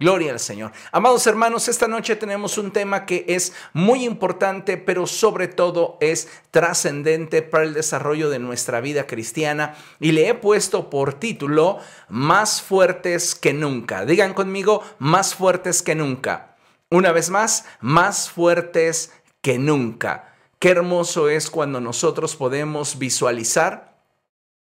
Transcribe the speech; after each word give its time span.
Gloria 0.00 0.32
al 0.32 0.40
Señor. 0.40 0.72
Amados 0.92 1.26
hermanos, 1.26 1.68
esta 1.68 1.88
noche 1.88 2.16
tenemos 2.16 2.58
un 2.58 2.70
tema 2.70 3.06
que 3.06 3.24
es 3.28 3.52
muy 3.72 4.04
importante, 4.04 4.76
pero 4.76 5.06
sobre 5.06 5.48
todo 5.48 5.98
es 6.00 6.28
trascendente 6.50 7.42
para 7.42 7.64
el 7.64 7.74
desarrollo 7.74 8.30
de 8.30 8.38
nuestra 8.38 8.80
vida 8.80 9.06
cristiana 9.06 9.76
y 10.00 10.12
le 10.12 10.28
he 10.28 10.34
puesto 10.34 10.90
por 10.90 11.14
título 11.14 11.78
Más 12.08 12.62
fuertes 12.62 13.34
que 13.34 13.52
nunca. 13.52 14.04
Digan 14.04 14.34
conmigo, 14.34 14.82
más 14.98 15.34
fuertes 15.34 15.82
que 15.82 15.94
nunca. 15.94 16.56
Una 16.90 17.12
vez 17.12 17.30
más, 17.30 17.64
más 17.80 18.30
fuertes 18.30 19.12
que 19.42 19.58
nunca. 19.58 20.34
Qué 20.58 20.70
hermoso 20.70 21.28
es 21.28 21.50
cuando 21.50 21.80
nosotros 21.80 22.34
podemos 22.34 22.98
visualizar 22.98 23.87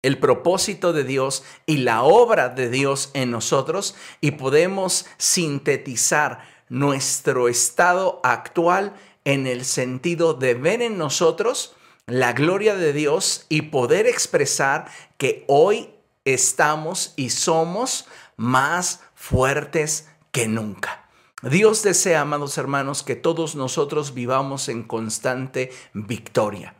el 0.04 0.18
propósito 0.18 0.92
de 0.92 1.02
Dios 1.02 1.42
y 1.64 1.78
la 1.78 2.02
obra 2.02 2.50
de 2.50 2.68
Dios 2.68 3.10
en 3.14 3.30
nosotros 3.30 3.94
y 4.20 4.32
podemos 4.32 5.06
sintetizar 5.16 6.46
nuestro 6.68 7.48
estado 7.48 8.20
actual 8.22 8.92
en 9.24 9.46
el 9.46 9.64
sentido 9.64 10.34
de 10.34 10.52
ver 10.52 10.82
en 10.82 10.98
nosotros 10.98 11.74
la 12.06 12.34
gloria 12.34 12.76
de 12.76 12.92
Dios 12.92 13.46
y 13.48 13.62
poder 13.62 14.06
expresar 14.06 14.90
que 15.16 15.46
hoy 15.48 15.88
estamos 16.26 17.14
y 17.16 17.30
somos 17.30 18.06
más 18.36 19.00
fuertes 19.14 20.10
que 20.32 20.48
nunca. 20.48 21.08
Dios 21.40 21.82
desea, 21.82 22.20
amados 22.20 22.58
hermanos, 22.58 23.02
que 23.02 23.16
todos 23.16 23.54
nosotros 23.54 24.12
vivamos 24.12 24.68
en 24.68 24.82
constante 24.82 25.72
victoria. 25.94 26.74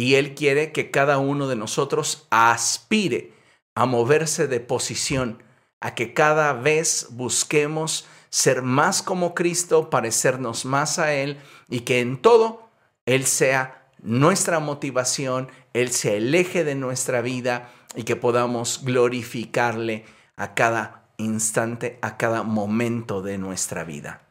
Y 0.00 0.14
Él 0.14 0.34
quiere 0.34 0.72
que 0.72 0.90
cada 0.90 1.18
uno 1.18 1.46
de 1.46 1.56
nosotros 1.56 2.26
aspire 2.30 3.34
a 3.74 3.84
moverse 3.84 4.46
de 4.48 4.58
posición, 4.58 5.42
a 5.78 5.94
que 5.94 6.14
cada 6.14 6.54
vez 6.54 7.08
busquemos 7.10 8.06
ser 8.30 8.62
más 8.62 9.02
como 9.02 9.34
Cristo, 9.34 9.90
parecernos 9.90 10.64
más 10.64 10.98
a 10.98 11.12
Él 11.12 11.36
y 11.68 11.80
que 11.80 12.00
en 12.00 12.16
todo 12.16 12.70
Él 13.04 13.26
sea 13.26 13.90
nuestra 14.02 14.58
motivación, 14.58 15.50
Él 15.74 15.90
sea 15.90 16.14
el 16.14 16.34
eje 16.34 16.64
de 16.64 16.76
nuestra 16.76 17.20
vida 17.20 17.70
y 17.94 18.04
que 18.04 18.16
podamos 18.16 18.80
glorificarle 18.82 20.06
a 20.34 20.54
cada 20.54 21.10
instante, 21.18 21.98
a 22.00 22.16
cada 22.16 22.42
momento 22.42 23.20
de 23.20 23.36
nuestra 23.36 23.84
vida. 23.84 24.22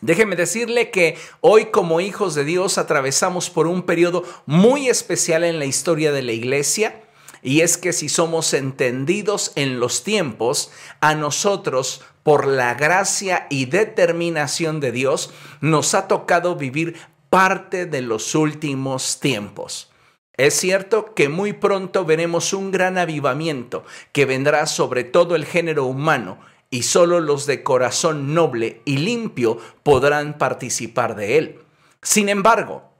Déjeme 0.00 0.36
decirle 0.36 0.90
que 0.90 1.16
hoy 1.40 1.66
como 1.66 2.00
hijos 2.00 2.34
de 2.34 2.44
Dios 2.44 2.78
atravesamos 2.78 3.50
por 3.50 3.66
un 3.66 3.82
periodo 3.82 4.24
muy 4.46 4.88
especial 4.88 5.44
en 5.44 5.58
la 5.58 5.66
historia 5.66 6.12
de 6.12 6.22
la 6.22 6.32
iglesia. 6.32 7.02
Y 7.42 7.60
es 7.60 7.76
que 7.76 7.92
si 7.92 8.08
somos 8.08 8.52
entendidos 8.52 9.52
en 9.54 9.80
los 9.80 10.04
tiempos, 10.04 10.70
a 11.00 11.14
nosotros, 11.14 12.02
por 12.22 12.46
la 12.46 12.74
gracia 12.74 13.46
y 13.48 13.66
determinación 13.66 14.80
de 14.80 14.92
Dios, 14.92 15.32
nos 15.60 15.94
ha 15.94 16.06
tocado 16.06 16.56
vivir 16.56 16.96
parte 17.30 17.86
de 17.86 18.02
los 18.02 18.34
últimos 18.34 19.20
tiempos. 19.20 19.90
Es 20.36 20.54
cierto 20.54 21.14
que 21.14 21.28
muy 21.28 21.52
pronto 21.52 22.04
veremos 22.04 22.52
un 22.52 22.70
gran 22.70 22.96
avivamiento 22.98 23.84
que 24.12 24.24
vendrá 24.24 24.66
sobre 24.66 25.04
todo 25.04 25.36
el 25.36 25.44
género 25.44 25.84
humano 25.84 26.38
y 26.70 26.84
solo 26.84 27.20
los 27.20 27.46
de 27.46 27.62
corazón 27.62 28.32
noble 28.32 28.80
y 28.84 28.98
limpio 28.98 29.58
podrán 29.82 30.38
participar 30.38 31.16
de 31.16 31.38
él. 31.38 31.58
Sin 32.00 32.28
embargo, 32.28 32.90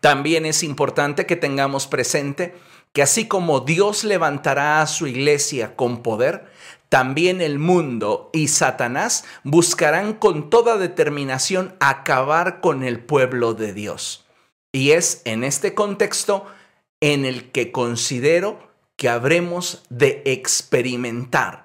también 0.00 0.46
es 0.46 0.62
importante 0.62 1.26
que 1.26 1.36
tengamos 1.36 1.86
presente 1.86 2.54
que 2.92 3.02
así 3.02 3.26
como 3.26 3.60
Dios 3.60 4.04
levantará 4.04 4.80
a 4.80 4.86
su 4.86 5.06
iglesia 5.06 5.76
con 5.76 6.02
poder, 6.02 6.50
también 6.88 7.40
el 7.40 7.58
mundo 7.58 8.30
y 8.32 8.48
Satanás 8.48 9.24
buscarán 9.42 10.14
con 10.14 10.48
toda 10.48 10.76
determinación 10.76 11.74
acabar 11.80 12.60
con 12.60 12.84
el 12.84 13.00
pueblo 13.00 13.54
de 13.54 13.72
Dios. 13.72 14.24
Y 14.72 14.92
es 14.92 15.22
en 15.24 15.42
este 15.42 15.74
contexto 15.74 16.46
en 17.00 17.24
el 17.24 17.50
que 17.50 17.72
considero 17.72 18.60
que 18.96 19.08
habremos 19.08 19.82
de 19.90 20.22
experimentar 20.24 21.63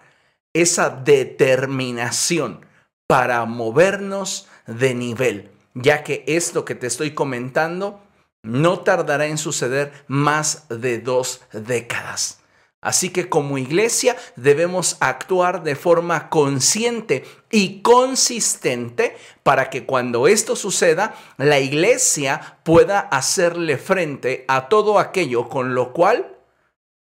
esa 0.54 0.90
determinación 0.90 2.66
para 3.08 3.46
movernos 3.46 4.48
de 4.68 4.94
nivel, 4.94 5.52
ya 5.74 6.04
que 6.04 6.24
esto 6.28 6.66
que 6.66 6.76
te 6.76 6.88
estoy 6.88 7.14
comentando 7.14 8.02
no 8.44 8.80
tardará 8.80 9.26
en 9.26 9.38
suceder 9.38 9.92
más 10.08 10.68
de 10.70 11.00
dos 11.00 11.42
décadas. 11.52 12.40
Así 12.82 13.10
que 13.10 13.28
como 13.28 13.58
iglesia 13.58 14.16
debemos 14.38 14.96
actuar 15.02 15.64
de 15.64 15.76
forma 15.76 16.30
consciente 16.30 17.26
y 17.52 17.82
consistente 17.82 19.18
para 19.44 19.70
que 19.70 19.86
cuando 19.86 20.30
esto 20.30 20.56
suceda, 20.56 21.14
la 21.38 21.60
iglesia 21.60 22.60
pueda 22.64 23.00
hacerle 23.00 23.78
frente 23.78 24.46
a 24.48 24.70
todo 24.70 24.98
aquello 24.98 25.50
con 25.50 25.76
lo 25.76 25.92
cual 25.92 26.38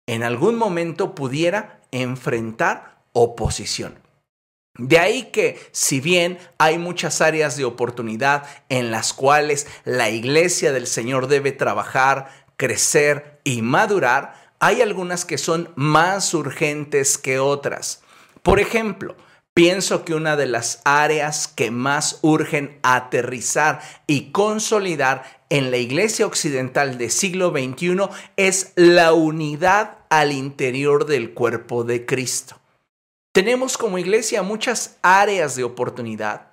en 0.08 0.23
algún 0.23 0.56
momento 0.56 1.16
pudiera 1.16 1.79
enfrentar 1.91 2.91
oposición. 3.13 3.99
De 4.77 4.97
ahí 4.97 5.23
que, 5.31 5.59
si 5.72 5.99
bien 5.99 6.39
hay 6.57 6.77
muchas 6.77 7.22
áreas 7.22 7.57
de 7.57 7.66
oportunidad 7.66 8.45
en 8.69 8.89
las 8.89 9.13
cuales 9.13 9.67
la 9.83 10.09
iglesia 10.09 10.72
del 10.72 10.88
Señor 10.88 11.27
debe 11.27 11.51
trabajar, 11.51 12.45
crecer 12.55 13.41
y 13.44 13.61
madurar, 13.61 14.55
hay 14.59 14.81
algunas 14.81 15.25
que 15.25 15.38
son 15.38 15.72
más 15.75 16.33
urgentes 16.33 17.17
que 17.17 17.39
otras. 17.39 18.01
Por 18.44 18.59
ejemplo, 18.59 19.17
pienso 19.53 20.05
que 20.05 20.13
una 20.13 20.38
de 20.38 20.45
las 20.45 20.81
áreas 20.85 21.47
que 21.49 21.69
más 21.69 22.19
urgen 22.22 22.79
aterrizar 22.81 23.81
y 24.07 24.31
consolidar 24.31 25.41
en 25.49 25.69
la 25.69 25.78
iglesia 25.78 26.25
occidental 26.25 26.97
del 26.97 27.11
siglo 27.11 27.49
XXI 27.49 27.97
es 28.38 28.72
la 28.75 29.11
unidad 29.11 29.97
al 30.09 30.31
interior 30.31 31.05
del 31.05 31.33
cuerpo 31.33 31.83
de 31.83 32.05
Cristo. 32.05 32.60
Tenemos 33.33 33.77
como 33.77 33.97
iglesia 33.97 34.43
muchas 34.43 34.97
áreas 35.01 35.55
de 35.55 35.63
oportunidad 35.63 36.51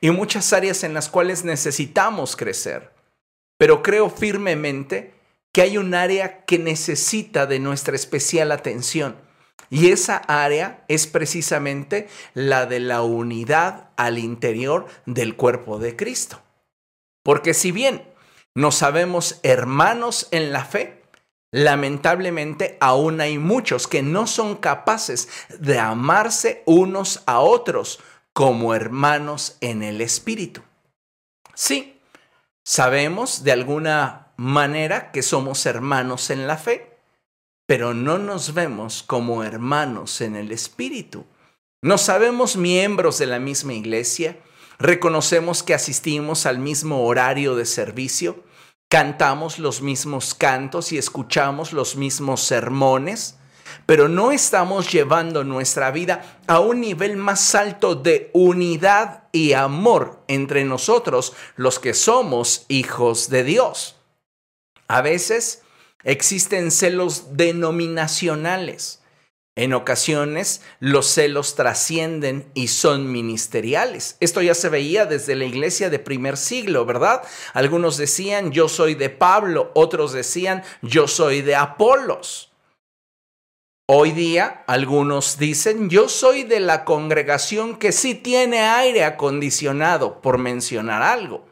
y 0.00 0.10
muchas 0.10 0.52
áreas 0.52 0.84
en 0.84 0.94
las 0.94 1.08
cuales 1.08 1.44
necesitamos 1.44 2.36
crecer, 2.36 2.92
pero 3.58 3.82
creo 3.82 4.08
firmemente 4.10 5.14
que 5.52 5.62
hay 5.62 5.78
un 5.78 5.94
área 5.94 6.44
que 6.44 6.58
necesita 6.58 7.46
de 7.46 7.58
nuestra 7.58 7.96
especial 7.96 8.52
atención 8.52 9.16
y 9.70 9.90
esa 9.90 10.16
área 10.16 10.84
es 10.88 11.06
precisamente 11.06 12.08
la 12.34 12.66
de 12.66 12.80
la 12.80 13.02
unidad 13.02 13.90
al 13.96 14.18
interior 14.18 14.86
del 15.06 15.36
cuerpo 15.36 15.78
de 15.78 15.94
Cristo. 15.94 16.42
Porque 17.22 17.54
si 17.54 17.70
bien 17.70 18.04
nos 18.54 18.76
sabemos 18.76 19.38
hermanos 19.44 20.26
en 20.32 20.52
la 20.52 20.64
fe, 20.64 20.99
Lamentablemente 21.52 22.76
aún 22.80 23.20
hay 23.20 23.38
muchos 23.38 23.88
que 23.88 24.02
no 24.02 24.26
son 24.26 24.56
capaces 24.56 25.28
de 25.58 25.78
amarse 25.78 26.62
unos 26.64 27.22
a 27.26 27.40
otros 27.40 27.98
como 28.32 28.74
hermanos 28.74 29.56
en 29.60 29.82
el 29.82 30.00
Espíritu. 30.00 30.62
Sí, 31.54 32.00
sabemos 32.64 33.42
de 33.42 33.52
alguna 33.52 34.28
manera 34.36 35.10
que 35.10 35.22
somos 35.22 35.66
hermanos 35.66 36.30
en 36.30 36.46
la 36.46 36.56
fe, 36.56 36.96
pero 37.66 37.94
no 37.94 38.18
nos 38.18 38.54
vemos 38.54 39.02
como 39.02 39.42
hermanos 39.42 40.20
en 40.20 40.36
el 40.36 40.52
Espíritu. 40.52 41.26
No 41.82 41.98
sabemos 41.98 42.56
miembros 42.56 43.18
de 43.18 43.26
la 43.26 43.38
misma 43.38 43.74
iglesia, 43.74 44.36
reconocemos 44.78 45.62
que 45.62 45.74
asistimos 45.74 46.46
al 46.46 46.58
mismo 46.58 47.04
horario 47.04 47.56
de 47.56 47.66
servicio, 47.66 48.42
cantamos 48.90 49.60
los 49.60 49.82
mismos 49.82 50.34
cantos 50.34 50.90
y 50.90 50.98
escuchamos 50.98 51.72
los 51.72 51.94
mismos 51.94 52.42
sermones, 52.42 53.36
pero 53.86 54.08
no 54.08 54.32
estamos 54.32 54.90
llevando 54.90 55.44
nuestra 55.44 55.92
vida 55.92 56.40
a 56.48 56.58
un 56.58 56.80
nivel 56.80 57.16
más 57.16 57.54
alto 57.54 57.94
de 57.94 58.30
unidad 58.34 59.28
y 59.30 59.52
amor 59.52 60.24
entre 60.26 60.64
nosotros, 60.64 61.34
los 61.54 61.78
que 61.78 61.94
somos 61.94 62.66
hijos 62.66 63.30
de 63.30 63.44
Dios. 63.44 63.94
A 64.88 65.02
veces 65.02 65.62
existen 66.02 66.72
celos 66.72 67.36
denominacionales 67.36 68.99
en 69.56 69.74
ocasiones 69.74 70.62
los 70.78 71.06
celos 71.06 71.54
trascienden 71.54 72.50
y 72.54 72.68
son 72.68 73.10
ministeriales. 73.10 74.16
Esto 74.20 74.42
ya 74.42 74.54
se 74.54 74.68
veía 74.68 75.06
desde 75.06 75.34
la 75.34 75.44
iglesia 75.44 75.90
de 75.90 75.98
primer 75.98 76.36
siglo, 76.36 76.84
¿verdad? 76.86 77.22
Algunos 77.52 77.96
decían 77.96 78.52
yo 78.52 78.68
soy 78.68 78.94
de 78.94 79.10
Pablo, 79.10 79.70
otros 79.74 80.12
decían 80.12 80.62
yo 80.82 81.08
soy 81.08 81.42
de 81.42 81.56
Apolos. 81.56 82.52
Hoy 83.86 84.12
día 84.12 84.62
algunos 84.68 85.36
dicen 85.36 85.90
yo 85.90 86.08
soy 86.08 86.44
de 86.44 86.60
la 86.60 86.84
congregación 86.84 87.76
que 87.76 87.90
sí 87.90 88.14
tiene 88.14 88.60
aire 88.60 89.04
acondicionado, 89.04 90.20
por 90.20 90.38
mencionar 90.38 91.02
algo. 91.02 91.49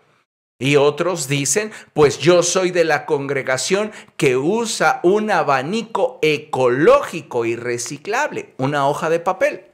Y 0.59 0.75
otros 0.75 1.29
dicen, 1.29 1.71
pues 1.93 2.19
yo 2.19 2.43
soy 2.43 2.73
de 2.73 2.85
la 2.85 3.07
congregación 3.07 3.93
que 4.17 4.37
usa 4.37 4.99
un 5.05 5.31
abanico 5.31 6.19
ecológico 6.21 7.45
y 7.45 7.55
reciclable, 7.55 8.55
una 8.59 8.89
hoja 8.89 9.09
de 9.09 9.21
papel. 9.21 9.67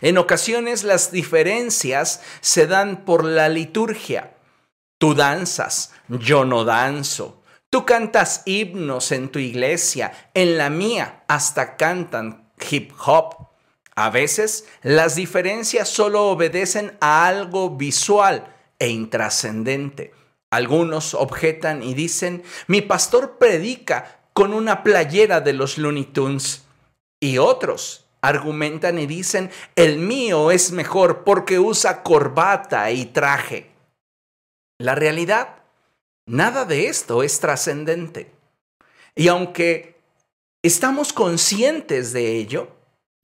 En 0.00 0.16
ocasiones 0.16 0.84
las 0.84 1.12
diferencias 1.12 2.22
se 2.40 2.66
dan 2.66 3.04
por 3.04 3.24
la 3.24 3.50
liturgia. 3.50 4.34
Tú 4.98 5.14
danzas, 5.14 5.92
yo 6.08 6.46
no 6.46 6.64
danzo. 6.64 7.42
Tú 7.68 7.84
cantas 7.84 8.42
himnos 8.46 9.12
en 9.12 9.28
tu 9.28 9.38
iglesia, 9.38 10.30
en 10.32 10.56
la 10.56 10.70
mía 10.70 11.24
hasta 11.28 11.76
cantan 11.76 12.50
hip 12.70 12.92
hop. 13.04 13.48
A 13.96 14.08
veces 14.08 14.66
las 14.82 15.14
diferencias 15.14 15.90
solo 15.90 16.28
obedecen 16.28 16.96
a 17.00 17.26
algo 17.26 17.70
visual 17.76 18.53
e 18.84 18.88
intrascendente. 18.90 20.12
Algunos 20.50 21.14
objetan 21.14 21.82
y 21.82 21.94
dicen, 21.94 22.42
mi 22.66 22.82
pastor 22.82 23.38
predica 23.38 24.20
con 24.34 24.52
una 24.52 24.82
playera 24.82 25.40
de 25.40 25.54
los 25.54 25.78
Looney 25.78 26.04
Tunes. 26.04 26.64
Y 27.18 27.38
otros 27.38 28.04
argumentan 28.20 28.98
y 28.98 29.06
dicen, 29.06 29.50
el 29.74 29.96
mío 29.96 30.50
es 30.50 30.70
mejor 30.70 31.24
porque 31.24 31.58
usa 31.58 32.02
corbata 32.02 32.90
y 32.90 33.06
traje. 33.06 33.70
La 34.78 34.94
realidad, 34.94 35.62
nada 36.26 36.66
de 36.66 36.88
esto 36.88 37.22
es 37.22 37.40
trascendente. 37.40 38.30
Y 39.14 39.28
aunque 39.28 39.96
estamos 40.62 41.14
conscientes 41.14 42.12
de 42.12 42.36
ello, 42.36 42.73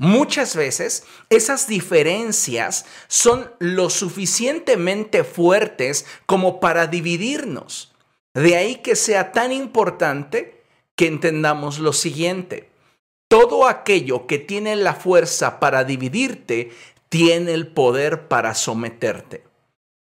Muchas 0.01 0.57
veces 0.57 1.05
esas 1.29 1.67
diferencias 1.67 2.87
son 3.07 3.53
lo 3.59 3.91
suficientemente 3.91 5.25
fuertes 5.25 6.07
como 6.25 6.59
para 6.59 6.87
dividirnos. 6.87 7.93
De 8.33 8.57
ahí 8.57 8.77
que 8.77 8.97
sea 8.97 9.31
tan 9.33 9.53
importante 9.53 10.65
que 10.97 11.07
entendamos 11.07 11.81
lo 11.81 11.93
siguiente. 11.93 12.71
Todo 13.29 13.69
aquello 13.69 14.27
que 14.27 14.39
tiene 14.39 14.75
la 14.75 14.95
fuerza 14.95 15.61
para 15.61 15.85
dividirte, 15.85 16.71
tiene 17.11 17.53
el 17.53 17.67
poder 17.67 18.27
para 18.27 18.55
someterte. 18.55 19.45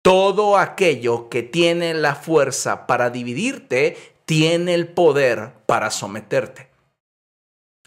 Todo 0.01 0.57
aquello 0.57 1.27
que 1.27 1.43
tiene 1.43 1.93
la 1.93 2.15
fuerza 2.15 2.87
para 2.87 3.09
dividirte, 3.09 3.97
tiene 4.23 4.75
el 4.75 4.87
poder 4.87 5.51
para 5.65 5.91
someterte. 5.91 6.69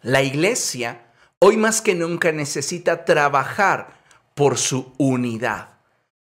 La 0.03 0.23
iglesia 0.23 1.06
hoy 1.41 1.57
más 1.57 1.83
que 1.83 1.95
nunca 1.95 2.33
necesita 2.33 3.05
trabajar 3.05 4.01
por 4.35 4.59
su 4.59 4.93
unidad. 4.99 5.77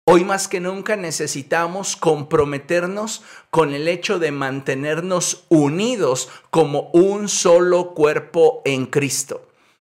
Hoy 0.04 0.24
más 0.24 0.48
que 0.48 0.60
nunca 0.60 0.96
necesitamos 0.96 1.96
comprometernos 1.96 3.22
con 3.50 3.74
el 3.74 3.88
hecho 3.88 4.18
de 4.18 4.30
mantenernos 4.30 5.44
unidos 5.48 6.30
como 6.50 6.90
un 6.94 7.28
solo 7.28 7.92
cuerpo 7.92 8.62
en 8.64 8.86
Cristo. 8.86 9.48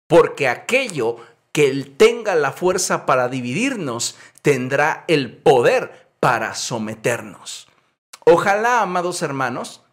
Porque 0.07 0.47
aquello 0.47 1.17
que 1.51 1.67
Él 1.67 1.95
tenga 1.97 2.33
la 2.33 2.51
fuerza 2.51 3.05
para 3.05 3.29
dividirnos, 3.29 4.17
tendrá 4.41 5.05
el 5.07 5.37
poder 5.37 6.09
para 6.19 6.55
someternos. 6.55 7.67
Ojalá, 8.25 8.81
amados 8.81 9.21
hermanos, 9.21 9.83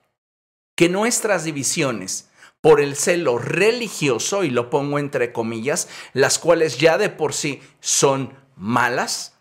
que 0.76 0.88
nuestras 0.88 1.44
divisiones, 1.44 2.30
por 2.64 2.80
el 2.80 2.96
celo 2.96 3.36
religioso, 3.36 4.42
y 4.42 4.48
lo 4.48 4.70
pongo 4.70 4.98
entre 4.98 5.34
comillas, 5.34 5.86
las 6.14 6.38
cuales 6.38 6.78
ya 6.78 6.96
de 6.96 7.10
por 7.10 7.34
sí 7.34 7.60
son 7.80 8.32
malas, 8.56 9.34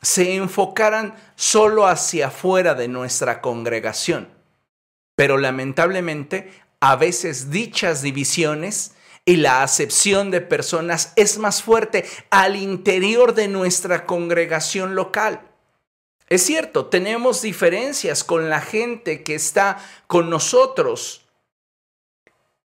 se 0.00 0.36
enfocaran 0.36 1.14
solo 1.36 1.86
hacia 1.86 2.28
afuera 2.28 2.74
de 2.74 2.88
nuestra 2.88 3.42
congregación. 3.42 4.30
Pero 5.14 5.36
lamentablemente, 5.36 6.54
a 6.80 6.96
veces 6.96 7.50
dichas 7.50 8.00
divisiones 8.00 8.94
y 9.26 9.36
la 9.36 9.62
acepción 9.62 10.30
de 10.30 10.40
personas 10.40 11.12
es 11.16 11.36
más 11.36 11.62
fuerte 11.62 12.06
al 12.30 12.56
interior 12.56 13.34
de 13.34 13.48
nuestra 13.48 14.06
congregación 14.06 14.94
local. 14.94 15.42
Es 16.30 16.46
cierto, 16.46 16.86
tenemos 16.86 17.42
diferencias 17.42 18.24
con 18.24 18.48
la 18.48 18.62
gente 18.62 19.22
que 19.22 19.34
está 19.34 19.84
con 20.06 20.30
nosotros 20.30 21.23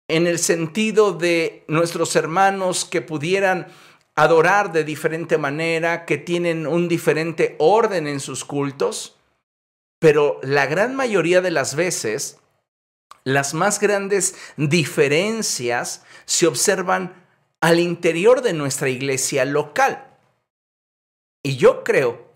en 0.08 0.28
el 0.28 0.40
sentido 0.40 1.14
de 1.14 1.64
nuestros 1.68 2.16
hermanos 2.16 2.86
que 2.86 3.02
pudieran 3.02 3.68
adorar 4.16 4.72
de 4.72 4.84
diferente 4.84 5.38
manera, 5.38 6.06
que 6.06 6.18
tienen 6.18 6.68
un 6.68 6.88
diferente 6.88 7.56
orden 7.60 8.08
en 8.08 8.20
sus 8.20 8.46
cultos, 8.46 9.18
pero 10.00 10.40
la 10.44 10.66
gran 10.66 10.96
mayoría 10.96 11.42
de 11.42 11.52
las 11.52 11.76
veces, 11.76 12.38
las 13.24 13.54
más 13.54 13.80
grandes 13.80 14.36
diferencias 14.58 16.04
se 16.26 16.46
observan 16.46 17.14
al 17.62 17.80
interior 17.80 18.42
de 18.42 18.54
nuestra 18.54 18.90
iglesia 18.90 19.46
local. 19.46 20.06
Y 21.42 21.56
yo 21.56 21.84
creo 21.84 22.30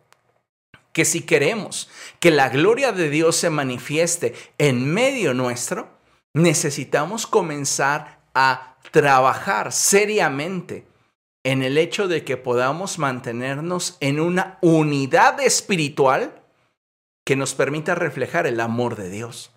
que 0.94 1.06
si 1.06 1.22
queremos 1.22 1.90
que 2.20 2.31
la 2.31 2.50
gloria 2.50 2.92
de 2.92 3.10
Dios 3.10 3.36
se 3.36 3.50
manifieste 3.50 4.34
en 4.58 4.92
medio 4.92 5.34
nuestro, 5.34 5.97
necesitamos 6.38 7.25
comenzar 7.28 8.22
a 8.34 8.78
trabajar 8.92 9.72
seriamente 9.74 10.88
en 11.44 11.63
el 11.63 11.78
hecho 11.78 12.07
de 12.07 12.24
que 12.24 12.38
podamos 12.38 13.00
mantenernos 13.00 13.98
en 14.00 14.19
una 14.19 14.60
unidad 14.62 15.39
espiritual 15.42 16.44
que 17.25 17.36
nos 17.36 17.56
permita 17.56 17.95
reflejar 17.95 18.48
el 18.48 18.60
amor 18.60 18.95
de 18.95 19.10
Dios. 19.10 19.51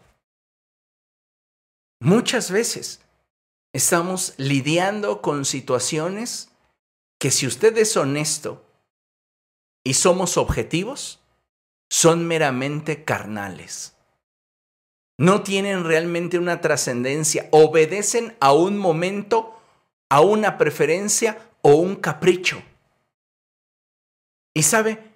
Muchas 2.01 2.51
veces 2.51 3.03
estamos 3.75 4.35
lidiando 4.39 5.21
con 5.21 5.45
situaciones 5.45 6.51
que 7.21 7.31
si 7.31 7.47
usted 7.47 7.77
es 7.77 7.97
honesto 7.97 8.65
y 9.85 9.95
somos 9.95 10.39
objetivos, 10.39 11.21
son 11.91 12.27
meramente 12.27 13.05
carnales 13.05 14.00
no 15.21 15.43
tienen 15.43 15.85
realmente 15.85 16.39
una 16.39 16.63
trascendencia, 16.63 17.47
obedecen 17.51 18.35
a 18.41 18.55
un 18.55 18.79
momento, 18.79 19.55
a 20.09 20.23
una 20.23 20.57
preferencia 20.57 21.51
o 21.61 21.75
un 21.75 21.97
capricho. 21.97 22.63
Y 24.55 24.63
sabe, 24.63 25.13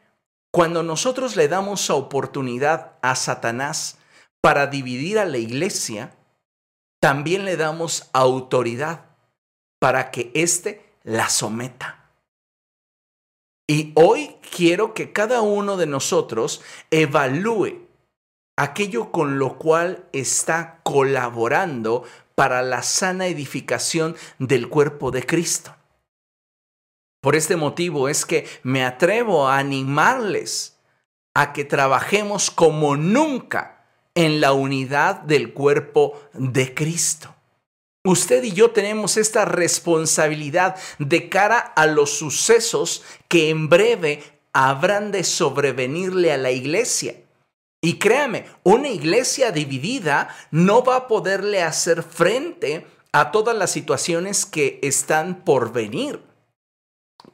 cuando 0.52 0.82
nosotros 0.82 1.36
le 1.36 1.48
damos 1.48 1.88
oportunidad 1.88 2.98
a 3.00 3.16
Satanás 3.16 3.96
para 4.42 4.66
dividir 4.66 5.18
a 5.18 5.24
la 5.24 5.38
iglesia, 5.38 6.14
también 7.00 7.46
le 7.46 7.56
damos 7.56 8.10
autoridad 8.12 9.06
para 9.78 10.10
que 10.10 10.30
éste 10.34 10.84
la 11.02 11.30
someta. 11.30 12.10
Y 13.66 13.92
hoy 13.94 14.36
quiero 14.54 14.92
que 14.92 15.12
cada 15.12 15.40
uno 15.40 15.78
de 15.78 15.86
nosotros 15.86 16.60
evalúe 16.90 17.83
aquello 18.56 19.10
con 19.10 19.38
lo 19.38 19.58
cual 19.58 20.08
está 20.12 20.80
colaborando 20.82 22.04
para 22.34 22.62
la 22.62 22.82
sana 22.82 23.26
edificación 23.26 24.16
del 24.38 24.68
cuerpo 24.68 25.10
de 25.10 25.24
Cristo. 25.24 25.74
Por 27.20 27.36
este 27.36 27.56
motivo 27.56 28.08
es 28.08 28.26
que 28.26 28.46
me 28.62 28.84
atrevo 28.84 29.48
a 29.48 29.58
animarles 29.58 30.78
a 31.34 31.52
que 31.52 31.64
trabajemos 31.64 32.50
como 32.50 32.96
nunca 32.96 33.86
en 34.14 34.40
la 34.40 34.52
unidad 34.52 35.20
del 35.20 35.52
cuerpo 35.52 36.20
de 36.32 36.74
Cristo. 36.74 37.34
Usted 38.04 38.44
y 38.44 38.52
yo 38.52 38.70
tenemos 38.70 39.16
esta 39.16 39.46
responsabilidad 39.46 40.76
de 40.98 41.30
cara 41.30 41.58
a 41.58 41.86
los 41.86 42.10
sucesos 42.10 43.02
que 43.28 43.48
en 43.48 43.70
breve 43.70 44.22
habrán 44.52 45.10
de 45.10 45.24
sobrevenirle 45.24 46.30
a 46.30 46.36
la 46.36 46.50
iglesia. 46.50 47.23
Y 47.84 47.98
créame, 47.98 48.46
una 48.62 48.88
iglesia 48.88 49.52
dividida 49.52 50.34
no 50.50 50.82
va 50.82 50.96
a 50.96 51.06
poderle 51.06 51.62
hacer 51.62 52.02
frente 52.02 52.86
a 53.12 53.30
todas 53.30 53.54
las 53.54 53.72
situaciones 53.72 54.46
que 54.46 54.80
están 54.82 55.44
por 55.44 55.70
venir. 55.70 56.22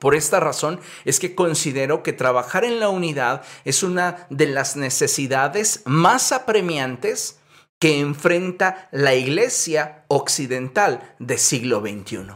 Por 0.00 0.16
esta 0.16 0.40
razón 0.40 0.80
es 1.04 1.21
que 1.21 1.37
considero 1.37 2.02
que 2.02 2.12
trabajar 2.12 2.64
en 2.64 2.80
la 2.80 2.88
unidad 2.88 3.45
es 3.64 3.85
una 3.85 4.26
de 4.28 4.47
las 4.47 4.75
necesidades 4.75 5.85
más 5.85 6.33
apremiantes 6.33 7.38
que 7.78 8.00
enfrenta 8.00 8.88
la 8.90 9.14
iglesia 9.14 10.04
occidental 10.09 11.14
del 11.21 11.38
siglo 11.38 11.80
XXI. 11.80 12.26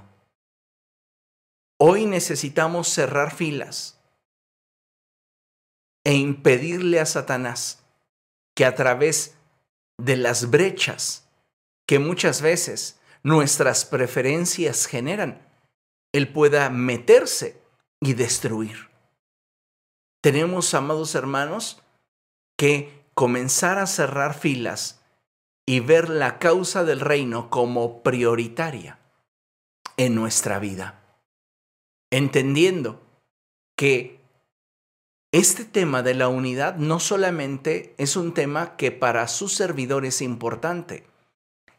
Hoy 1.78 2.06
necesitamos 2.06 2.86
cerrar 2.86 3.34
filas 3.34 3.98
e 6.04 6.14
impedirle 6.14 7.00
a 7.00 7.06
Satanás 7.06 7.83
que 8.54 8.64
a 8.64 8.74
través 8.74 9.36
de 9.98 10.16
las 10.16 10.50
brechas 10.50 11.28
que 11.86 11.98
muchas 11.98 12.40
veces 12.40 13.00
nuestras 13.22 13.84
preferencias 13.84 14.86
generan, 14.86 15.46
Él 16.12 16.32
pueda 16.32 16.70
meterse 16.70 17.60
y 18.00 18.14
destruir. 18.14 18.90
Tenemos, 20.22 20.72
amados 20.74 21.14
hermanos, 21.14 21.82
que 22.56 23.04
comenzar 23.14 23.78
a 23.78 23.86
cerrar 23.86 24.34
filas 24.34 25.02
y 25.66 25.80
ver 25.80 26.08
la 26.08 26.38
causa 26.38 26.84
del 26.84 27.00
reino 27.00 27.50
como 27.50 28.02
prioritaria 28.02 28.98
en 29.96 30.14
nuestra 30.14 30.58
vida. 30.58 31.00
entendiendo 32.10 33.02
que 33.76 34.23
este 35.34 35.64
tema 35.64 36.04
de 36.04 36.14
la 36.14 36.28
unidad 36.28 36.76
no 36.76 37.00
solamente 37.00 37.96
es 37.98 38.14
un 38.14 38.34
tema 38.34 38.76
que 38.76 38.92
para 38.92 39.26
su 39.26 39.48
servidor 39.48 40.06
es 40.06 40.22
importante, 40.22 41.08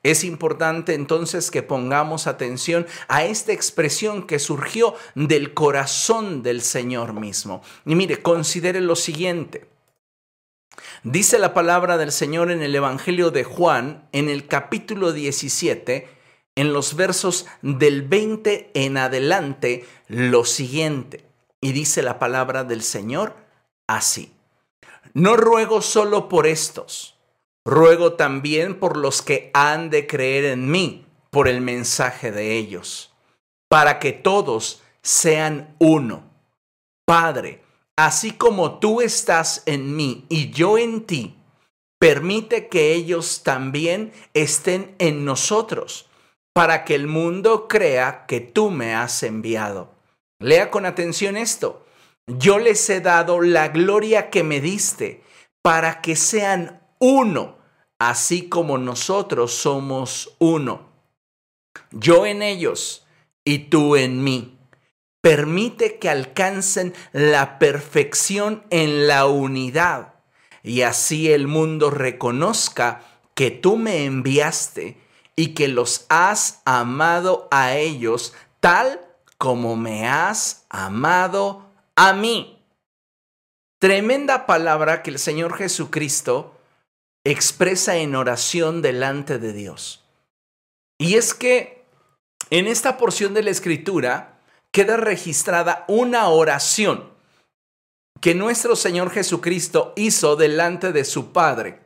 es 0.03 0.25
importante 0.25 0.93
entonces 0.93 1.51
que 1.51 1.63
pongamos 1.63 2.27
atención 2.27 2.85
a 3.07 3.23
esta 3.23 3.53
expresión 3.53 4.27
que 4.27 4.39
surgió 4.39 4.95
del 5.15 5.53
corazón 5.53 6.43
del 6.43 6.61
Señor 6.61 7.13
mismo. 7.13 7.61
Y 7.85 7.95
mire, 7.95 8.21
considere 8.21 8.81
lo 8.81 8.97
siguiente. 8.97 9.69
Dice 11.03 11.39
la 11.39 11.53
palabra 11.53 11.97
del 11.97 12.11
Señor 12.11 12.51
en 12.51 12.61
el 12.61 12.75
Evangelio 12.75 13.31
de 13.31 13.45
Juan, 13.45 14.09
en 14.11 14.27
el 14.27 14.47
capítulo 14.47 15.13
17, 15.13 16.09
en 16.57 16.73
los 16.73 16.97
versos 16.97 17.45
del 17.61 18.01
20 18.01 18.71
en 18.73 18.97
adelante, 18.97 19.85
lo 20.09 20.43
siguiente. 20.43 21.25
Y 21.61 21.71
dice 21.71 22.03
la 22.03 22.19
palabra 22.19 22.65
del 22.65 22.83
Señor 22.83 23.44
así. 23.87 24.31
No 25.13 25.37
ruego 25.37 25.81
solo 25.81 26.27
por 26.27 26.47
estos 26.47 27.15
Ruego 27.67 28.13
también 28.13 28.79
por 28.79 28.95
los 28.95 29.23
que 29.23 29.49
han 29.55 29.89
de 29.89 30.05
creer 30.05 30.45
en 30.45 30.69
mí 30.69 31.03
por 31.31 31.47
el 31.47 31.61
mensaje 31.61 32.31
de 32.31 32.55
ellos, 32.55 33.11
para 33.67 33.97
que 33.97 34.13
todos 34.13 34.83
sean 35.01 35.75
uno. 35.79 36.23
Padre, 37.05 37.63
así 37.97 38.31
como 38.31 38.77
tú 38.77 39.01
estás 39.01 39.63
en 39.65 39.95
mí 39.95 40.25
y 40.29 40.51
yo 40.51 40.77
en 40.77 41.05
ti, 41.05 41.35
permite 41.99 42.67
que 42.67 42.93
ellos 42.93 43.41
también 43.41 44.13
estén 44.35 44.95
en 44.99 45.25
nosotros, 45.25 46.07
para 46.53 46.85
que 46.85 46.93
el 46.93 47.07
mundo 47.07 47.67
crea 47.67 48.27
que 48.27 48.41
tú 48.41 48.69
me 48.69 48.93
has 48.93 49.23
enviado. 49.23 49.89
Lea 50.39 50.69
con 50.69 50.85
atención 50.85 51.35
esto. 51.35 51.84
Yo 52.27 52.59
les 52.59 52.89
he 52.89 53.01
dado 53.01 53.41
la 53.41 53.69
gloria 53.69 54.29
que 54.29 54.43
me 54.43 54.59
diste, 54.59 55.23
para 55.61 56.01
que 56.01 56.15
sean 56.15 56.81
uno, 56.99 57.57
así 57.99 58.49
como 58.49 58.77
nosotros 58.77 59.53
somos 59.53 60.35
uno. 60.39 60.89
Yo 61.91 62.25
en 62.25 62.41
ellos 62.41 63.05
y 63.43 63.69
tú 63.69 63.95
en 63.95 64.23
mí. 64.23 64.57
Permite 65.21 65.97
que 65.97 66.09
alcancen 66.09 66.93
la 67.11 67.57
perfección 67.57 68.63
en 68.69 69.07
la 69.07 69.25
unidad 69.25 70.13
y 70.61 70.81
así 70.81 71.31
el 71.31 71.47
mundo 71.47 71.89
reconozca 71.89 73.01
que 73.33 73.51
tú 73.51 73.77
me 73.77 74.05
enviaste 74.05 74.97
y 75.35 75.49
que 75.53 75.67
los 75.67 76.05
has 76.09 76.61
amado 76.65 77.47
a 77.51 77.75
ellos 77.75 78.33
tal 78.59 79.01
como 79.37 79.75
me 79.75 80.07
has 80.07 80.65
amado 80.69 81.64
a 81.95 82.13
mí. 82.13 82.63
Tremenda 83.79 84.45
palabra 84.45 85.03
que 85.03 85.11
el 85.11 85.19
Señor 85.19 85.55
Jesucristo 85.55 86.57
expresa 87.23 87.97
en 87.97 88.15
oración 88.15 88.81
delante 88.81 89.39
de 89.39 89.53
Dios. 89.53 90.03
Y 90.97 91.15
es 91.15 91.33
que 91.33 91.83
en 92.49 92.67
esta 92.67 92.97
porción 92.97 93.33
de 93.33 93.43
la 93.43 93.51
escritura 93.51 94.39
queda 94.71 94.97
registrada 94.97 95.85
una 95.87 96.27
oración 96.29 97.13
que 98.21 98.35
nuestro 98.35 98.75
Señor 98.75 99.11
Jesucristo 99.11 99.93
hizo 99.95 100.35
delante 100.35 100.91
de 100.91 101.05
su 101.05 101.31
Padre 101.31 101.79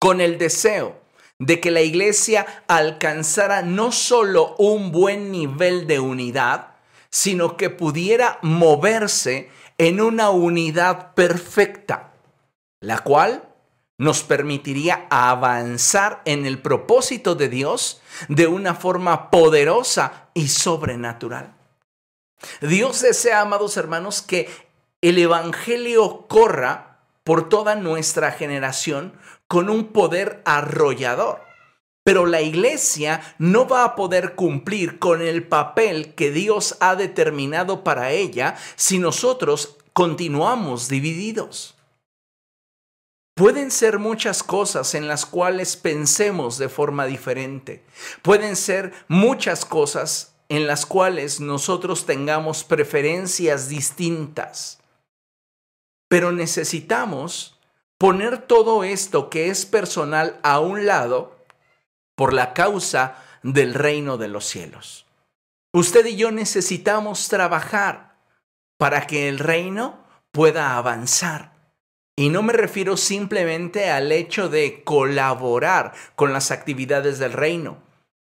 con 0.00 0.20
el 0.20 0.38
deseo 0.38 1.00
de 1.38 1.60
que 1.60 1.70
la 1.70 1.80
iglesia 1.80 2.64
alcanzara 2.68 3.62
no 3.62 3.90
solo 3.92 4.54
un 4.56 4.92
buen 4.92 5.30
nivel 5.32 5.86
de 5.86 5.98
unidad, 5.98 6.73
sino 7.14 7.56
que 7.56 7.70
pudiera 7.70 8.40
moverse 8.42 9.48
en 9.78 10.00
una 10.00 10.30
unidad 10.30 11.14
perfecta, 11.14 12.12
la 12.80 12.98
cual 12.98 13.48
nos 13.98 14.24
permitiría 14.24 15.06
avanzar 15.10 16.22
en 16.24 16.44
el 16.44 16.60
propósito 16.60 17.36
de 17.36 17.48
Dios 17.48 18.02
de 18.26 18.48
una 18.48 18.74
forma 18.74 19.30
poderosa 19.30 20.28
y 20.34 20.48
sobrenatural. 20.48 21.54
Dios 22.60 23.00
desea, 23.02 23.42
amados 23.42 23.76
hermanos, 23.76 24.20
que 24.20 24.48
el 25.00 25.16
Evangelio 25.16 26.26
corra 26.26 26.98
por 27.22 27.48
toda 27.48 27.76
nuestra 27.76 28.32
generación 28.32 29.12
con 29.46 29.70
un 29.70 29.92
poder 29.92 30.42
arrollador. 30.44 31.42
Pero 32.04 32.26
la 32.26 32.42
iglesia 32.42 33.34
no 33.38 33.66
va 33.66 33.84
a 33.84 33.96
poder 33.96 34.34
cumplir 34.34 34.98
con 34.98 35.22
el 35.22 35.42
papel 35.42 36.14
que 36.14 36.30
Dios 36.30 36.76
ha 36.80 36.96
determinado 36.96 37.82
para 37.82 38.10
ella 38.10 38.56
si 38.76 38.98
nosotros 38.98 39.78
continuamos 39.94 40.88
divididos. 40.88 41.74
Pueden 43.34 43.70
ser 43.70 43.98
muchas 43.98 44.42
cosas 44.42 44.94
en 44.94 45.08
las 45.08 45.26
cuales 45.26 45.76
pensemos 45.76 46.58
de 46.58 46.68
forma 46.68 47.06
diferente. 47.06 47.82
Pueden 48.22 48.54
ser 48.54 48.92
muchas 49.08 49.64
cosas 49.64 50.34
en 50.48 50.66
las 50.66 50.86
cuales 50.86 51.40
nosotros 51.40 52.06
tengamos 52.06 52.62
preferencias 52.64 53.68
distintas. 53.68 54.78
Pero 56.08 56.30
necesitamos 56.32 57.58
poner 57.98 58.42
todo 58.46 58.84
esto 58.84 59.30
que 59.30 59.48
es 59.48 59.66
personal 59.66 60.38
a 60.42 60.60
un 60.60 60.86
lado 60.86 61.33
por 62.14 62.32
la 62.32 62.54
causa 62.54 63.16
del 63.42 63.74
reino 63.74 64.16
de 64.16 64.28
los 64.28 64.46
cielos. 64.46 65.06
Usted 65.72 66.06
y 66.06 66.16
yo 66.16 66.30
necesitamos 66.30 67.28
trabajar 67.28 68.16
para 68.78 69.06
que 69.06 69.28
el 69.28 69.38
reino 69.38 70.04
pueda 70.30 70.76
avanzar. 70.76 71.52
Y 72.16 72.28
no 72.28 72.42
me 72.42 72.52
refiero 72.52 72.96
simplemente 72.96 73.90
al 73.90 74.12
hecho 74.12 74.48
de 74.48 74.84
colaborar 74.84 75.92
con 76.14 76.32
las 76.32 76.52
actividades 76.52 77.18
del 77.18 77.32
reino, 77.32 77.78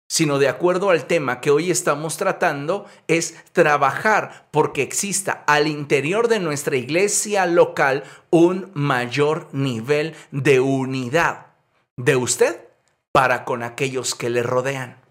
sino 0.07 0.39
de 0.39 0.47
acuerdo 0.47 0.89
al 0.89 1.05
tema 1.05 1.41
que 1.41 1.51
hoy 1.51 1.71
estamos 1.71 2.15
tratando, 2.15 2.85
es 3.07 3.35
trabajar 3.51 4.47
porque 4.51 4.81
exista 4.81 5.43
al 5.45 5.67
interior 5.67 6.29
de 6.29 6.39
nuestra 6.39 6.77
iglesia 6.77 7.45
local 7.45 8.03
un 8.29 8.71
mayor 8.73 9.49
nivel 9.51 10.15
de 10.31 10.61
unidad 10.61 11.47
de 11.97 12.15
usted 12.15 12.70
para 13.11 13.45
con 13.45 13.63
aquellos 13.63 14.15
que 14.15 14.29
le 14.29 14.43
rodean. 14.43 15.01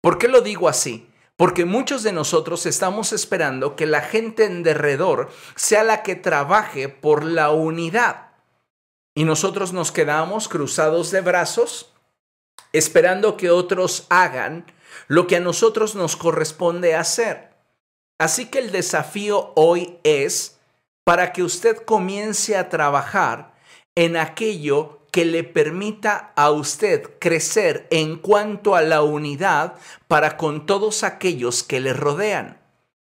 ¿Por 0.00 0.18
qué 0.18 0.28
lo 0.28 0.40
digo 0.40 0.68
así? 0.68 1.10
Porque 1.36 1.64
muchos 1.64 2.02
de 2.02 2.12
nosotros 2.12 2.66
estamos 2.66 3.12
esperando 3.12 3.76
que 3.76 3.86
la 3.86 4.00
gente 4.00 4.44
en 4.44 4.62
derredor 4.62 5.30
sea 5.54 5.84
la 5.84 6.02
que 6.02 6.16
trabaje 6.16 6.88
por 6.88 7.24
la 7.24 7.50
unidad. 7.50 8.32
Y 9.14 9.24
nosotros 9.24 9.72
nos 9.72 9.92
quedamos 9.92 10.48
cruzados 10.48 11.10
de 11.10 11.20
brazos 11.20 11.92
esperando 12.72 13.36
que 13.36 13.50
otros 13.50 14.06
hagan 14.10 14.66
lo 15.06 15.26
que 15.26 15.36
a 15.36 15.40
nosotros 15.40 15.94
nos 15.94 16.16
corresponde 16.16 16.94
hacer. 16.94 17.50
Así 18.18 18.46
que 18.46 18.58
el 18.58 18.72
desafío 18.72 19.52
hoy 19.54 19.98
es 20.02 20.58
para 21.04 21.32
que 21.32 21.42
usted 21.42 21.76
comience 21.84 22.56
a 22.56 22.68
trabajar 22.68 23.54
en 23.94 24.16
aquello 24.16 24.97
que 25.18 25.24
le 25.24 25.42
permita 25.42 26.32
a 26.36 26.52
usted 26.52 27.18
crecer 27.18 27.88
en 27.90 28.18
cuanto 28.18 28.76
a 28.76 28.82
la 28.82 29.02
unidad 29.02 29.74
para 30.06 30.36
con 30.36 30.64
todos 30.64 31.02
aquellos 31.02 31.64
que 31.64 31.80
le 31.80 31.92
rodean. 31.92 32.62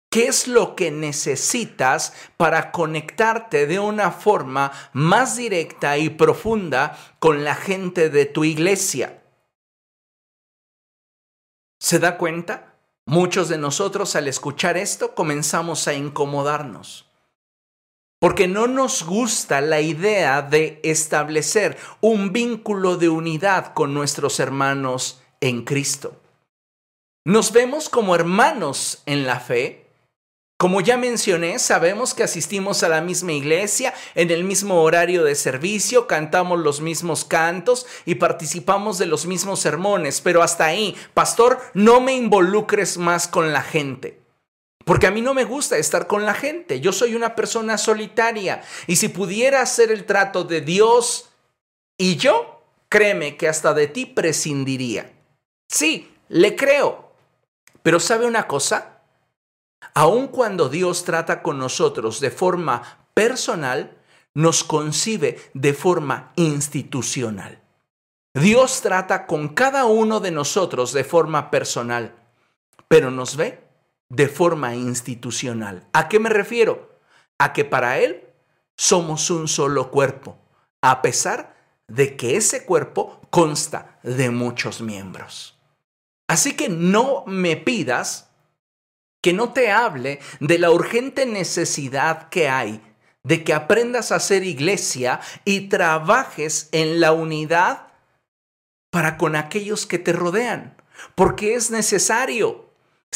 ¿Qué 0.09 0.29
es 0.29 0.47
lo 0.47 0.77
que 0.77 0.93
necesitas 0.93 2.13
para 2.37 2.71
conectarte 2.71 3.67
de 3.67 3.81
una 3.81 4.13
forma 4.13 4.71
más 4.93 5.37
directa 5.37 5.99
y 5.99 6.11
profunda 6.11 6.97
con 7.19 7.43
la 7.43 7.57
gente 7.57 8.09
de 8.09 8.25
tu 8.25 8.45
iglesia? 8.45 9.25
¿Se 11.81 11.99
da 11.99 12.19
cuenta? 12.19 12.77
Muchos 13.05 13.49
de 13.49 13.59
nosotros 13.59 14.15
al 14.15 14.29
escuchar 14.29 14.77
esto 14.77 15.17
comenzamos 15.17 15.89
a 15.89 15.95
incomodarnos 15.95 17.06
porque 18.19 18.49
no 18.49 18.67
nos 18.67 19.05
gusta 19.05 19.61
la 19.61 19.81
idea 19.81 20.43
de 20.43 20.81
establecer 20.83 21.77
un 22.01 22.33
vínculo 22.33 22.97
de 22.97 23.09
unidad 23.09 23.75
con 23.75 23.93
nuestros 23.93 24.41
hermanos 24.41 25.23
en 25.41 25.65
Cristo. 25.65 26.21
Nos 27.25 27.53
vemos 27.53 27.89
como 27.89 28.15
hermanos 28.15 29.03
en 29.07 29.27
la 29.27 29.41
fe. 29.41 29.91
Como 30.59 30.81
ya 30.81 30.97
mencioné, 30.97 31.59
sabemos 31.59 32.15
que 32.15 32.23
asistimos 32.23 32.83
a 32.83 32.89
la 32.89 33.03
misma 33.03 33.33
iglesia, 33.33 33.93
en 34.15 34.31
el 34.31 34.45
mismo 34.45 34.83
horario 34.83 35.23
de 35.23 35.35
servicio, 35.35 36.07
cantamos 36.07 36.59
los 36.61 36.81
mismos 36.81 37.27
cantos 37.27 37.87
y 38.07 38.15
participamos 38.15 38.97
de 38.97 39.05
los 39.05 39.27
mismos 39.27 39.61
sermones, 39.61 40.23
pero 40.23 40.43
hasta 40.43 40.65
ahí, 40.65 40.97
pastor, 41.13 41.61
no 41.75 42.01
me 42.01 42.15
involucres 42.15 42.97
más 42.97 43.29
con 43.29 43.53
la 43.53 43.61
gente. 43.61 44.26
Porque 44.87 45.07
a 45.07 45.11
mí 45.11 45.21
no 45.21 45.35
me 45.35 45.45
gusta 45.45 45.77
estar 45.77 46.07
con 46.07 46.25
la 46.25 46.33
gente. 46.33 46.81
Yo 46.81 46.93
soy 46.93 47.15
una 47.15 47.35
persona 47.35 47.77
solitaria. 47.77 48.63
Y 48.87 48.97
si 48.97 49.09
pudiera 49.09 49.61
hacer 49.61 49.91
el 49.91 50.07
trato 50.07 50.45
de 50.45 50.63
Dios 50.63 51.29
y 51.99 52.17
yo, 52.17 52.63
créeme 52.89 53.37
que 53.37 53.49
hasta 53.49 53.75
de 53.75 53.89
ti 53.89 54.07
prescindiría. 54.07 55.13
Sí, 55.69 56.15
le 56.29 56.57
creo. 56.57 57.11
Pero 57.83 58.01
¿sabe 58.01 58.27
una 58.27 58.47
cosa? 58.47 58.97
aun 59.95 60.29
cuando 60.29 60.69
Dios 60.69 61.05
trata 61.05 61.43
con 61.43 61.59
nosotros 61.59 62.21
de 62.21 62.31
forma 62.31 63.09
personal, 63.15 63.97
nos 64.35 64.65
concibe 64.65 65.41
de 65.55 65.73
forma 65.73 66.33
institucional. 66.37 67.63
Dios 68.35 68.83
trata 68.83 69.27
con 69.27 69.49
cada 69.49 69.87
uno 69.87 70.21
de 70.21 70.31
nosotros 70.31 70.93
de 70.93 71.05
forma 71.05 71.51
personal, 71.51 72.15
pero 72.89 73.11
nos 73.11 73.37
ve 73.37 73.66
de 74.09 74.29
forma 74.29 74.75
institucional. 74.75 75.87
¿A 75.93 76.09
qué 76.09 76.19
me 76.19 76.29
refiero? 76.29 76.99
A 77.39 77.53
que 77.53 77.65
para 77.65 77.99
Él 77.99 78.25
somos 78.77 79.31
un 79.31 79.49
solo 79.49 79.91
cuerpo, 79.91 80.39
a 80.83 81.03
pesar 81.03 81.57
de 81.89 82.17
que 82.17 82.37
ese 82.37 82.65
cuerpo 82.65 83.21
consta 83.31 83.99
de 84.03 84.31
muchos 84.31 84.81
miembros. 84.81 85.59
Así 86.29 86.57
que 86.57 86.69
no 86.69 87.25
me 87.27 87.57
pidas 87.57 88.31
que 89.23 89.33
no 89.33 89.53
te 89.53 89.71
hable 89.71 90.21
de 90.41 90.59
la 90.59 90.71
urgente 90.71 91.27
necesidad 91.27 92.29
que 92.29 92.49
hay 92.49 92.81
de 93.27 93.43
que 93.43 93.53
aprendas 93.53 94.13
a 94.13 94.21
ser 94.21 94.45
iglesia 94.45 95.21
y 95.45 95.63
trabajes 95.63 96.69
en 96.71 97.01
la 97.01 97.11
unidad 97.11 97.89
para 98.93 99.17
con 99.17 99.35
aquellos 99.35 99.85
que 99.85 99.99
te 99.99 100.13
rodean, 100.13 100.77
porque 101.17 101.55
es 101.55 101.73
necesario. 101.73 102.66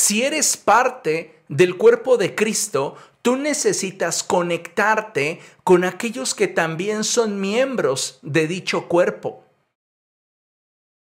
Si 0.01 0.23
eres 0.23 0.57
parte 0.57 1.43
del 1.51 1.77
cuerpo 1.77 2.17
de 2.17 2.35
Cristo, 2.35 2.97
tú 3.21 3.37
necesitas 3.37 4.23
conectarte 4.23 5.41
con 5.63 5.85
aquellos 5.85 6.35
que 6.35 6.49
también 6.49 7.05
son 7.05 7.39
miembros 7.39 8.19
de 8.23 8.47
dicho 8.47 8.89
cuerpo. 8.89 9.45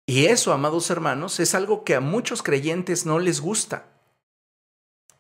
Y 0.08 0.25
eso, 0.25 0.51
amados 0.51 0.89
hermanos, 0.89 1.39
es 1.39 1.54
algo 1.54 1.84
que 1.84 1.94
a 1.94 2.00
muchos 2.00 2.42
creyentes 2.42 3.06
no 3.06 3.20
les 3.20 3.39
gusta, 3.39 3.86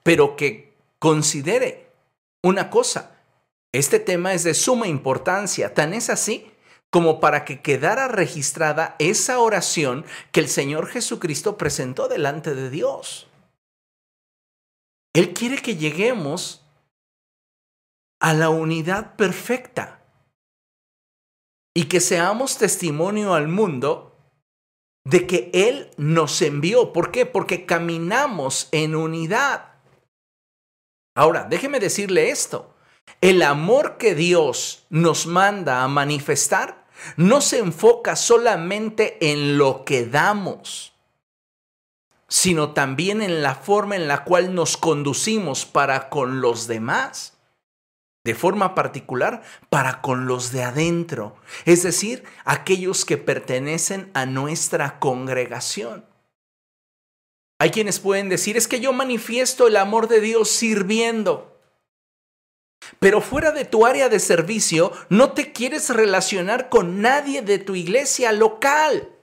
pero 0.01 0.35
que 0.35 0.73
considere 0.97 1.91
una 2.41 2.71
cosa, 2.71 3.21
este 3.73 3.99
tema 3.99 4.33
es 4.33 4.43
de 4.43 4.55
suma 4.55 4.87
importancia, 4.87 5.75
tan 5.75 5.93
es 5.93 6.09
así 6.09 6.51
como 6.89 7.19
para 7.19 7.45
que 7.45 7.61
quedara 7.61 8.07
registrada 8.07 8.95
esa 8.97 9.37
oración 9.37 10.03
que 10.31 10.39
el 10.39 10.47
Señor 10.49 10.87
Jesucristo 10.87 11.59
presentó 11.59 12.07
delante 12.07 12.55
de 12.55 12.71
Dios. 12.71 13.26
Él 15.17 15.33
quiere 15.33 15.57
que 15.57 15.77
lleguemos 15.77 16.63
a 18.21 18.35
la 18.35 18.51
unidad 18.51 19.15
perfecta 19.15 20.05
y 21.73 21.85
que 21.85 22.01
seamos 22.01 22.59
testimonio 22.59 23.33
al 23.33 23.47
mundo 23.47 24.15
de 25.05 25.25
que 25.25 25.49
Él 25.55 25.89
nos 25.97 26.39
envió. 26.43 26.93
¿Por 26.93 27.09
qué? 27.09 27.25
Porque 27.25 27.65
caminamos 27.65 28.69
en 28.71 28.95
unidad. 28.95 29.79
Ahora, 31.15 31.45
déjeme 31.45 31.79
decirle 31.79 32.29
esto. 32.29 32.75
El 33.19 33.41
amor 33.41 33.97
que 33.97 34.13
Dios 34.13 34.85
nos 34.91 35.25
manda 35.25 35.83
a 35.83 35.87
manifestar 35.87 36.85
no 37.15 37.41
se 37.41 37.57
enfoca 37.57 38.15
solamente 38.15 39.17
en 39.31 39.57
lo 39.57 39.83
que 39.83 40.05
damos, 40.05 40.93
sino 42.27 42.73
también 42.73 43.21
en 43.21 43.41
la 43.41 43.55
forma 43.55 43.95
en 43.95 44.07
la 44.07 44.23
cual 44.23 44.53
nos 44.53 44.77
conducimos 44.77 45.65
para 45.65 46.09
con 46.09 46.41
los 46.41 46.67
demás. 46.67 47.37
De 48.23 48.35
forma 48.35 48.75
particular, 48.75 49.41
para 49.69 50.01
con 50.01 50.27
los 50.27 50.51
de 50.51 50.63
adentro, 50.63 51.37
es 51.63 51.83
decir, 51.83 52.25
aquellos 52.43 53.05
que 53.05 53.17
pertenecen 53.17 54.11
a 54.13 54.25
nuestra 54.25 54.99
congregación. 54.99 56.05
Hay 57.59 57.71
quienes 57.71 57.99
pueden 57.99 58.27
decir, 58.27 58.57
es 58.57 58.67
que 58.67 58.81
yo 58.81 58.91
manifiesto 58.91 59.67
el 59.67 59.77
amor 59.77 60.09
de 60.09 60.19
Dios 60.19 60.49
sirviendo. 60.49 61.57
Pero 62.99 63.21
fuera 63.21 63.51
de 63.51 63.65
tu 63.65 63.85
área 63.85 64.09
de 64.09 64.19
servicio, 64.19 64.91
no 65.09 65.31
te 65.31 65.51
quieres 65.53 65.89
relacionar 65.89 66.69
con 66.69 67.01
nadie 67.01 67.41
de 67.41 67.59
tu 67.59 67.75
iglesia 67.75 68.31
local. 68.31 69.16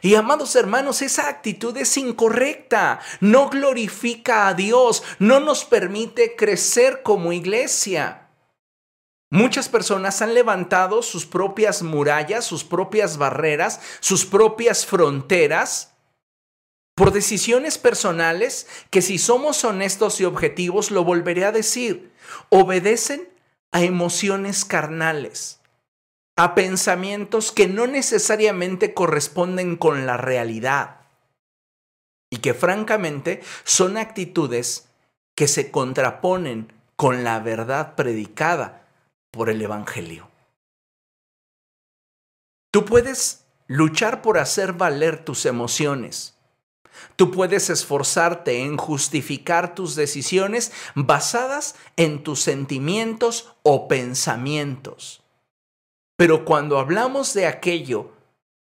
Y 0.00 0.14
amados 0.14 0.54
hermanos, 0.54 1.02
esa 1.02 1.28
actitud 1.28 1.76
es 1.76 1.96
incorrecta, 1.96 3.00
no 3.20 3.48
glorifica 3.50 4.46
a 4.46 4.54
Dios, 4.54 5.02
no 5.18 5.40
nos 5.40 5.64
permite 5.64 6.36
crecer 6.36 7.02
como 7.02 7.32
iglesia. 7.32 8.28
Muchas 9.30 9.68
personas 9.68 10.22
han 10.22 10.34
levantado 10.34 11.02
sus 11.02 11.26
propias 11.26 11.82
murallas, 11.82 12.44
sus 12.46 12.64
propias 12.64 13.18
barreras, 13.18 13.80
sus 14.00 14.24
propias 14.24 14.86
fronteras 14.86 15.94
por 16.94 17.12
decisiones 17.12 17.78
personales 17.78 18.66
que 18.90 19.02
si 19.02 19.18
somos 19.18 19.64
honestos 19.64 20.20
y 20.20 20.24
objetivos, 20.24 20.90
lo 20.90 21.04
volveré 21.04 21.44
a 21.44 21.52
decir, 21.52 22.12
obedecen 22.48 23.28
a 23.70 23.82
emociones 23.82 24.64
carnales, 24.64 25.57
a 26.38 26.54
pensamientos 26.54 27.50
que 27.50 27.66
no 27.66 27.88
necesariamente 27.88 28.94
corresponden 28.94 29.76
con 29.76 30.06
la 30.06 30.16
realidad 30.16 31.00
y 32.30 32.36
que 32.36 32.54
francamente 32.54 33.42
son 33.64 33.96
actitudes 33.96 34.88
que 35.34 35.48
se 35.48 35.72
contraponen 35.72 36.72
con 36.94 37.24
la 37.24 37.40
verdad 37.40 37.96
predicada 37.96 38.86
por 39.32 39.50
el 39.50 39.60
Evangelio. 39.60 40.30
Tú 42.70 42.84
puedes 42.84 43.44
luchar 43.66 44.22
por 44.22 44.38
hacer 44.38 44.74
valer 44.74 45.24
tus 45.24 45.44
emociones, 45.44 46.38
Tú 47.14 47.30
puedes 47.30 47.70
esforzarte 47.70 48.64
en 48.64 48.76
justificar 48.76 49.76
tus 49.76 49.94
decisiones 49.94 50.72
basadas 50.96 51.76
en 51.96 52.24
tus 52.24 52.40
sentimientos 52.40 53.54
o 53.62 53.86
pensamientos. 53.86 55.22
Pero 56.18 56.44
cuando 56.44 56.80
hablamos 56.80 57.32
de 57.32 57.46
aquello 57.46 58.10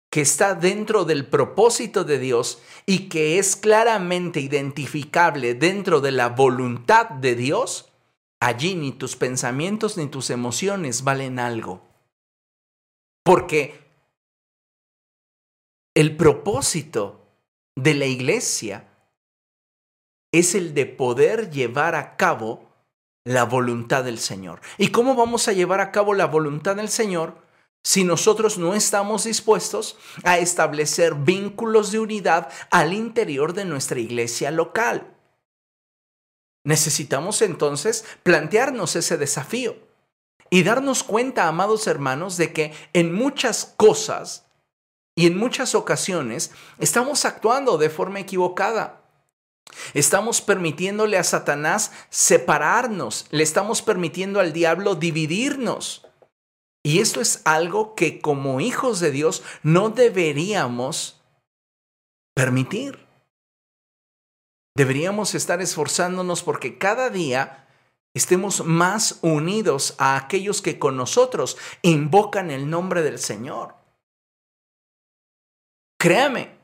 que 0.09 0.21
está 0.21 0.55
dentro 0.55 1.05
del 1.05 1.27
propósito 1.27 2.05
de 2.05 2.21
Dios 2.21 2.63
y 2.87 3.09
que 3.09 3.41
es 3.41 3.57
claramente 3.57 4.39
identificable 4.41 5.55
dentro 5.55 6.01
de 6.01 6.13
la 6.13 6.29
voluntad 6.29 7.11
de 7.11 7.35
Dios, 7.35 7.91
allí 8.41 8.77
ni 8.77 8.93
tus 8.93 9.17
pensamientos 9.17 9.97
ni 9.97 10.07
tus 10.07 10.31
emociones 10.31 11.03
valen 11.03 11.41
algo. 11.41 11.83
Porque 13.25 13.81
el 15.95 16.17
propósito 16.17 17.27
de 17.75 17.95
la 17.95 18.07
iglesia 18.07 18.89
es 20.31 20.55
el 20.55 20.73
de 20.73 20.87
poder 20.87 21.51
llevar 21.51 21.97
a 21.97 22.17
cabo 22.17 22.70
la 23.25 23.45
voluntad 23.45 24.05
del 24.05 24.19
Señor. 24.19 24.61
¿Y 24.79 24.89
cómo 24.89 25.15
vamos 25.15 25.49
a 25.49 25.53
llevar 25.53 25.81
a 25.81 25.93
cabo 25.93 26.15
la 26.15 26.27
voluntad 26.27 26.77
del 26.77 26.89
Señor 26.89 27.37
si 27.83 28.05
nosotros 28.05 28.59
no 28.59 28.75
estamos 28.75 29.25
dispuestos 29.25 29.97
a 30.25 30.39
establecer 30.39 31.15
vínculos 31.15 31.93
de 31.93 31.99
unidad 31.99 32.51
al 32.71 32.93
interior 32.93 33.53
de 33.53 33.65
nuestra 33.65 34.01
iglesia 34.01 34.51
local? 34.51 35.17
Necesitamos 36.65 37.41
entonces 37.43 38.05
plantearnos 38.23 38.97
ese 38.97 39.17
desafío 39.17 39.77
y 40.51 40.63
darnos 40.63 41.03
cuenta, 41.05 41.47
amados 41.47 41.87
hermanos, 41.87 42.37
de 42.37 42.53
que 42.53 42.75
en 42.93 43.15
muchas 43.15 43.75
cosas 43.77 44.47
y 45.15 45.27
en 45.27 45.39
muchas 45.39 45.75
ocasiones 45.75 46.51
estamos 46.79 47.25
actuando 47.25 47.79
de 47.79 47.89
forma 47.89 48.21
equivocada. 48.21 49.00
Estamos 49.95 50.41
permitiéndole 50.41 51.19
a 51.19 51.25
Satanás 51.25 51.93
separarnos, 52.11 53.27
le 53.31 53.43
estamos 53.43 53.83
permitiendo 53.83 54.41
al 54.41 54.53
diablo 54.53 54.95
dividirnos. 54.95 56.07
Y 56.83 57.01
esto 57.01 57.21
es 57.21 57.43
algo 57.45 57.95
que 57.95 58.21
como 58.21 58.61
hijos 58.61 59.01
de 59.01 59.11
Dios 59.11 59.43
no 59.63 59.91
deberíamos 59.91 61.21
permitir. 62.35 63.07
Deberíamos 64.77 65.35
estar 65.35 65.61
esforzándonos 65.61 66.43
porque 66.43 66.79
cada 66.79 67.11
día 67.11 67.69
estemos 68.15 68.65
más 68.65 69.19
unidos 69.23 69.95
a 69.99 70.17
aquellos 70.17 70.63
que 70.63 70.79
con 70.79 70.97
nosotros 70.97 71.59
invocan 71.83 72.51
el 72.51 72.71
nombre 72.71 73.03
del 73.03 73.19
Señor. 73.19 73.75
Créame, 75.99 76.59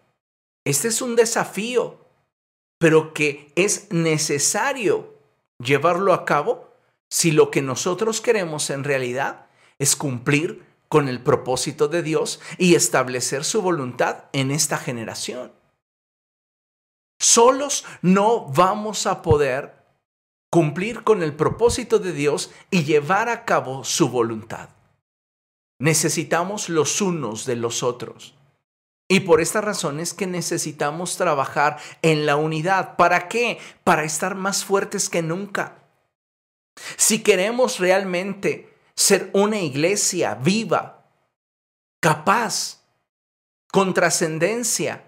este 0.64 0.88
es 0.88 1.02
un 1.02 1.14
desafío, 1.14 2.05
pero 2.78 3.14
que 3.14 3.52
es 3.56 3.92
necesario 3.92 5.14
llevarlo 5.58 6.12
a 6.12 6.24
cabo 6.24 6.72
si 7.08 7.32
lo 7.32 7.50
que 7.50 7.62
nosotros 7.62 8.20
queremos 8.20 8.70
en 8.70 8.84
realidad 8.84 9.46
es 9.78 9.96
cumplir 9.96 10.64
con 10.88 11.08
el 11.08 11.22
propósito 11.22 11.88
de 11.88 12.02
Dios 12.02 12.40
y 12.58 12.74
establecer 12.74 13.44
su 13.44 13.62
voluntad 13.62 14.24
en 14.32 14.50
esta 14.50 14.78
generación. 14.78 15.52
Solos 17.18 17.84
no 18.02 18.46
vamos 18.46 19.06
a 19.06 19.22
poder 19.22 19.74
cumplir 20.50 21.02
con 21.02 21.22
el 21.22 21.34
propósito 21.34 21.98
de 21.98 22.12
Dios 22.12 22.50
y 22.70 22.84
llevar 22.84 23.28
a 23.28 23.44
cabo 23.44 23.84
su 23.84 24.08
voluntad. 24.08 24.70
Necesitamos 25.78 26.68
los 26.68 27.00
unos 27.00 27.44
de 27.46 27.56
los 27.56 27.82
otros. 27.82 28.35
Y 29.08 29.20
por 29.20 29.40
esta 29.40 29.60
razón 29.60 30.00
es 30.00 30.14
que 30.14 30.26
necesitamos 30.26 31.16
trabajar 31.16 31.78
en 32.02 32.26
la 32.26 32.36
unidad. 32.36 32.96
¿Para 32.96 33.28
qué? 33.28 33.58
Para 33.84 34.04
estar 34.04 34.34
más 34.34 34.64
fuertes 34.64 35.08
que 35.08 35.22
nunca. 35.22 35.82
Si 36.96 37.22
queremos 37.22 37.78
realmente 37.78 38.74
ser 38.96 39.30
una 39.32 39.60
iglesia 39.60 40.34
viva, 40.34 41.08
capaz, 42.00 42.82
con 43.70 43.94
trascendencia 43.94 45.04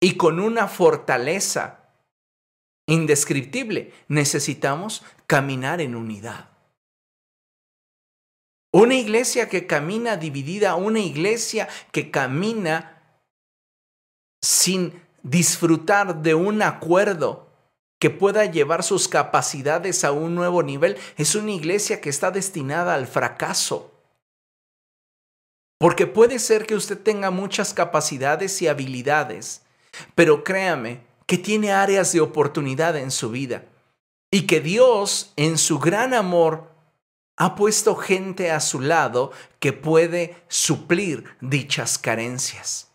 y 0.00 0.16
con 0.16 0.38
una 0.38 0.68
fortaleza 0.68 1.88
indescriptible, 2.86 3.92
necesitamos 4.08 5.02
caminar 5.26 5.80
en 5.80 5.96
unidad. 5.96 6.50
Una 8.72 8.94
iglesia 8.94 9.48
que 9.48 9.66
camina 9.66 10.16
dividida, 10.16 10.74
una 10.74 11.00
iglesia 11.00 11.68
que 11.92 12.10
camina 12.10 12.93
sin 14.44 15.00
disfrutar 15.22 16.20
de 16.22 16.34
un 16.34 16.60
acuerdo 16.60 17.48
que 17.98 18.10
pueda 18.10 18.44
llevar 18.44 18.82
sus 18.82 19.08
capacidades 19.08 20.04
a 20.04 20.12
un 20.12 20.34
nuevo 20.34 20.62
nivel, 20.62 20.98
es 21.16 21.34
una 21.34 21.52
iglesia 21.52 22.02
que 22.02 22.10
está 22.10 22.30
destinada 22.30 22.92
al 22.92 23.06
fracaso. 23.06 23.90
Porque 25.78 26.06
puede 26.06 26.38
ser 26.38 26.66
que 26.66 26.74
usted 26.74 26.98
tenga 26.98 27.30
muchas 27.30 27.72
capacidades 27.72 28.60
y 28.60 28.68
habilidades, 28.68 29.62
pero 30.14 30.44
créame 30.44 31.00
que 31.24 31.38
tiene 31.38 31.72
áreas 31.72 32.12
de 32.12 32.20
oportunidad 32.20 32.96
en 32.96 33.10
su 33.10 33.30
vida 33.30 33.64
y 34.30 34.42
que 34.42 34.60
Dios, 34.60 35.32
en 35.36 35.56
su 35.56 35.78
gran 35.78 36.12
amor, 36.12 36.70
ha 37.38 37.54
puesto 37.54 37.96
gente 37.96 38.50
a 38.50 38.60
su 38.60 38.80
lado 38.80 39.32
que 39.58 39.72
puede 39.72 40.36
suplir 40.48 41.24
dichas 41.40 41.96
carencias. 41.96 42.90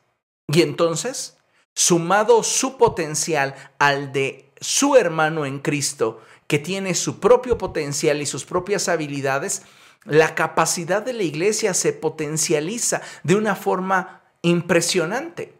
Y 0.47 0.61
entonces, 0.61 1.38
sumado 1.79 2.43
su 2.43 2.75
potencial 2.75 3.55
al 3.79 4.11
de 4.11 4.51
su 4.59 4.97
hermano 4.97 5.45
en 5.45 5.59
Cristo, 5.59 6.21
que 6.45 6.59
tiene 6.59 6.93
su 6.93 7.21
propio 7.21 7.57
potencial 7.57 8.21
y 8.21 8.25
sus 8.25 8.43
propias 8.43 8.89
habilidades, 8.89 9.61
la 10.03 10.35
capacidad 10.35 11.01
de 11.01 11.13
la 11.13 11.23
iglesia 11.23 11.73
se 11.73 11.93
potencializa 11.93 13.01
de 13.23 13.35
una 13.35 13.55
forma 13.55 14.23
impresionante. 14.41 15.57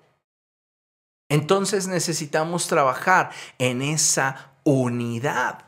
Entonces 1.30 1.88
necesitamos 1.88 2.68
trabajar 2.68 3.32
en 3.58 3.82
esa 3.82 4.52
unidad. 4.66 5.68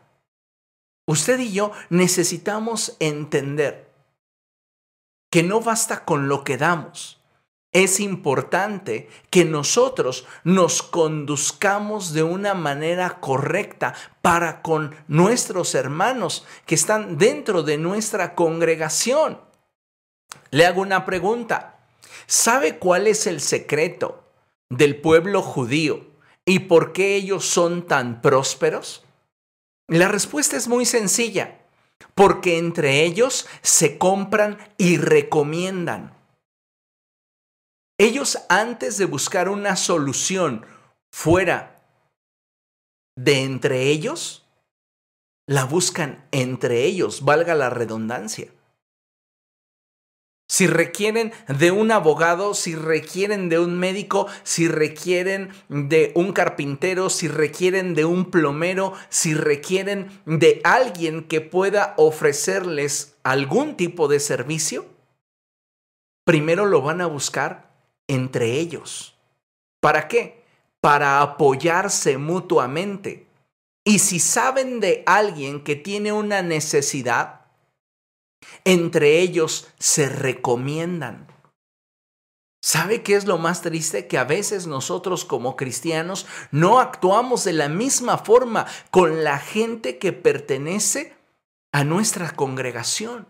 Usted 1.08 1.40
y 1.40 1.54
yo 1.54 1.72
necesitamos 1.90 2.98
entender 3.00 3.90
que 5.32 5.44
no 5.44 5.62
basta 5.62 6.04
con 6.04 6.28
lo 6.28 6.44
que 6.44 6.58
damos. 6.58 7.21
Es 7.74 8.02
importante 8.02 9.10
que 9.30 9.46
nosotros 9.46 10.26
nos 10.44 10.84
conduzcamos 10.84 12.14
de 12.14 12.22
una 12.22 12.54
manera 12.54 13.22
correcta 13.22 13.94
para 14.22 14.62
con 14.62 14.94
nuestros 15.08 15.74
hermanos 15.74 16.46
que 16.66 16.76
están 16.76 17.18
dentro 17.18 17.64
de 17.64 17.78
nuestra 17.78 18.36
congregación. 18.36 19.40
Le 20.50 20.66
hago 20.66 20.82
una 20.82 21.06
pregunta. 21.06 21.80
¿Sabe 22.28 22.78
cuál 22.78 23.08
es 23.08 23.26
el 23.26 23.40
secreto 23.40 24.26
del 24.70 25.00
pueblo 25.00 25.42
judío 25.42 26.06
y 26.46 26.60
por 26.60 26.92
qué 26.92 27.16
ellos 27.16 27.46
son 27.46 27.88
tan 27.88 28.22
prósperos? 28.22 29.06
La 29.88 30.10
respuesta 30.10 30.58
es 30.58 30.68
muy 30.68 30.86
sencilla, 30.86 31.62
porque 32.16 32.58
entre 32.58 33.04
ellos 33.04 33.48
se 33.62 33.98
compran 33.98 34.58
y 34.78 34.98
recomiendan. 34.98 36.21
Ellos 38.02 38.40
antes 38.50 38.98
de 38.98 39.06
buscar 39.06 39.48
una 39.48 39.76
solución 39.76 40.66
fuera 41.14 41.86
de 43.16 43.44
entre 43.44 43.90
ellos, 43.90 44.44
la 45.48 45.66
buscan 45.66 46.28
entre 46.32 46.86
ellos, 46.86 47.24
valga 47.24 47.54
la 47.54 47.70
redundancia. 47.70 48.52
Si 50.50 50.66
requieren 50.66 51.32
de 51.48 51.70
un 51.70 51.92
abogado, 51.92 52.56
si 52.56 52.74
requieren 52.74 53.50
de 53.50 53.60
un 53.60 53.78
médico, 53.78 54.26
si 54.42 54.68
requieren 54.68 55.52
de 55.70 56.12
un 56.16 56.34
carpintero, 56.34 57.12
si 57.12 57.28
requieren 57.28 57.94
de 57.94 58.06
un 58.06 58.32
plomero, 58.32 58.94
si 59.10 59.36
requieren 59.36 60.10
de 60.26 60.60
alguien 60.64 61.28
que 61.28 61.40
pueda 61.40 61.94
ofrecerles 61.98 63.16
algún 63.22 63.78
tipo 63.78 64.08
de 64.08 64.20
servicio, 64.20 64.88
primero 66.26 66.66
lo 66.66 66.82
van 66.82 67.02
a 67.02 67.06
buscar 67.06 67.71
entre 68.12 68.60
ellos. 68.60 69.16
¿Para 69.80 70.10
qué? 70.10 70.44
Para 70.82 71.22
apoyarse 71.22 72.18
mutuamente. 72.18 73.26
Y 73.86 74.00
si 74.00 74.20
saben 74.20 74.82
de 74.82 75.04
alguien 75.06 75.64
que 75.64 75.78
tiene 75.78 76.12
una 76.12 76.42
necesidad, 76.42 77.46
entre 78.66 79.20
ellos 79.20 79.70
se 79.80 80.10
recomiendan. 80.10 81.28
¿Sabe 82.62 83.02
qué 83.02 83.16
es 83.16 83.26
lo 83.26 83.38
más 83.38 83.62
triste? 83.62 84.08
Que 84.08 84.18
a 84.18 84.26
veces 84.26 84.68
nosotros 84.68 85.24
como 85.24 85.56
cristianos 85.56 86.28
no 86.52 86.82
actuamos 86.82 87.46
de 87.46 87.54
la 87.54 87.70
misma 87.70 88.18
forma 88.18 88.68
con 88.92 89.24
la 89.24 89.40
gente 89.40 89.98
que 89.98 90.12
pertenece 90.12 91.16
a 91.72 91.86
nuestra 91.86 92.36
congregación. 92.36 93.26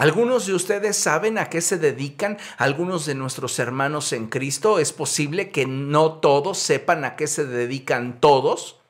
Algunos 0.00 0.46
de 0.46 0.54
ustedes 0.54 0.96
saben 0.96 1.36
a 1.36 1.50
qué 1.50 1.60
se 1.60 1.76
dedican 1.76 2.38
algunos 2.56 3.04
de 3.04 3.14
nuestros 3.14 3.58
hermanos 3.58 4.14
en 4.14 4.28
Cristo. 4.28 4.78
Es 4.78 4.94
posible 4.94 5.50
que 5.50 5.66
no 5.66 6.20
todos 6.20 6.56
sepan 6.56 7.04
a 7.04 7.16
qué 7.16 7.26
se 7.26 7.44
dedican 7.44 8.18
todos. 8.18 8.80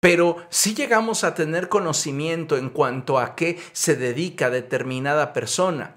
Pero 0.00 0.44
si 0.48 0.74
llegamos 0.74 1.22
a 1.22 1.36
tener 1.36 1.68
conocimiento 1.68 2.56
en 2.56 2.70
cuanto 2.70 3.20
a 3.20 3.36
qué 3.36 3.60
se 3.70 3.94
dedica 3.94 4.50
determinada 4.50 5.32
persona. 5.32 5.94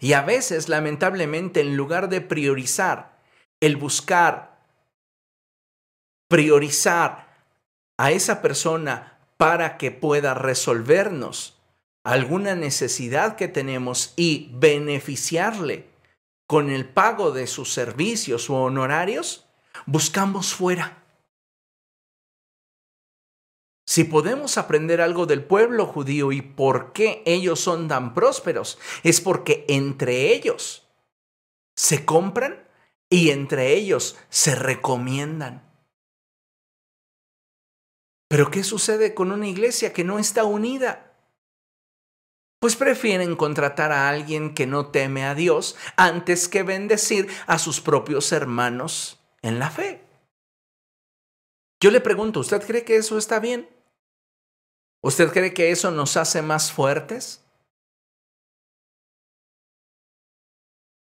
Y 0.00 0.14
a 0.14 0.22
veces, 0.22 0.68
lamentablemente, 0.68 1.60
en 1.60 1.76
lugar 1.76 2.08
de 2.08 2.22
priorizar 2.22 3.20
el 3.60 3.76
buscar, 3.76 4.66
priorizar 6.26 7.28
a 7.98 8.10
esa 8.10 8.42
persona 8.42 9.20
para 9.36 9.78
que 9.78 9.92
pueda 9.92 10.34
resolvernos 10.34 11.55
alguna 12.06 12.54
necesidad 12.54 13.34
que 13.34 13.48
tenemos 13.48 14.14
y 14.14 14.48
beneficiarle 14.52 15.88
con 16.46 16.70
el 16.70 16.88
pago 16.88 17.32
de 17.32 17.48
sus 17.48 17.72
servicios 17.72 18.48
o 18.48 18.62
honorarios, 18.62 19.48
buscamos 19.86 20.54
fuera. 20.54 21.02
Si 23.88 24.04
podemos 24.04 24.56
aprender 24.56 25.00
algo 25.00 25.26
del 25.26 25.42
pueblo 25.42 25.84
judío 25.84 26.30
y 26.30 26.42
por 26.42 26.92
qué 26.92 27.24
ellos 27.26 27.58
son 27.58 27.88
tan 27.88 28.14
prósperos, 28.14 28.78
es 29.02 29.20
porque 29.20 29.64
entre 29.68 30.32
ellos 30.32 30.86
se 31.74 32.04
compran 32.04 32.68
y 33.10 33.30
entre 33.30 33.74
ellos 33.74 34.16
se 34.28 34.54
recomiendan. 34.54 35.68
Pero 38.28 38.52
¿qué 38.52 38.62
sucede 38.62 39.12
con 39.12 39.32
una 39.32 39.48
iglesia 39.48 39.92
que 39.92 40.04
no 40.04 40.20
está 40.20 40.44
unida? 40.44 41.05
Pues 42.58 42.74
prefieren 42.76 43.36
contratar 43.36 43.92
a 43.92 44.08
alguien 44.08 44.54
que 44.54 44.66
no 44.66 44.90
teme 44.90 45.24
a 45.24 45.34
Dios 45.34 45.76
antes 45.96 46.48
que 46.48 46.62
bendecir 46.62 47.28
a 47.46 47.58
sus 47.58 47.80
propios 47.80 48.32
hermanos 48.32 49.20
en 49.42 49.58
la 49.58 49.70
fe. 49.70 50.02
Yo 51.82 51.90
le 51.90 52.00
pregunto, 52.00 52.40
¿usted 52.40 52.66
cree 52.66 52.84
que 52.84 52.96
eso 52.96 53.18
está 53.18 53.38
bien? 53.38 53.68
¿Usted 55.02 55.30
cree 55.30 55.52
que 55.52 55.70
eso 55.70 55.90
nos 55.90 56.16
hace 56.16 56.40
más 56.42 56.72
fuertes? 56.72 57.44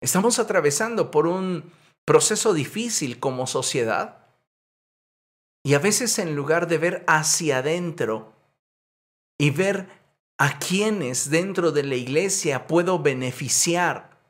Estamos 0.02 0.38
atravesando 0.38 1.10
por 1.10 1.26
un 1.26 1.72
proceso 2.04 2.52
difícil 2.52 3.18
como 3.18 3.46
sociedad 3.46 4.26
y 5.62 5.72
a 5.72 5.78
veces 5.78 6.18
en 6.18 6.36
lugar 6.36 6.66
de 6.66 6.76
ver 6.76 7.04
hacia 7.06 7.58
adentro 7.58 8.34
y 9.38 9.50
ver 9.50 10.03
a 10.44 10.58
quienes 10.58 11.30
dentro 11.30 11.72
de 11.72 11.82
la 11.84 11.94
iglesia 11.94 12.66
puedo 12.66 12.98
beneficiar, 12.98 14.20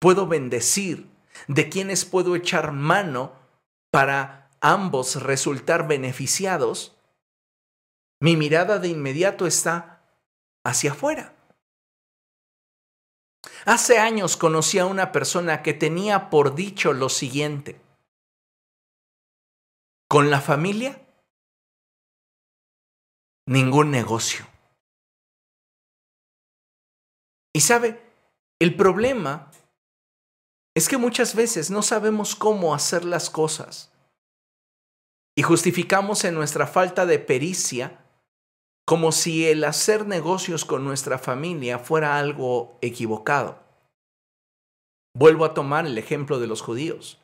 puedo 0.00 0.26
bendecir, 0.26 1.10
de 1.48 1.68
quienes 1.68 2.06
puedo 2.06 2.34
echar 2.34 2.72
mano 2.72 3.34
para 3.90 4.48
ambos 4.62 5.22
resultar 5.22 5.86
beneficiados, 5.86 6.96
mi 8.22 8.38
mirada 8.38 8.78
de 8.78 8.88
inmediato 8.88 9.46
está 9.46 10.02
hacia 10.64 10.92
afuera. 10.92 11.36
Hace 13.66 13.98
años 13.98 14.38
conocí 14.38 14.78
a 14.78 14.86
una 14.86 15.12
persona 15.12 15.62
que 15.62 15.74
tenía 15.74 16.30
por 16.30 16.54
dicho 16.54 16.94
lo 16.94 17.10
siguiente. 17.10 17.78
Con 20.08 20.30
la 20.30 20.40
familia, 20.40 21.06
ningún 23.46 23.90
negocio. 23.90 24.55
Y 27.56 27.60
sabe, 27.60 27.98
el 28.60 28.76
problema 28.76 29.50
es 30.76 30.90
que 30.90 30.98
muchas 30.98 31.34
veces 31.34 31.70
no 31.70 31.80
sabemos 31.80 32.36
cómo 32.36 32.74
hacer 32.74 33.06
las 33.06 33.30
cosas 33.30 33.94
y 35.34 35.40
justificamos 35.40 36.26
en 36.26 36.34
nuestra 36.34 36.66
falta 36.66 37.06
de 37.06 37.18
pericia 37.18 38.04
como 38.86 39.10
si 39.10 39.46
el 39.46 39.64
hacer 39.64 40.06
negocios 40.06 40.66
con 40.66 40.84
nuestra 40.84 41.16
familia 41.16 41.78
fuera 41.78 42.18
algo 42.18 42.76
equivocado. 42.82 43.64
Vuelvo 45.14 45.46
a 45.46 45.54
tomar 45.54 45.86
el 45.86 45.96
ejemplo 45.96 46.38
de 46.38 46.48
los 46.48 46.60
judíos. 46.60 47.22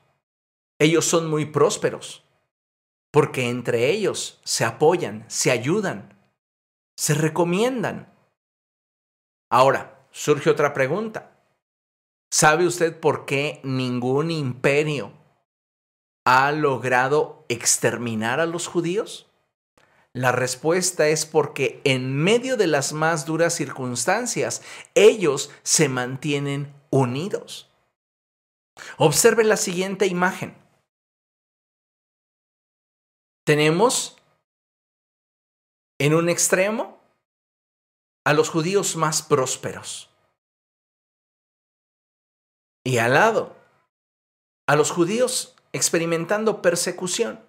Ellos 0.81 1.05
son 1.05 1.29
muy 1.29 1.45
prósperos 1.45 2.25
porque 3.13 3.51
entre 3.51 3.91
ellos 3.91 4.41
se 4.45 4.65
apoyan, 4.65 5.27
se 5.29 5.51
ayudan, 5.51 6.19
se 6.97 7.13
recomiendan. 7.13 8.11
Ahora, 9.51 9.99
surge 10.13 10.51
otra 10.51 10.73
pregunta. 10.73 11.33
¿Sabe 12.31 12.67
usted 12.67 12.99
por 12.99 13.27
qué 13.27 13.61
ningún 13.63 14.31
imperio 14.31 15.13
ha 16.25 16.53
logrado 16.53 17.45
exterminar 17.49 18.41
a 18.41 18.47
los 18.47 18.67
judíos? 18.69 19.29
La 20.15 20.31
respuesta 20.31 21.09
es 21.09 21.27
porque 21.27 21.81
en 21.85 22.15
medio 22.15 22.57
de 22.57 22.67
las 22.67 22.93
más 22.93 23.25
duras 23.25 23.55
circunstancias, 23.55 24.63
ellos 24.95 25.51
se 25.63 25.89
mantienen 25.89 26.75
unidos. 26.91 27.71
Observe 28.99 29.45
la 29.45 29.57
siguiente 29.57 30.07
imagen. 30.07 30.57
Tenemos 33.45 34.17
en 35.99 36.15
un 36.15 36.29
extremo 36.29 37.02
a 38.25 38.35
los 38.35 38.49
judíos 38.51 38.97
más 38.97 39.23
prósperos 39.23 40.11
y 42.85 42.99
al 42.99 43.15
lado 43.15 43.57
a 44.67 44.77
los 44.77 44.91
judíos 44.91 45.57
experimentando 45.73 46.63
persecución. 46.63 47.45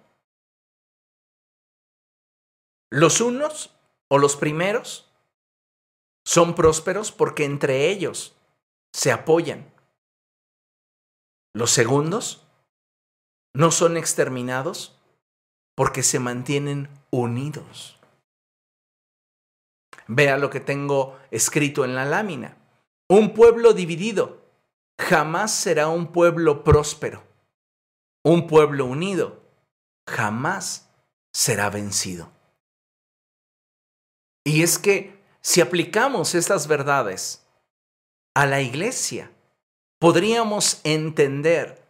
Los 2.90 3.20
unos 3.20 3.70
o 4.08 4.18
los 4.18 4.36
primeros 4.36 5.10
son 6.24 6.54
prósperos 6.54 7.12
porque 7.12 7.44
entre 7.44 7.90
ellos 7.90 8.36
se 8.92 9.12
apoyan. 9.12 9.72
Los 11.54 11.70
segundos 11.70 12.46
no 13.54 13.70
son 13.70 13.96
exterminados 13.96 14.98
porque 15.76 16.02
se 16.02 16.18
mantienen 16.18 16.88
unidos. 17.10 17.98
Vea 20.06 20.36
lo 20.36 20.50
que 20.50 20.60
tengo 20.60 21.18
escrito 21.30 21.84
en 21.84 21.94
la 21.94 22.04
lámina. 22.04 22.56
Un 23.08 23.34
pueblo 23.34 23.72
dividido 23.72 24.44
jamás 24.98 25.52
será 25.52 25.88
un 25.88 26.12
pueblo 26.12 26.64
próspero. 26.64 27.22
Un 28.24 28.46
pueblo 28.46 28.86
unido 28.86 29.42
jamás 30.08 30.90
será 31.32 31.70
vencido. 31.70 32.32
Y 34.44 34.62
es 34.62 34.78
que 34.78 35.22
si 35.40 35.60
aplicamos 35.60 36.34
estas 36.34 36.66
verdades 36.66 37.46
a 38.34 38.46
la 38.46 38.60
iglesia, 38.60 39.30
podríamos 39.98 40.80
entender 40.84 41.83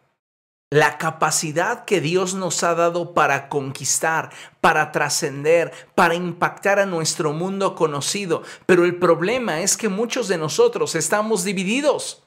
la 0.71 0.97
capacidad 0.97 1.85
que 1.85 2.01
Dios 2.01 2.33
nos 2.33 2.63
ha 2.63 2.75
dado 2.75 3.13
para 3.13 3.49
conquistar, 3.49 4.31
para 4.61 4.91
trascender, 4.91 5.71
para 5.95 6.15
impactar 6.15 6.79
a 6.79 6.85
nuestro 6.85 7.33
mundo 7.33 7.75
conocido. 7.75 8.43
Pero 8.65 8.83
el 8.85 8.97
problema 8.97 9.61
es 9.61 9.77
que 9.77 9.89
muchos 9.89 10.27
de 10.27 10.37
nosotros 10.37 10.95
estamos 10.95 11.43
divididos 11.43 12.23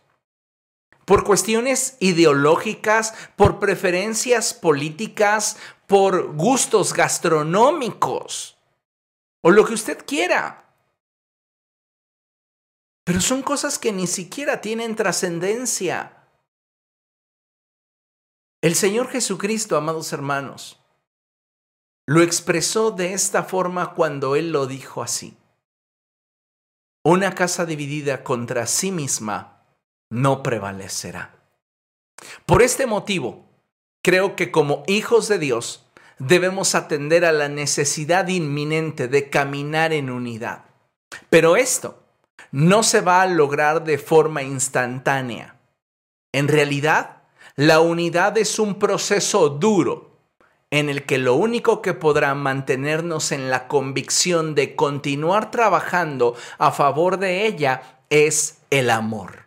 por 1.05 1.24
cuestiones 1.24 1.96
ideológicas, 2.01 3.14
por 3.35 3.59
preferencias 3.59 4.55
políticas, 4.55 5.57
por 5.87 6.35
gustos 6.35 6.92
gastronómicos 6.92 8.59
o 9.42 9.51
lo 9.51 9.64
que 9.64 9.74
usted 9.74 9.98
quiera. 10.07 10.64
Pero 13.05 13.22
son 13.22 13.42
cosas 13.42 13.79
que 13.79 13.90
ni 13.90 14.07
siquiera 14.07 14.61
tienen 14.61 14.94
trascendencia. 14.94 16.17
El 18.61 18.75
Señor 18.75 19.09
Jesucristo, 19.09 19.77
amados 19.77 20.12
hermanos, 20.12 20.81
lo 22.07 22.23
expresó 22.23 22.90
de 22.90 23.12
esta 23.12 23.44
forma 23.44 23.94
cuando 23.94 24.35
Él 24.35 24.51
lo 24.51 24.66
dijo 24.66 25.01
así. 25.01 25.37
Una 27.05 27.37
casa 27.37 27.66
dividida 27.66 28.25
contra 28.25 28.66
sí 28.66 28.90
misma 28.90 29.62
no 30.11 30.42
prevalecerá. 30.42 31.37
Por 32.47 32.62
este 32.62 32.87
motivo, 32.87 33.44
creo 34.03 34.35
que 34.35 34.51
como 34.51 34.83
hijos 34.88 35.29
de 35.29 35.38
Dios 35.38 35.87
debemos 36.18 36.75
atender 36.75 37.25
a 37.25 37.31
la 37.31 37.49
necesidad 37.49 38.27
inminente 38.27 39.07
de 39.07 39.31
caminar 39.31 39.92
en 39.92 40.11
unidad. 40.11 40.64
Pero 41.31 41.57
esto 41.57 42.03
no 42.51 42.83
se 42.83 43.03
va 43.03 43.23
a 43.23 43.27
lograr 43.27 43.85
de 43.85 43.99
forma 43.99 44.42
instantánea. 44.42 45.61
En 46.33 46.49
realidad, 46.49 47.17
la 47.59 47.81
unidad 47.81 48.38
es 48.38 48.61
un 48.61 48.79
proceso 48.79 49.49
duro 49.49 50.16
en 50.71 50.88
el 50.88 51.05
que 51.07 51.18
lo 51.18 51.35
único 51.35 51.83
que 51.83 51.92
podrá 51.92 52.37
mantenernos 52.37 53.33
en 53.33 53.51
la 53.51 53.66
convicción 53.66 54.55
de 54.55 54.77
continuar 54.77 55.51
trabajando 55.51 56.37
a 56.59 56.71
favor 56.71 57.18
de 57.18 57.47
ella 57.47 58.05
es 58.11 58.59
el 58.71 58.90
amor. 58.90 59.47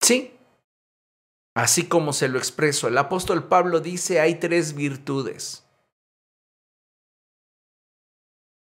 Sí, 0.00 0.38
así 1.56 1.88
como 1.88 2.12
se 2.12 2.28
lo 2.28 2.38
expreso, 2.38 2.86
el 2.86 2.98
apóstol 2.98 3.48
Pablo 3.48 3.80
dice 3.80 4.20
hay 4.20 4.36
tres 4.36 4.76
virtudes. 4.76 5.64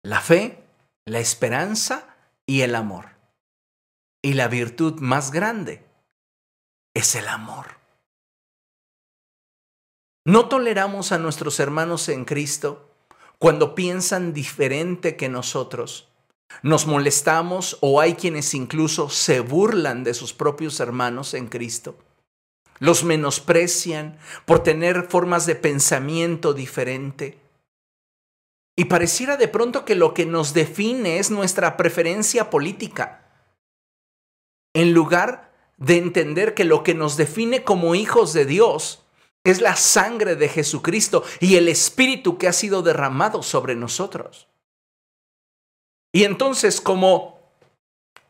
La 0.02 0.22
fe, 0.22 0.64
la 1.04 1.20
esperanza 1.20 2.16
y 2.46 2.62
el 2.62 2.74
amor. 2.74 3.18
Y 4.22 4.32
la 4.32 4.48
virtud 4.48 5.02
más 5.02 5.32
grande 5.32 5.85
es 6.96 7.14
el 7.14 7.28
amor. 7.28 7.76
No 10.26 10.50
toleramos 10.50 11.12
a 11.12 11.20
nuestros 11.20 11.60
hermanos 11.60 12.10
en 12.10 12.26
Cristo 12.26 12.90
cuando 13.38 13.76
piensan 13.76 14.34
diferente 14.34 15.16
que 15.16 15.30
nosotros 15.30 16.08
nos 16.64 16.88
molestamos 16.88 17.78
o 17.82 18.00
hay 18.00 18.16
quienes 18.16 18.54
incluso 18.54 19.10
se 19.10 19.40
burlan 19.42 20.04
de 20.04 20.14
sus 20.14 20.34
propios 20.34 20.80
hermanos 20.80 21.34
en 21.34 21.48
Cristo. 21.48 21.98
Los 22.80 23.04
menosprecian 23.04 24.18
por 24.46 24.64
tener 24.64 25.04
formas 25.04 25.46
de 25.46 25.56
pensamiento 25.56 26.54
diferente. 26.54 27.40
Y 28.76 28.86
pareciera 28.86 29.38
de 29.38 29.48
pronto 29.48 29.86
que 29.86 29.96
lo 29.96 30.14
que 30.14 30.26
nos 30.26 30.54
define 30.54 31.20
es 31.20 31.30
nuestra 31.30 31.78
preferencia 31.78 32.50
política, 32.50 33.22
en 34.74 34.94
lugar 34.94 35.45
de 35.78 35.98
entender 35.98 36.54
que 36.54 36.64
lo 36.64 36.84
que 36.84 36.94
nos 36.94 37.18
define 37.18 37.64
como 37.64 37.96
hijos 37.96 38.34
de 38.34 38.46
Dios 38.46 39.04
es 39.44 39.62
la 39.62 39.76
sangre 39.76 40.36
de 40.36 40.50
Jesucristo 40.50 41.24
y 41.40 41.56
el 41.56 41.68
Espíritu 41.68 42.38
que 42.38 42.48
ha 42.48 42.54
sido 42.54 42.82
derramado 42.82 43.44
sobre 43.44 43.76
nosotros. 43.76 44.48
Y 46.14 46.24
entonces 46.24 46.82
como 46.82 47.40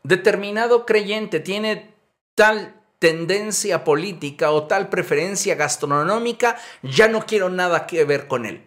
determinado 0.02 0.86
creyente 0.86 1.40
tiene 1.40 1.94
tal 2.34 2.80
tendencia 2.98 3.84
política 3.84 4.50
o 4.50 4.66
tal 4.66 4.88
preferencia 4.88 5.54
gastronómica, 5.54 6.58
ya 6.82 7.08
no 7.08 7.24
quiero 7.26 7.48
nada 7.48 7.86
que 7.86 8.04
ver 8.04 8.26
con 8.28 8.46
él. 8.46 8.64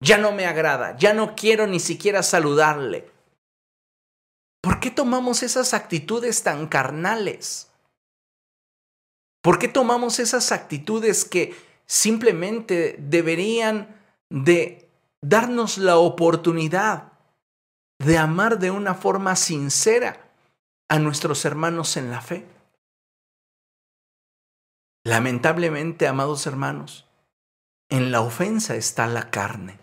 Ya 0.00 0.18
no 0.18 0.32
me 0.32 0.46
agrada, 0.46 0.96
ya 0.96 1.12
no 1.12 1.34
quiero 1.34 1.66
ni 1.66 1.80
siquiera 1.80 2.22
saludarle. 2.22 3.10
¿Por 4.62 4.80
qué 4.80 4.90
tomamos 4.90 5.42
esas 5.42 5.74
actitudes 5.74 6.42
tan 6.42 6.66
carnales? 6.66 7.69
¿Por 9.42 9.58
qué 9.58 9.68
tomamos 9.68 10.18
esas 10.18 10.52
actitudes 10.52 11.24
que 11.24 11.54
simplemente 11.86 12.96
deberían 12.98 13.96
de 14.30 14.88
darnos 15.22 15.78
la 15.78 15.96
oportunidad 15.96 17.12
de 17.98 18.16
amar 18.16 18.58
de 18.58 18.70
una 18.70 18.94
forma 18.94 19.36
sincera 19.36 20.30
a 20.88 20.98
nuestros 20.98 21.44
hermanos 21.44 21.96
en 21.96 22.10
la 22.10 22.20
fe. 22.20 22.46
Lamentablemente, 25.04 26.08
amados 26.08 26.46
hermanos, 26.46 27.06
en 27.90 28.10
la 28.10 28.22
ofensa 28.22 28.74
está 28.76 29.06
la 29.06 29.30
carne. 29.30 29.78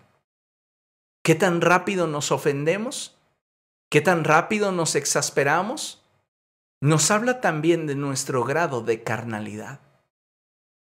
¿Qué 1.23 1.35
tan 1.35 1.61
rápido 1.61 2.07
nos 2.07 2.31
ofendemos? 2.31 3.15
¿Qué 3.89 4.01
tan 4.01 4.23
rápido 4.23 4.71
nos 4.71 4.95
exasperamos? 4.95 6.03
Nos 6.81 7.09
habla 7.09 7.41
también 7.41 7.87
de 7.87 7.95
nuestro 7.95 8.43
grado 8.43 8.81
de 8.81 9.03
carnalidad. 9.03 9.79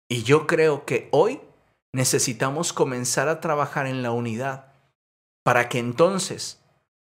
Y 0.08 0.24
yo 0.24 0.46
creo 0.46 0.84
que 0.84 1.08
hoy 1.12 1.40
necesitamos 1.92 2.72
comenzar 2.72 3.28
a 3.28 3.40
trabajar 3.40 3.86
en 3.86 4.02
la 4.02 4.10
unidad 4.10 4.72
para 5.44 5.68
que 5.68 5.78
entonces 5.78 6.60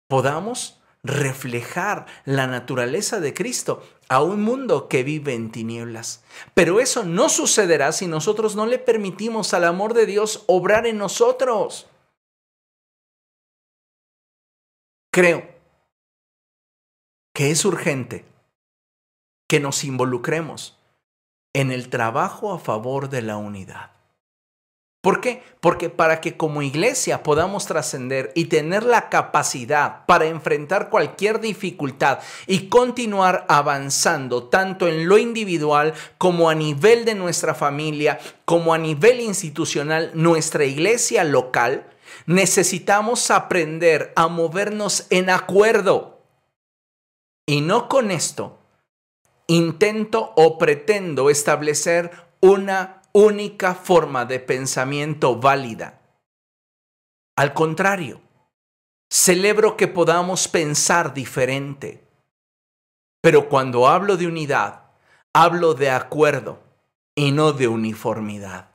podamos 0.08 0.80
reflejar 1.02 2.06
la 2.24 2.46
naturaleza 2.46 3.20
de 3.20 3.32
Cristo 3.34 3.82
a 4.08 4.22
un 4.22 4.42
mundo 4.42 4.88
que 4.88 5.02
vive 5.02 5.34
en 5.34 5.52
tinieblas. 5.52 6.24
Pero 6.54 6.80
eso 6.80 7.04
no 7.04 7.28
sucederá 7.28 7.92
si 7.92 8.06
nosotros 8.06 8.56
no 8.56 8.66
le 8.66 8.78
permitimos 8.78 9.54
al 9.54 9.64
amor 9.64 9.94
de 9.94 10.06
Dios 10.06 10.44
obrar 10.46 10.86
en 10.86 10.98
nosotros. 10.98 11.86
Creo 15.12 15.48
que 17.34 17.50
es 17.50 17.64
urgente 17.64 18.24
que 19.50 19.58
nos 19.58 19.82
involucremos 19.82 20.78
en 21.52 21.72
el 21.72 21.88
trabajo 21.88 22.52
a 22.52 22.60
favor 22.60 23.08
de 23.08 23.20
la 23.20 23.36
unidad. 23.36 23.90
¿Por 25.02 25.20
qué? 25.20 25.42
Porque 25.58 25.90
para 25.90 26.20
que 26.20 26.36
como 26.36 26.62
iglesia 26.62 27.24
podamos 27.24 27.66
trascender 27.66 28.30
y 28.36 28.44
tener 28.44 28.84
la 28.84 29.08
capacidad 29.08 30.06
para 30.06 30.26
enfrentar 30.26 30.88
cualquier 30.88 31.40
dificultad 31.40 32.20
y 32.46 32.68
continuar 32.68 33.44
avanzando 33.48 34.44
tanto 34.44 34.86
en 34.86 35.08
lo 35.08 35.18
individual 35.18 35.94
como 36.16 36.48
a 36.48 36.54
nivel 36.54 37.04
de 37.04 37.16
nuestra 37.16 37.56
familia, 37.56 38.20
como 38.44 38.72
a 38.72 38.78
nivel 38.78 39.20
institucional, 39.20 40.12
nuestra 40.14 40.64
iglesia 40.64 41.24
local, 41.24 41.90
necesitamos 42.26 43.32
aprender 43.32 44.12
a 44.14 44.28
movernos 44.28 45.08
en 45.10 45.28
acuerdo. 45.28 46.20
Y 47.46 47.62
no 47.62 47.88
con 47.88 48.12
esto 48.12 48.59
intento 49.50 50.32
o 50.36 50.58
pretendo 50.58 51.28
establecer 51.28 52.12
una 52.40 53.02
única 53.12 53.74
forma 53.74 54.24
de 54.24 54.38
pensamiento 54.38 55.40
válida. 55.40 56.00
Al 57.36 57.52
contrario, 57.52 58.20
celebro 59.10 59.76
que 59.76 59.88
podamos 59.88 60.46
pensar 60.46 61.12
diferente. 61.14 62.06
Pero 63.20 63.48
cuando 63.48 63.88
hablo 63.88 64.16
de 64.16 64.28
unidad, 64.28 64.84
hablo 65.34 65.74
de 65.74 65.90
acuerdo 65.90 66.60
y 67.16 67.32
no 67.32 67.52
de 67.52 67.66
uniformidad. 67.66 68.68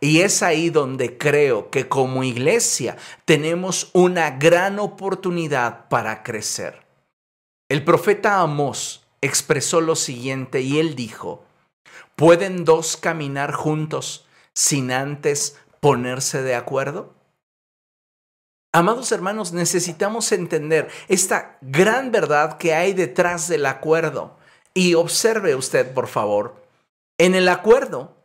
Y 0.00 0.22
es 0.22 0.42
ahí 0.42 0.70
donde 0.70 1.18
creo 1.18 1.70
que 1.70 1.86
como 1.86 2.24
iglesia 2.24 2.96
tenemos 3.26 3.90
una 3.92 4.30
gran 4.30 4.78
oportunidad 4.78 5.86
para 5.88 6.22
crecer. 6.22 6.82
El 7.68 7.84
profeta 7.84 8.40
Amós 8.40 9.03
expresó 9.24 9.80
lo 9.80 9.96
siguiente 9.96 10.60
y 10.60 10.78
él 10.78 10.94
dijo, 10.94 11.44
¿Pueden 12.16 12.64
dos 12.64 12.96
caminar 12.96 13.52
juntos 13.52 14.26
sin 14.52 14.92
antes 14.92 15.58
ponerse 15.80 16.42
de 16.42 16.54
acuerdo? 16.54 17.12
Amados 18.72 19.10
hermanos, 19.12 19.52
necesitamos 19.52 20.30
entender 20.32 20.90
esta 21.08 21.58
gran 21.60 22.12
verdad 22.12 22.58
que 22.58 22.74
hay 22.74 22.92
detrás 22.92 23.48
del 23.48 23.66
acuerdo. 23.66 24.36
Y 24.74 24.94
observe 24.94 25.54
usted, 25.54 25.92
por 25.94 26.08
favor, 26.08 26.64
en 27.18 27.34
el 27.34 27.48
acuerdo 27.48 28.16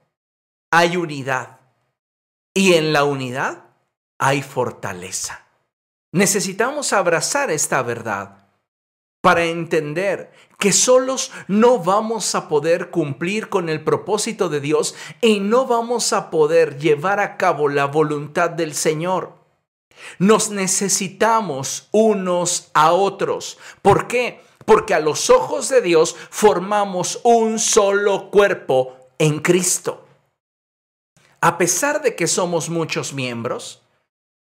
hay 0.71 0.97
unidad 0.97 1.59
y 2.55 2.73
en 2.73 2.93
la 2.93 3.03
unidad 3.03 3.65
hay 4.19 4.41
fortaleza. 4.41 5.45
Necesitamos 6.11 6.93
abrazar 6.93 7.51
esta 7.51 7.81
verdad 7.83 8.48
para 9.21 9.45
entender 9.45 10.31
que 10.57 10.71
solos 10.71 11.31
no 11.47 11.79
vamos 11.79 12.35
a 12.35 12.47
poder 12.47 12.89
cumplir 12.89 13.49
con 13.49 13.69
el 13.69 13.83
propósito 13.83 14.49
de 14.49 14.59
Dios 14.59 14.95
y 15.21 15.39
no 15.39 15.65
vamos 15.65 16.13
a 16.13 16.29
poder 16.29 16.77
llevar 16.77 17.19
a 17.19 17.37
cabo 17.37 17.69
la 17.69 17.85
voluntad 17.85 18.49
del 18.49 18.73
Señor. 18.73 19.33
Nos 20.17 20.49
necesitamos 20.49 21.89
unos 21.91 22.69
a 22.73 22.93
otros. 22.93 23.57
¿Por 23.81 24.07
qué? 24.07 24.41
Porque 24.65 24.93
a 24.93 24.99
los 24.99 25.29
ojos 25.29 25.69
de 25.69 25.81
Dios 25.81 26.15
formamos 26.29 27.19
un 27.23 27.59
solo 27.59 28.29
cuerpo 28.29 28.95
en 29.17 29.39
Cristo. 29.39 30.05
A 31.41 31.57
pesar 31.57 32.01
de 32.01 32.15
que 32.15 32.27
somos 32.27 32.69
muchos 32.69 33.13
miembros, 33.13 33.81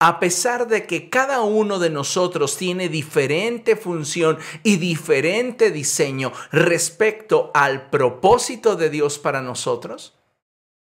a 0.05 0.19
pesar 0.19 0.67
de 0.67 0.85
que 0.85 1.09
cada 1.09 1.43
uno 1.43 1.79
de 1.79 1.89
nosotros 1.89 2.57
tiene 2.57 2.89
diferente 2.89 3.77
función 3.77 4.37
y 4.65 4.79
diferente 4.79 5.71
diseño 5.71 6.33
respecto 6.51 7.53
al 7.55 7.89
propósito 7.89 8.75
de 8.75 8.91
Dios 8.91 9.21
para 9.21 9.43
nosotros, 9.43 10.19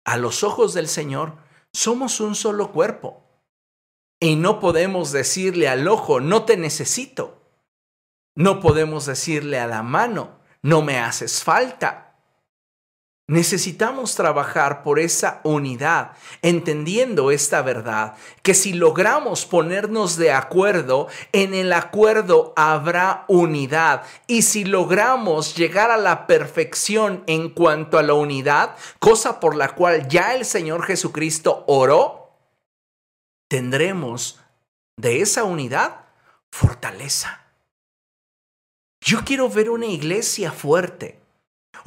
a 0.03 0.17
los 0.17 0.43
ojos 0.43 0.73
del 0.73 0.89
Señor 0.89 1.37
somos 1.71 2.19
un 2.19 2.35
solo 2.35 2.73
cuerpo. 2.73 3.23
Y 4.19 4.35
no 4.35 4.59
podemos 4.59 5.13
decirle 5.13 5.69
al 5.69 5.87
ojo, 5.87 6.19
no 6.19 6.43
te 6.43 6.57
necesito. 6.57 7.41
No 8.35 8.59
podemos 8.59 9.05
decirle 9.05 9.57
a 9.57 9.67
la 9.67 9.83
mano, 9.83 10.41
no 10.61 10.81
me 10.81 10.99
haces 10.99 11.45
falta. 11.45 12.06
Necesitamos 13.29 14.15
trabajar 14.15 14.83
por 14.83 14.99
esa 14.99 15.41
unidad, 15.43 16.13
entendiendo 16.41 17.29
esta 17.29 17.61
verdad, 17.61 18.15
que 18.41 18.53
si 18.53 18.71
logramos 18.71 19.45
ponernos 19.45 20.15
de 20.15 20.31
acuerdo, 20.31 21.09
en 21.33 21.53
el 21.53 21.73
acuerdo 21.73 22.53
habrá 22.55 23.25
unidad. 23.27 24.03
Y 24.27 24.43
si 24.43 24.63
logramos 24.63 25.57
llegar 25.57 25.91
a 25.91 25.97
la 25.97 26.25
perfección 26.25 27.25
en 27.27 27.49
cuanto 27.49 27.97
a 27.97 28.03
la 28.03 28.13
unidad, 28.13 28.77
cosa 28.99 29.41
por 29.41 29.57
la 29.57 29.75
cual 29.75 30.07
ya 30.07 30.33
el 30.33 30.45
Señor 30.45 30.83
Jesucristo 30.83 31.65
oró, 31.67 32.31
tendremos 33.49 34.39
de 34.95 35.19
esa 35.19 35.43
unidad 35.43 36.05
fortaleza. 36.49 37.41
Yo 39.01 39.25
quiero 39.25 39.49
ver 39.49 39.69
una 39.69 39.87
iglesia 39.87 40.53
fuerte 40.53 41.26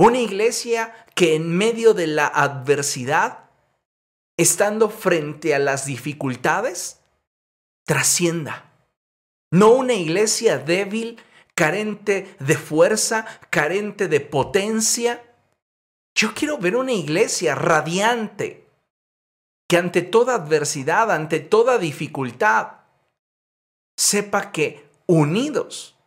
una 0.01 0.19
iglesia 0.19 0.95
que 1.15 1.35
en 1.35 1.55
medio 1.55 1.93
de 1.93 2.07
la 2.07 2.27
adversidad, 2.27 3.51
estando 4.39 4.89
frente 4.89 5.55
a 5.55 5.59
las 5.59 5.85
dificultades, 5.85 7.03
trascienda. 7.85 8.73
No 9.53 9.73
una 9.73 9.93
iglesia 9.93 10.57
débil, 10.57 11.21
carente 11.55 12.35
de 12.39 12.57
fuerza, 12.57 13.27
carente 13.51 14.09
de 14.09 14.21
potencia. 14.21 15.23
Yo 16.15 16.33
quiero 16.33 16.57
ver 16.57 16.77
una 16.77 16.95
iglesia 16.95 17.55
radiante, 17.55 18.71
que 19.69 19.77
ante 19.77 20.01
toda 20.01 20.37
adversidad, 20.37 21.11
ante 21.11 21.41
toda 21.41 21.77
dificultad, 21.77 22.69
sepa 23.99 24.51
que 24.51 24.89
unidos 25.07 26.00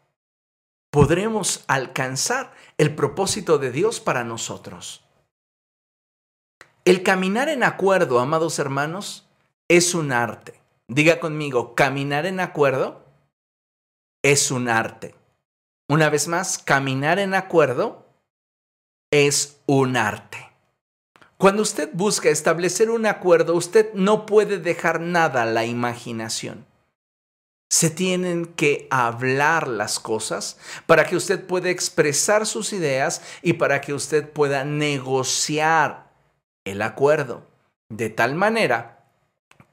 podremos 0.93 1.63
alcanzar 1.65 2.53
el 2.77 2.93
propósito 2.93 3.58
de 3.58 3.71
Dios 3.71 3.99
para 3.99 4.23
nosotros. 4.23 5.03
El 6.86 7.01
caminar 7.01 7.49
en 7.49 7.63
acuerdo, 7.63 8.19
amados 8.19 8.60
hermanos, 8.60 9.27
es 9.67 9.95
un 9.95 10.12
arte. 10.12 10.62
Diga 10.88 11.19
conmigo, 11.19 11.73
caminar 11.73 12.27
en 12.27 12.39
acuerdo 12.39 13.03
es 14.21 14.51
un 14.51 14.69
arte. 14.69 15.15
Una 15.89 16.12
vez 16.12 16.27
más, 16.27 16.60
caminar 16.60 17.17
en 17.17 17.34
acuerdo 17.34 18.06
es 19.10 19.63
un 19.65 19.97
arte. 19.97 20.51
Cuando 21.39 21.63
usted 21.63 21.89
busca 21.93 22.29
establecer 22.29 22.91
un 22.91 23.08
acuerdo, 23.08 23.56
usted 23.56 23.91
no 23.95 24.27
puede 24.27 24.60
dejar 24.60 25.01
nada 25.01 25.41
a 25.41 25.47
la 25.47 25.65
imaginación 25.65 26.67
se 27.73 27.89
tienen 27.89 28.45
que 28.45 28.88
hablar 28.91 29.67
las 29.67 29.99
cosas 29.99 30.57
para 30.86 31.05
que 31.05 31.15
usted 31.15 31.43
pueda 31.43 31.71
expresar 31.71 32.45
sus 32.45 32.71
ideas 32.71 33.23
y 33.41 33.53
para 33.53 33.81
que 33.81 33.95
usted 33.95 34.29
pueda 34.29 34.63
negociar 34.63 36.12
el 36.65 36.83
acuerdo. 36.83 37.47
De 37.89 38.12
tal 38.12 38.36
manera 38.36 39.03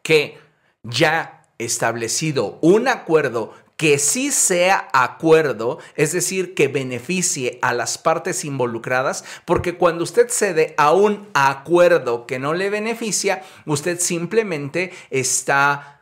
que 0.02 0.38
ya 0.82 1.42
establecido 1.58 2.58
un 2.62 2.88
acuerdo 2.88 3.52
que 3.76 3.98
sí 3.98 4.30
sea 4.30 4.88
acuerdo, 4.94 5.78
es 5.94 6.12
decir, 6.12 6.54
que 6.54 6.68
beneficie 6.68 7.58
a 7.60 7.74
las 7.74 7.98
partes 7.98 8.46
involucradas, 8.46 9.26
porque 9.44 9.76
cuando 9.76 10.04
usted 10.04 10.30
cede 10.30 10.74
a 10.78 10.94
un 10.94 11.28
acuerdo 11.34 12.26
que 12.26 12.38
no 12.38 12.54
le 12.54 12.70
beneficia, 12.70 13.42
usted 13.66 14.00
simplemente 14.00 14.90
está 15.10 15.99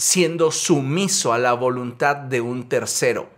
siendo 0.00 0.50
sumiso 0.50 1.34
a 1.34 1.38
la 1.38 1.52
voluntad 1.52 2.16
de 2.16 2.40
un 2.40 2.68
tercero. 2.68 3.28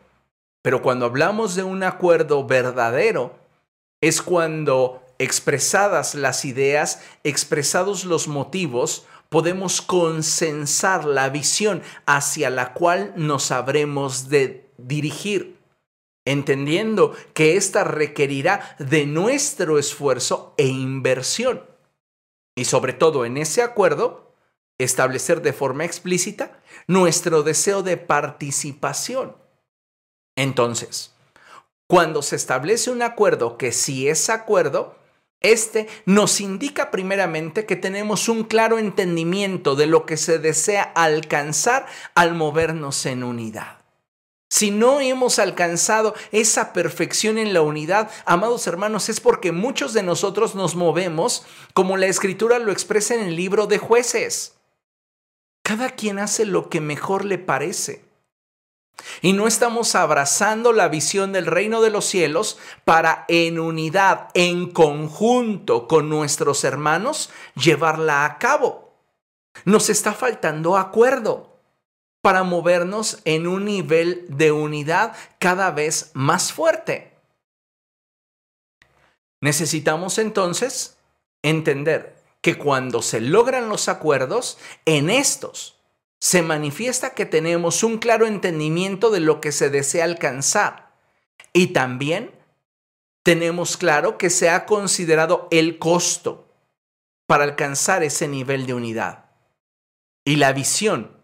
Pero 0.63 0.81
cuando 0.81 1.07
hablamos 1.07 1.57
de 1.57 1.65
un 1.65 1.83
acuerdo 1.83 2.47
verdadero, 2.47 3.35
es 4.01 4.23
cuando 4.23 5.03
expresadas 5.19 6.15
las 6.15 6.45
ideas, 6.45 7.03
expresados 7.25 8.05
los 8.05 8.29
motivos, 8.29 9.07
podemos 9.29 9.83
consensar 9.83 11.05
la 11.05 11.29
visión 11.31 11.83
hacia 12.07 12.49
la 12.49 12.75
cual 12.75 13.13
nos 13.17 13.51
habremos 13.51 14.29
de 14.29 14.71
dirigir, 14.79 15.59
entendiendo 16.25 17.13
que 17.35 17.57
ésta 17.57 17.83
requerirá 17.83 18.77
de 18.79 19.07
nuestro 19.07 19.81
esfuerzo 19.81 20.55
e 20.59 20.67
inversión. 20.67 21.63
Y 22.55 22.67
sobre 22.67 22.93
todo 22.93 23.25
en 23.25 23.37
ese 23.37 23.63
acuerdo, 23.63 24.32
establecer 24.79 25.43
de 25.43 25.53
forma 25.53 25.85
explícita 25.85 26.61
nuestro 26.87 27.43
deseo 27.43 27.83
de 27.83 27.97
participación. 27.97 29.37
Entonces, 30.37 31.13
cuando 31.87 32.23
se 32.23 32.37
establece 32.37 32.91
un 32.91 33.03
acuerdo 33.03 33.59
que 33.59 33.73
si 33.73 34.09
es 34.09 34.31
acuerdo, 34.31 34.97
este 35.41 35.89
nos 36.07 36.41
indica 36.41 36.91
primeramente 36.91 37.67
que 37.67 37.77
tenemos 37.77 38.29
un 38.29 38.45
claro 38.45 38.79
entendimiento 38.79 39.75
de 39.75 39.87
lo 39.87 40.07
que 40.07 40.17
se 40.17 40.39
desea 40.39 40.83
alcanzar 40.83 41.87
al 42.15 42.35
movernos 42.35 43.05
en 43.07 43.25
unidad. 43.25 43.83
Si 44.49 44.71
no 44.71 45.01
hemos 45.01 45.39
alcanzado 45.39 46.15
esa 46.31 46.73
perfección 46.73 47.39
en 47.39 47.55
la 47.55 47.63
unidad, 47.63 48.11
amados 48.27 48.67
hermanos, 48.67 49.09
es 49.09 49.19
porque 49.19 49.51
muchos 49.51 49.95
de 49.95 50.03
nosotros 50.03 50.55
nos 50.55 50.77
movemos 50.77 51.45
como 51.73 51.97
la 51.97 52.07
escritura 52.07 52.59
lo 52.59 52.71
expresa 52.71 53.15
en 53.15 53.23
el 53.23 53.35
libro 53.35 53.67
de 53.67 53.79
jueces. 53.79 54.57
Cada 55.63 55.91
quien 55.91 56.19
hace 56.19 56.45
lo 56.45 56.69
que 56.69 56.81
mejor 56.81 57.25
le 57.25 57.39
parece. 57.39 58.05
Y 59.21 59.33
no 59.33 59.47
estamos 59.47 59.95
abrazando 59.95 60.73
la 60.73 60.89
visión 60.89 61.33
del 61.33 61.47
reino 61.47 61.81
de 61.81 61.91
los 61.91 62.05
cielos 62.05 62.59
para 62.85 63.25
en 63.29 63.59
unidad, 63.59 64.29
en 64.35 64.71
conjunto 64.71 65.89
con 65.89 66.09
nuestros 66.09 66.65
hermanos, 66.65 67.31
llevarla 67.55 68.25
a 68.25 68.39
cabo. 68.39 68.95
Nos 69.65 69.91
está 69.91 70.13
faltando 70.13 70.77
acuerdo 70.77 71.61
para 72.21 72.45
movernos 72.45 73.21
en 73.25 73.47
un 73.47 73.65
nivel 73.65 74.25
de 74.29 74.53
unidad 74.53 75.15
cada 75.39 75.71
vez 75.71 76.11
más 76.15 76.53
fuerte. 76.53 77.13
Necesitamos 79.41 80.19
entonces 80.19 80.97
entender 81.43 82.12
que 82.43 82.59
cuando 82.59 83.01
se 83.01 83.21
logran 83.21 83.69
los 83.69 83.89
acuerdos, 83.89 84.59
en 84.85 85.09
estos 85.09 85.79
se 86.21 86.43
manifiesta 86.43 87.15
que 87.15 87.27
tenemos 87.27 87.83
un 87.83 87.99
claro 87.99 88.27
entendimiento 88.27 89.11
de 89.11 89.21
lo 89.21 89.41
que 89.41 89.51
se 89.51 89.71
desea 89.71 90.05
alcanzar 90.05 90.93
y 91.53 91.69
también 91.69 92.33
tenemos 93.25 93.77
claro 93.77 94.19
que 94.19 94.31
se 94.31 94.51
ha 94.51 94.67
considerado 94.67 95.49
el 95.51 95.79
costo 95.79 96.55
para 97.27 97.45
alcanzar 97.45 98.03
ese 98.03 98.29
nivel 98.29 98.67
de 98.67 98.75
unidad. 98.75 99.31
Y 100.25 100.37
la 100.37 100.53
visión 100.53 101.17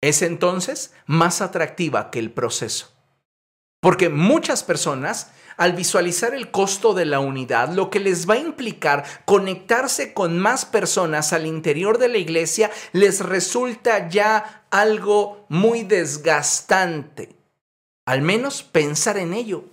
es 0.00 0.22
entonces 0.22 0.94
más 1.06 1.40
atractiva 1.40 2.10
que 2.10 2.18
el 2.18 2.32
proceso. 2.32 2.92
Porque 3.80 4.08
muchas 4.08 4.62
personas, 4.62 5.32
al 5.56 5.72
visualizar 5.72 6.34
el 6.34 6.50
costo 6.50 6.94
de 6.94 7.04
la 7.04 7.20
unidad, 7.20 7.70
lo 7.70 7.90
que 7.90 8.00
les 8.00 8.28
va 8.28 8.34
a 8.34 8.38
implicar 8.38 9.04
conectarse 9.24 10.12
con 10.12 10.38
más 10.38 10.64
personas 10.64 11.32
al 11.32 11.46
interior 11.46 11.98
de 11.98 12.08
la 12.08 12.18
iglesia, 12.18 12.70
les 12.92 13.20
resulta 13.20 14.08
ya 14.08 14.64
algo 14.70 15.46
muy 15.48 15.82
desgastante. 15.82 17.36
Al 18.04 18.22
menos 18.22 18.62
pensar 18.62 19.18
en 19.18 19.34
ello. 19.34 19.64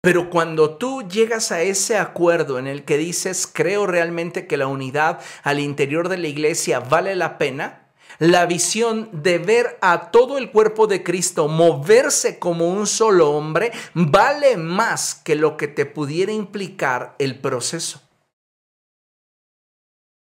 Pero 0.00 0.30
cuando 0.30 0.76
tú 0.78 1.08
llegas 1.08 1.52
a 1.52 1.62
ese 1.62 1.96
acuerdo 1.96 2.58
en 2.58 2.66
el 2.66 2.84
que 2.84 2.98
dices, 2.98 3.46
creo 3.46 3.86
realmente 3.86 4.48
que 4.48 4.56
la 4.56 4.66
unidad 4.66 5.20
al 5.44 5.60
interior 5.60 6.08
de 6.08 6.18
la 6.18 6.26
iglesia 6.26 6.80
vale 6.80 7.14
la 7.14 7.38
pena, 7.38 7.86
la 8.18 8.46
visión 8.46 9.10
de 9.12 9.38
ver 9.38 9.78
a 9.80 10.10
todo 10.10 10.38
el 10.38 10.50
cuerpo 10.50 10.86
de 10.86 11.02
Cristo 11.02 11.48
moverse 11.48 12.38
como 12.38 12.68
un 12.68 12.86
solo 12.86 13.30
hombre 13.30 13.72
vale 13.94 14.56
más 14.56 15.14
que 15.14 15.34
lo 15.34 15.56
que 15.56 15.68
te 15.68 15.86
pudiera 15.86 16.32
implicar 16.32 17.14
el 17.18 17.38
proceso. 17.40 18.00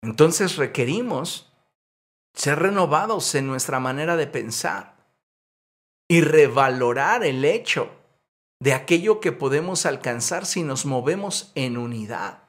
Entonces 0.03 0.57
requerimos 0.57 1.53
ser 2.35 2.59
renovados 2.61 3.35
en 3.35 3.47
nuestra 3.47 3.81
manera 3.81 4.17
de 4.17 4.27
pensar 4.27 4.97
y 6.09 6.23
revalorar 6.23 7.25
el 7.25 7.45
hecho 7.45 7.91
de 8.61 8.75
aquello 8.75 9.21
que 9.21 9.33
podemos 9.33 9.87
alcanzar 9.87 10.47
si 10.47 10.63
nos 10.63 10.85
movemos 10.85 11.53
en 11.55 11.77
unidad. 11.77 12.45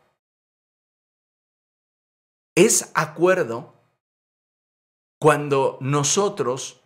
Es 2.55 2.91
acuerdo 2.95 3.80
cuando 5.21 5.77
nosotros 5.81 6.81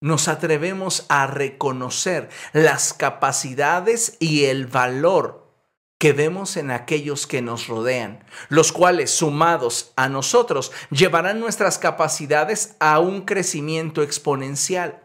nos 0.00 0.28
atrevemos 0.28 1.04
a 1.08 1.26
reconocer 1.26 2.28
las 2.52 2.92
capacidades 2.92 4.16
y 4.20 4.44
el 4.44 4.68
valor 4.68 5.50
que 5.98 6.12
vemos 6.12 6.56
en 6.56 6.70
aquellos 6.70 7.26
que 7.26 7.42
nos 7.42 7.66
rodean, 7.66 8.24
los 8.50 8.70
cuales 8.70 9.10
sumados 9.10 9.92
a 9.96 10.08
nosotros 10.08 10.70
llevarán 10.90 11.40
nuestras 11.40 11.76
capacidades 11.78 12.76
a 12.78 13.00
un 13.00 13.22
crecimiento 13.22 14.04
exponencial. 14.04 15.02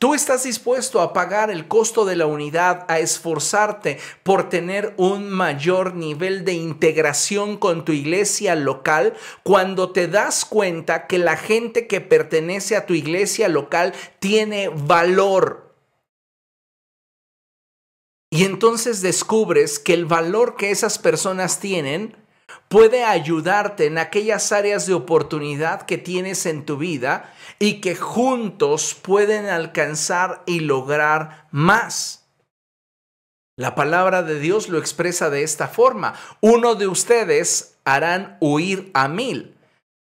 Tú 0.00 0.14
estás 0.14 0.44
dispuesto 0.44 1.02
a 1.02 1.12
pagar 1.12 1.50
el 1.50 1.68
costo 1.68 2.06
de 2.06 2.16
la 2.16 2.24
unidad, 2.24 2.86
a 2.88 3.00
esforzarte 3.00 3.98
por 4.22 4.48
tener 4.48 4.94
un 4.96 5.28
mayor 5.28 5.94
nivel 5.94 6.46
de 6.46 6.54
integración 6.54 7.58
con 7.58 7.84
tu 7.84 7.92
iglesia 7.92 8.54
local 8.54 9.12
cuando 9.42 9.92
te 9.92 10.08
das 10.08 10.46
cuenta 10.46 11.06
que 11.06 11.18
la 11.18 11.36
gente 11.36 11.86
que 11.86 12.00
pertenece 12.00 12.76
a 12.76 12.86
tu 12.86 12.94
iglesia 12.94 13.50
local 13.50 13.92
tiene 14.20 14.70
valor. 14.70 15.74
Y 18.30 18.46
entonces 18.46 19.02
descubres 19.02 19.78
que 19.78 19.92
el 19.92 20.06
valor 20.06 20.56
que 20.56 20.70
esas 20.70 20.98
personas 20.98 21.60
tienen 21.60 22.16
puede 22.70 23.02
ayudarte 23.02 23.86
en 23.86 23.98
aquellas 23.98 24.52
áreas 24.52 24.86
de 24.86 24.94
oportunidad 24.94 25.82
que 25.82 25.98
tienes 25.98 26.46
en 26.46 26.64
tu 26.64 26.76
vida 26.76 27.34
y 27.58 27.80
que 27.80 27.96
juntos 27.96 28.94
pueden 28.94 29.46
alcanzar 29.46 30.44
y 30.46 30.60
lograr 30.60 31.48
más. 31.50 32.28
La 33.58 33.74
palabra 33.74 34.22
de 34.22 34.38
Dios 34.38 34.68
lo 34.68 34.78
expresa 34.78 35.30
de 35.30 35.42
esta 35.42 35.66
forma. 35.66 36.14
Uno 36.40 36.76
de 36.76 36.86
ustedes 36.86 37.76
harán 37.84 38.36
huir 38.40 38.92
a 38.94 39.08
mil, 39.08 39.56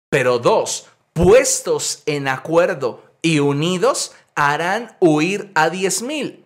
pero 0.09 0.37
dos, 0.37 0.87
puestos 1.13 2.03
en 2.07 2.27
acuerdo 2.27 3.05
y 3.21 3.39
unidos, 3.39 4.13
harán 4.35 4.97
huir 4.99 5.49
a 5.55 5.69
diez 5.69 6.01
mil. 6.01 6.45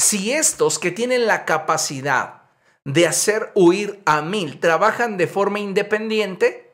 Si 0.00 0.32
estos 0.32 0.80
que 0.80 0.90
tienen 0.90 1.28
la 1.28 1.44
capacidad 1.44 2.41
de 2.84 3.06
hacer 3.06 3.52
huir 3.54 4.02
a 4.06 4.22
mil 4.22 4.58
trabajan 4.60 5.16
de 5.16 5.26
forma 5.26 5.60
independiente, 5.60 6.72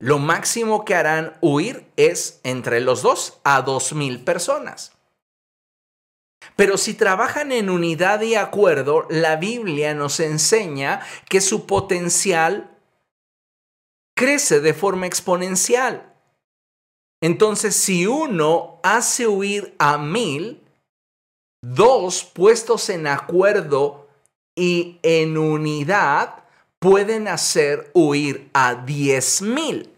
lo 0.00 0.18
máximo 0.18 0.84
que 0.84 0.94
harán 0.94 1.36
huir 1.40 1.90
es 1.96 2.40
entre 2.44 2.80
los 2.80 3.02
dos 3.02 3.40
a 3.44 3.62
dos 3.62 3.92
mil 3.92 4.22
personas. 4.22 4.92
Pero 6.56 6.78
si 6.78 6.94
trabajan 6.94 7.52
en 7.52 7.68
unidad 7.68 8.20
y 8.22 8.34
acuerdo, 8.34 9.06
la 9.10 9.36
Biblia 9.36 9.94
nos 9.94 10.20
enseña 10.20 11.00
que 11.28 11.40
su 11.40 11.66
potencial 11.66 12.76
crece 14.16 14.60
de 14.60 14.74
forma 14.74 15.06
exponencial. 15.06 16.14
Entonces, 17.20 17.74
si 17.74 18.06
uno 18.06 18.80
hace 18.82 19.26
huir 19.26 19.74
a 19.78 19.98
mil, 19.98 20.64
dos 21.62 22.24
puestos 22.24 22.88
en 22.88 23.08
acuerdo 23.08 24.07
y 24.58 24.98
en 25.02 25.38
unidad 25.38 26.42
pueden 26.80 27.28
hacer 27.28 27.90
huir 27.94 28.50
a 28.52 28.74
diez 28.74 29.40
mil. 29.40 29.94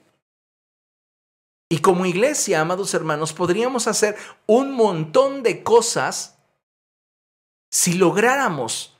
Y 1.70 1.78
como 1.78 2.04
iglesia, 2.04 2.60
amados 2.60 2.92
hermanos, 2.94 3.32
podríamos 3.32 3.86
hacer 3.86 4.16
un 4.46 4.72
montón 4.72 5.42
de 5.42 5.62
cosas 5.62 6.36
si 7.70 7.94
lográramos 7.94 8.98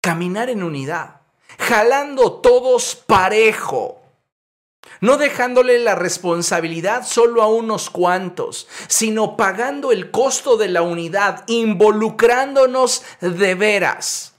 caminar 0.00 0.50
en 0.50 0.62
unidad, 0.62 1.20
jalando 1.58 2.32
todos 2.40 2.96
parejo, 2.96 4.00
no 5.00 5.18
dejándole 5.18 5.78
la 5.78 5.94
responsabilidad 5.94 7.06
solo 7.06 7.42
a 7.42 7.48
unos 7.48 7.90
cuantos, 7.90 8.66
sino 8.88 9.36
pagando 9.36 9.92
el 9.92 10.10
costo 10.10 10.56
de 10.56 10.68
la 10.68 10.82
unidad, 10.82 11.44
involucrándonos 11.48 13.02
de 13.20 13.54
veras 13.54 14.35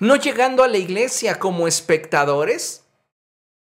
no 0.00 0.16
llegando 0.16 0.62
a 0.62 0.68
la 0.68 0.78
iglesia 0.78 1.38
como 1.38 1.66
espectadores, 1.66 2.84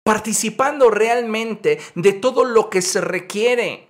participando 0.03 0.89
realmente 0.89 1.79
de 1.95 2.13
todo 2.13 2.45
lo 2.45 2.69
que 2.69 2.81
se 2.81 3.01
requiere. 3.01 3.89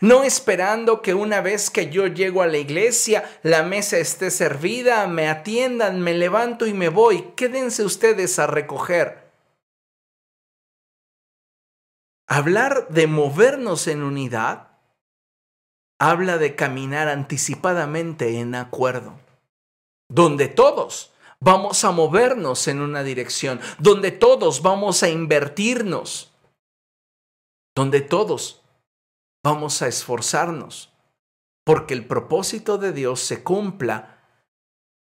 No 0.00 0.24
esperando 0.24 1.00
que 1.00 1.14
una 1.14 1.40
vez 1.40 1.70
que 1.70 1.90
yo 1.90 2.06
llego 2.06 2.42
a 2.42 2.46
la 2.46 2.58
iglesia, 2.58 3.24
la 3.42 3.62
mesa 3.62 3.98
esté 3.98 4.30
servida, 4.30 5.06
me 5.06 5.28
atiendan, 5.28 6.00
me 6.00 6.14
levanto 6.14 6.66
y 6.66 6.74
me 6.74 6.88
voy. 6.88 7.32
Quédense 7.36 7.84
ustedes 7.84 8.38
a 8.38 8.46
recoger. 8.46 9.26
Hablar 12.28 12.88
de 12.88 13.06
movernos 13.06 13.86
en 13.86 14.02
unidad 14.02 14.68
habla 15.98 16.38
de 16.38 16.54
caminar 16.56 17.08
anticipadamente 17.08 18.38
en 18.40 18.54
acuerdo, 18.54 19.18
donde 20.08 20.48
todos 20.48 21.12
vamos 21.40 21.84
a 21.84 21.90
movernos 21.90 22.68
en 22.68 22.80
una 22.80 23.02
dirección, 23.02 23.60
donde 23.78 24.10
todos 24.10 24.62
vamos 24.62 25.02
a 25.02 25.08
invertirnos, 25.08 26.32
donde 27.74 28.00
todos 28.00 28.62
vamos 29.42 29.82
a 29.82 29.88
esforzarnos 29.88 30.92
porque 31.66 31.94
el 31.94 32.06
propósito 32.06 32.78
de 32.78 32.92
Dios 32.92 33.20
se 33.20 33.42
cumpla 33.42 34.20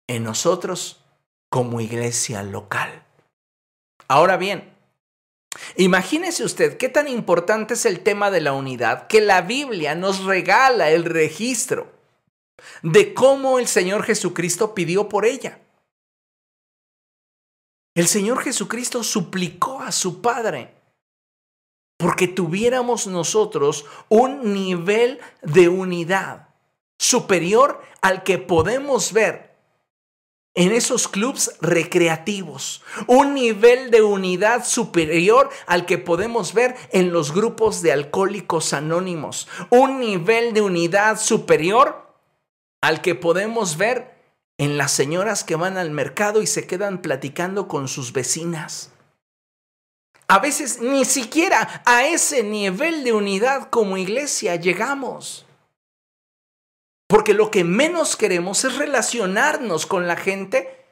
en 0.07 0.23
nosotros 0.23 1.03
como 1.51 1.82
iglesia 1.82 2.41
local. 2.41 3.03
Ahora 4.07 4.38
bien, 4.38 4.73
imagínese 5.75 6.43
usted 6.43 6.78
qué 6.78 6.89
tan 6.89 7.07
importante 7.07 7.75
es 7.75 7.86
el 7.86 7.99
tema 7.99 8.32
de 8.32 8.41
la 8.41 8.53
unidad 8.53 9.05
que 9.05 9.21
la 9.21 9.41
Biblia 9.41 9.93
nos 9.93 10.23
regala 10.25 10.89
el 10.89 11.05
registro 11.05 11.91
de 12.82 13.13
cómo 13.13 13.59
el 13.59 13.67
Señor 13.67 14.01
Jesucristo 14.01 14.73
pidió 14.73 15.07
por 15.09 15.25
ella. 15.25 15.59
El 17.97 18.07
Señor 18.07 18.43
Jesucristo 18.43 19.03
suplicó 19.03 19.81
a 19.81 19.91
su 19.91 20.21
Padre 20.21 20.71
porque 21.97 22.27
tuviéramos 22.27 23.07
nosotros 23.07 23.85
un 24.07 24.53
nivel 24.53 25.19
de 25.41 25.67
unidad 25.67 26.49
superior 26.99 27.81
al 28.03 28.21
que 28.21 28.37
podemos 28.37 29.13
ver 29.13 29.57
en 30.53 30.73
esos 30.73 31.07
clubes 31.07 31.57
recreativos, 31.59 32.83
un 33.07 33.33
nivel 33.33 33.89
de 33.89 34.03
unidad 34.03 34.63
superior 34.63 35.49
al 35.65 35.87
que 35.87 35.97
podemos 35.97 36.53
ver 36.53 36.75
en 36.91 37.11
los 37.11 37.33
grupos 37.33 37.81
de 37.81 37.93
alcohólicos 37.93 38.73
anónimos, 38.73 39.47
un 39.71 39.99
nivel 39.99 40.53
de 40.53 40.61
unidad 40.61 41.19
superior 41.19 42.13
al 42.79 43.01
que 43.01 43.15
podemos 43.15 43.75
ver 43.75 44.16
en 44.57 44.77
las 44.77 44.91
señoras 44.91 45.43
que 45.43 45.55
van 45.55 45.77
al 45.77 45.91
mercado 45.91 46.41
y 46.41 46.47
se 46.47 46.65
quedan 46.65 47.01
platicando 47.01 47.67
con 47.67 47.87
sus 47.87 48.11
vecinas. 48.11 48.91
A 50.27 50.39
veces 50.39 50.81
ni 50.81 51.05
siquiera 51.05 51.81
a 51.85 52.05
ese 52.05 52.43
nivel 52.43 53.03
de 53.03 53.13
unidad 53.13 53.69
como 53.69 53.97
iglesia 53.97 54.55
llegamos. 54.55 55.45
Porque 57.07 57.33
lo 57.33 57.51
que 57.51 57.63
menos 57.63 58.17
queremos 58.17 58.65
es 58.65 58.77
relacionarnos 58.77 59.85
con 59.85 60.07
la 60.07 60.17
gente 60.17 60.85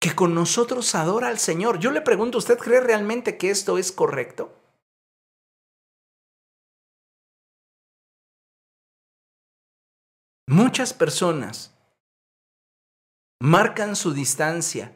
que 0.00 0.14
con 0.14 0.34
nosotros 0.34 0.94
adora 0.94 1.28
al 1.28 1.38
Señor. 1.38 1.78
Yo 1.78 1.90
le 1.90 2.00
pregunto, 2.00 2.38
¿usted 2.38 2.56
cree 2.56 2.80
realmente 2.80 3.36
que 3.36 3.50
esto 3.50 3.76
es 3.76 3.92
correcto? 3.92 4.54
Muchas 10.48 10.94
personas 10.94 11.75
marcan 13.40 13.96
su 13.96 14.12
distancia 14.12 14.92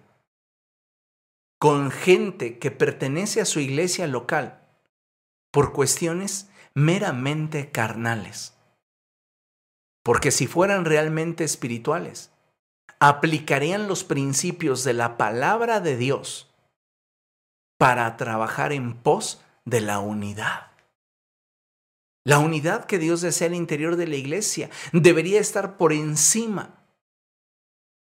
con 1.58 1.90
gente 1.90 2.58
que 2.58 2.70
pertenece 2.70 3.40
a 3.40 3.44
su 3.44 3.60
iglesia 3.60 4.06
local 4.06 4.66
por 5.52 5.72
cuestiones 5.72 6.48
meramente 6.74 7.70
carnales. 7.70 8.54
Porque 10.02 10.30
si 10.30 10.46
fueran 10.46 10.86
realmente 10.86 11.44
espirituales, 11.44 12.30
aplicarían 12.98 13.88
los 13.88 14.04
principios 14.04 14.84
de 14.84 14.94
la 14.94 15.18
palabra 15.18 15.80
de 15.80 15.96
Dios 15.96 16.54
para 17.78 18.16
trabajar 18.16 18.72
en 18.72 18.94
pos 18.94 19.42
de 19.66 19.82
la 19.82 19.98
unidad. 19.98 20.70
La 22.24 22.38
unidad 22.38 22.84
que 22.84 22.98
Dios 22.98 23.20
desea 23.20 23.48
al 23.48 23.54
interior 23.54 23.96
de 23.96 24.06
la 24.06 24.16
iglesia 24.16 24.70
debería 24.92 25.40
estar 25.40 25.76
por 25.76 25.92
encima 25.92 26.79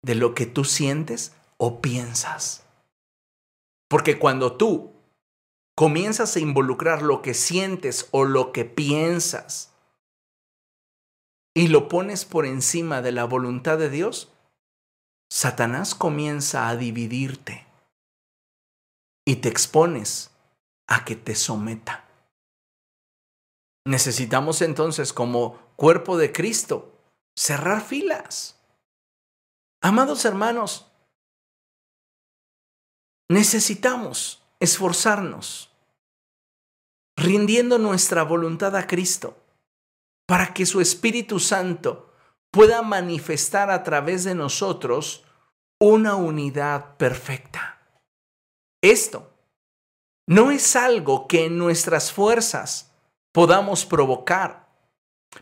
de 0.05 0.13
lo 0.13 0.35
que 0.35 0.45
tú 0.45 0.65
sientes 0.65 1.33
o 1.57 1.81
piensas. 1.81 2.63
Porque 3.89 4.19
cuando 4.19 4.55
tú 4.55 4.93
comienzas 5.75 6.35
a 6.35 6.39
involucrar 6.39 7.01
lo 7.01 7.23
que 7.23 7.33
sientes 7.33 8.07
o 8.11 8.23
lo 8.23 8.51
que 8.51 8.65
piensas 8.65 9.71
y 11.55 11.69
lo 11.69 11.89
pones 11.89 12.23
por 12.23 12.45
encima 12.45 13.01
de 13.01 13.13
la 13.13 13.25
voluntad 13.25 13.79
de 13.79 13.89
Dios, 13.89 14.31
Satanás 15.31 15.95
comienza 15.95 16.69
a 16.69 16.75
dividirte 16.75 17.65
y 19.25 19.37
te 19.37 19.49
expones 19.49 20.29
a 20.87 21.03
que 21.03 21.15
te 21.15 21.33
someta. 21.33 22.05
Necesitamos 23.87 24.61
entonces 24.61 25.13
como 25.13 25.57
cuerpo 25.75 26.15
de 26.17 26.31
Cristo 26.31 26.93
cerrar 27.35 27.81
filas. 27.81 28.55
Amados 29.85 30.25
hermanos, 30.25 30.91
necesitamos 33.29 34.43
esforzarnos, 34.59 35.69
rindiendo 37.15 37.77
nuestra 37.77 38.23
voluntad 38.23 38.75
a 38.75 38.87
Cristo, 38.87 39.37
para 40.27 40.55
que 40.55 40.65
su 40.65 40.81
Espíritu 40.81 41.39
Santo 41.39 42.11
pueda 42.51 42.81
manifestar 42.81 43.69
a 43.69 43.83
través 43.83 44.23
de 44.23 44.33
nosotros 44.33 45.23
una 45.79 46.15
unidad 46.15 46.97
perfecta. 46.97 47.79
Esto 48.81 49.37
no 50.27 50.49
es 50.49 50.75
algo 50.75 51.27
que 51.27 51.45
en 51.45 51.59
nuestras 51.59 52.11
fuerzas 52.11 52.91
podamos 53.31 53.85
provocar, 53.85 54.67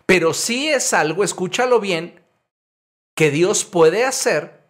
pero 0.06 0.34
sí 0.34 0.68
es 0.68 0.92
algo, 0.92 1.24
escúchalo 1.24 1.80
bien, 1.80 2.23
que 3.16 3.32
Dios 3.32 3.66
puede 3.66 4.06
hacer 4.06 4.64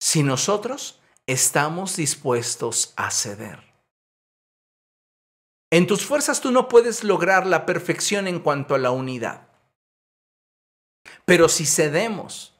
si 0.00 0.22
nosotros 0.22 1.00
estamos 1.26 1.96
dispuestos 1.96 2.92
a 2.96 3.10
ceder. 3.10 3.72
En 5.70 5.86
tus 5.86 6.04
fuerzas 6.04 6.40
tú 6.40 6.50
no 6.50 6.68
puedes 6.68 7.02
lograr 7.02 7.46
la 7.46 7.64
perfección 7.64 8.28
en 8.28 8.40
cuanto 8.40 8.74
a 8.74 8.78
la 8.78 8.90
unidad. 8.90 9.48
Pero 11.24 11.48
si 11.48 11.64
cedemos, 11.64 12.54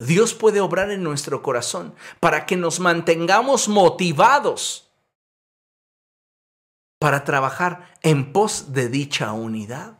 Dios 0.00 0.34
puede 0.34 0.60
obrar 0.60 0.90
en 0.90 1.02
nuestro 1.02 1.42
corazón 1.42 1.94
para 2.20 2.46
que 2.46 2.56
nos 2.56 2.80
mantengamos 2.80 3.68
motivados 3.68 4.90
para 6.98 7.24
trabajar 7.24 7.94
en 8.02 8.32
pos 8.32 8.72
de 8.72 8.88
dicha 8.88 9.32
unidad. 9.32 9.98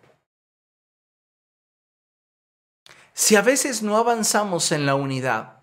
Si 3.15 3.37
a 3.37 3.43
veces 3.43 3.83
no 3.83 3.97
avanzamos 3.97 4.73
en 4.73 4.87
la 4.87 4.97
unidad, 4.97 5.61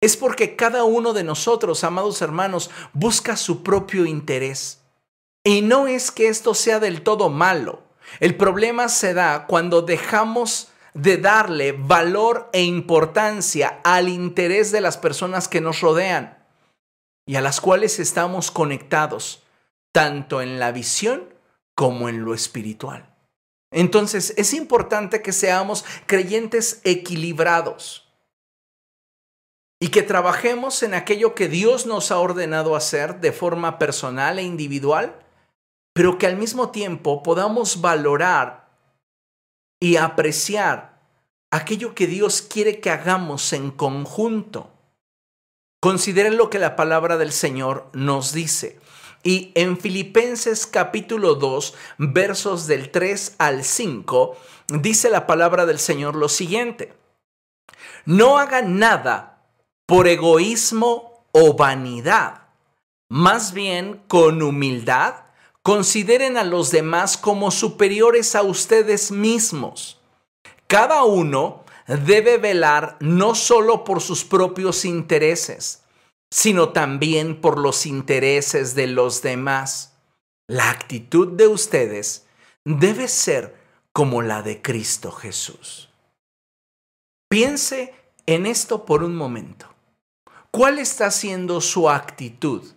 es 0.00 0.16
porque 0.16 0.54
cada 0.54 0.84
uno 0.84 1.12
de 1.12 1.24
nosotros, 1.24 1.82
amados 1.82 2.22
hermanos, 2.22 2.70
busca 2.92 3.36
su 3.36 3.64
propio 3.64 4.06
interés. 4.06 4.80
Y 5.42 5.62
no 5.62 5.88
es 5.88 6.12
que 6.12 6.28
esto 6.28 6.54
sea 6.54 6.78
del 6.78 7.02
todo 7.02 7.30
malo. 7.30 7.82
El 8.20 8.36
problema 8.36 8.88
se 8.88 9.12
da 9.12 9.46
cuando 9.46 9.82
dejamos 9.82 10.68
de 10.94 11.16
darle 11.16 11.72
valor 11.72 12.48
e 12.52 12.62
importancia 12.62 13.80
al 13.82 14.08
interés 14.08 14.70
de 14.70 14.80
las 14.80 14.96
personas 14.96 15.48
que 15.48 15.60
nos 15.60 15.80
rodean 15.80 16.44
y 17.26 17.36
a 17.36 17.40
las 17.40 17.60
cuales 17.60 17.98
estamos 17.98 18.50
conectados, 18.50 19.42
tanto 19.92 20.40
en 20.42 20.58
la 20.58 20.72
visión 20.72 21.34
como 21.74 22.08
en 22.08 22.24
lo 22.24 22.34
espiritual. 22.34 23.07
Entonces 23.70 24.34
es 24.36 24.54
importante 24.54 25.22
que 25.22 25.32
seamos 25.32 25.84
creyentes 26.06 26.80
equilibrados 26.84 28.08
y 29.80 29.88
que 29.88 30.02
trabajemos 30.02 30.82
en 30.82 30.94
aquello 30.94 31.34
que 31.34 31.48
Dios 31.48 31.86
nos 31.86 32.10
ha 32.10 32.18
ordenado 32.18 32.74
hacer 32.74 33.20
de 33.20 33.32
forma 33.32 33.78
personal 33.78 34.38
e 34.38 34.42
individual, 34.42 35.24
pero 35.92 36.18
que 36.18 36.26
al 36.26 36.36
mismo 36.36 36.70
tiempo 36.70 37.22
podamos 37.22 37.80
valorar 37.80 38.68
y 39.80 39.96
apreciar 39.96 41.00
aquello 41.50 41.94
que 41.94 42.06
Dios 42.06 42.42
quiere 42.42 42.80
que 42.80 42.90
hagamos 42.90 43.52
en 43.52 43.70
conjunto. 43.70 44.72
Consideren 45.80 46.36
lo 46.36 46.50
que 46.50 46.58
la 46.58 46.74
palabra 46.74 47.16
del 47.16 47.30
Señor 47.30 47.88
nos 47.92 48.32
dice. 48.32 48.80
Y 49.22 49.52
en 49.54 49.78
Filipenses 49.78 50.66
capítulo 50.66 51.34
2, 51.34 51.74
versos 51.98 52.66
del 52.66 52.90
3 52.90 53.34
al 53.38 53.64
5, 53.64 54.36
dice 54.68 55.10
la 55.10 55.26
palabra 55.26 55.66
del 55.66 55.78
Señor 55.78 56.14
lo 56.14 56.28
siguiente. 56.28 56.92
No 58.04 58.38
hagan 58.38 58.78
nada 58.78 59.42
por 59.86 60.06
egoísmo 60.06 61.24
o 61.32 61.54
vanidad. 61.54 62.42
Más 63.08 63.52
bien, 63.52 64.02
con 64.06 64.42
humildad, 64.42 65.14
consideren 65.62 66.36
a 66.36 66.44
los 66.44 66.70
demás 66.70 67.16
como 67.16 67.50
superiores 67.50 68.34
a 68.34 68.42
ustedes 68.42 69.10
mismos. 69.10 70.00
Cada 70.66 71.04
uno 71.04 71.64
debe 71.86 72.38
velar 72.38 72.96
no 73.00 73.34
solo 73.34 73.82
por 73.84 74.00
sus 74.00 74.24
propios 74.24 74.84
intereses, 74.84 75.77
sino 76.30 76.70
también 76.70 77.40
por 77.40 77.58
los 77.58 77.86
intereses 77.86 78.74
de 78.74 78.86
los 78.86 79.22
demás. 79.22 79.94
La 80.46 80.70
actitud 80.70 81.28
de 81.28 81.46
ustedes 81.46 82.26
debe 82.64 83.08
ser 83.08 83.56
como 83.92 84.22
la 84.22 84.42
de 84.42 84.62
Cristo 84.62 85.10
Jesús. 85.10 85.90
Piense 87.28 87.94
en 88.26 88.46
esto 88.46 88.84
por 88.84 89.02
un 89.02 89.16
momento. 89.16 89.74
¿Cuál 90.50 90.78
está 90.78 91.10
siendo 91.10 91.60
su 91.60 91.90
actitud 91.90 92.72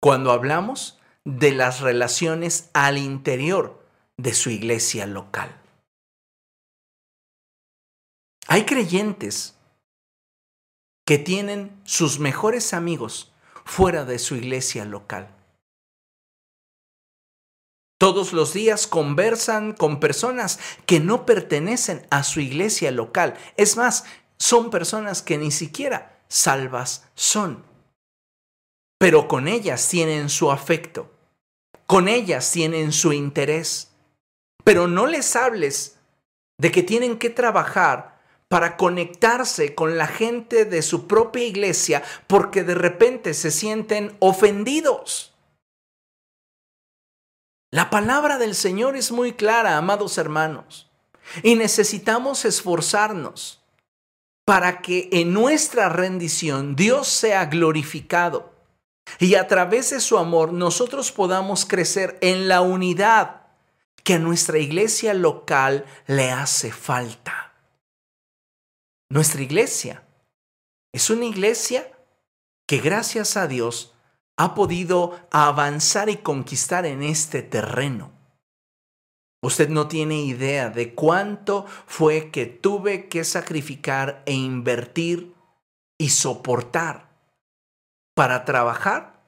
cuando 0.00 0.32
hablamos 0.32 0.98
de 1.24 1.52
las 1.52 1.80
relaciones 1.80 2.70
al 2.72 2.98
interior 2.98 3.84
de 4.16 4.34
su 4.34 4.50
iglesia 4.50 5.06
local? 5.06 5.60
Hay 8.48 8.64
creyentes 8.64 9.57
que 11.08 11.16
tienen 11.16 11.80
sus 11.84 12.18
mejores 12.18 12.74
amigos 12.74 13.32
fuera 13.64 14.04
de 14.04 14.18
su 14.18 14.36
iglesia 14.36 14.84
local. 14.84 15.34
Todos 17.98 18.34
los 18.34 18.52
días 18.52 18.86
conversan 18.86 19.72
con 19.72 20.00
personas 20.00 20.60
que 20.84 21.00
no 21.00 21.24
pertenecen 21.24 22.06
a 22.10 22.24
su 22.24 22.40
iglesia 22.40 22.90
local. 22.90 23.38
Es 23.56 23.78
más, 23.78 24.04
son 24.38 24.68
personas 24.68 25.22
que 25.22 25.38
ni 25.38 25.50
siquiera 25.50 26.20
salvas 26.28 27.08
son. 27.14 27.64
Pero 28.98 29.28
con 29.28 29.48
ellas 29.48 29.88
tienen 29.88 30.28
su 30.28 30.50
afecto, 30.50 31.10
con 31.86 32.08
ellas 32.08 32.52
tienen 32.52 32.92
su 32.92 33.14
interés. 33.14 33.92
Pero 34.62 34.88
no 34.88 35.06
les 35.06 35.36
hables 35.36 35.96
de 36.58 36.70
que 36.70 36.82
tienen 36.82 37.18
que 37.18 37.30
trabajar 37.30 38.17
para 38.48 38.76
conectarse 38.76 39.74
con 39.74 39.98
la 39.98 40.06
gente 40.06 40.64
de 40.64 40.82
su 40.82 41.06
propia 41.06 41.44
iglesia 41.44 42.02
porque 42.26 42.64
de 42.64 42.74
repente 42.74 43.34
se 43.34 43.50
sienten 43.50 44.16
ofendidos. 44.20 45.34
La 47.70 47.90
palabra 47.90 48.38
del 48.38 48.54
Señor 48.54 48.96
es 48.96 49.12
muy 49.12 49.34
clara, 49.34 49.76
amados 49.76 50.16
hermanos, 50.16 50.90
y 51.42 51.54
necesitamos 51.54 52.46
esforzarnos 52.46 53.62
para 54.46 54.80
que 54.80 55.10
en 55.12 55.34
nuestra 55.34 55.90
rendición 55.90 56.74
Dios 56.74 57.08
sea 57.08 57.44
glorificado 57.44 58.54
y 59.18 59.34
a 59.34 59.46
través 59.46 59.90
de 59.90 60.00
su 60.00 60.16
amor 60.16 60.54
nosotros 60.54 61.12
podamos 61.12 61.66
crecer 61.66 62.16
en 62.22 62.48
la 62.48 62.62
unidad 62.62 63.42
que 64.04 64.14
a 64.14 64.18
nuestra 64.18 64.58
iglesia 64.58 65.12
local 65.12 65.84
le 66.06 66.30
hace 66.30 66.72
falta. 66.72 67.47
Nuestra 69.10 69.40
iglesia 69.42 70.06
es 70.92 71.08
una 71.08 71.24
iglesia 71.24 71.90
que 72.66 72.78
gracias 72.78 73.36
a 73.36 73.46
Dios 73.46 73.94
ha 74.36 74.54
podido 74.54 75.18
avanzar 75.30 76.10
y 76.10 76.18
conquistar 76.18 76.84
en 76.84 77.02
este 77.02 77.42
terreno. 77.42 78.12
Usted 79.42 79.68
no 79.68 79.88
tiene 79.88 80.20
idea 80.22 80.68
de 80.68 80.94
cuánto 80.94 81.64
fue 81.86 82.30
que 82.30 82.46
tuve 82.46 83.08
que 83.08 83.24
sacrificar 83.24 84.22
e 84.26 84.34
invertir 84.34 85.34
y 85.96 86.10
soportar 86.10 87.08
para 88.14 88.44
trabajar 88.44 89.24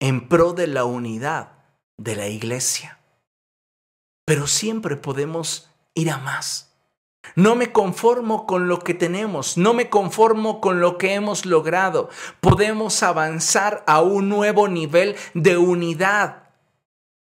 en 0.00 0.28
pro 0.28 0.52
de 0.52 0.66
la 0.66 0.84
unidad 0.84 1.64
de 1.96 2.16
la 2.16 2.28
iglesia. 2.28 3.00
Pero 4.26 4.46
siempre 4.46 4.96
podemos 4.96 5.70
ir 5.94 6.10
a 6.10 6.18
más. 6.18 6.75
No 7.34 7.56
me 7.56 7.72
conformo 7.72 8.46
con 8.46 8.68
lo 8.68 8.78
que 8.78 8.94
tenemos, 8.94 9.58
no 9.58 9.74
me 9.74 9.90
conformo 9.90 10.60
con 10.60 10.80
lo 10.80 10.96
que 10.98 11.14
hemos 11.14 11.44
logrado. 11.44 12.08
Podemos 12.40 13.02
avanzar 13.02 13.82
a 13.86 14.00
un 14.00 14.28
nuevo 14.28 14.68
nivel 14.68 15.16
de 15.34 15.56
unidad, 15.56 16.44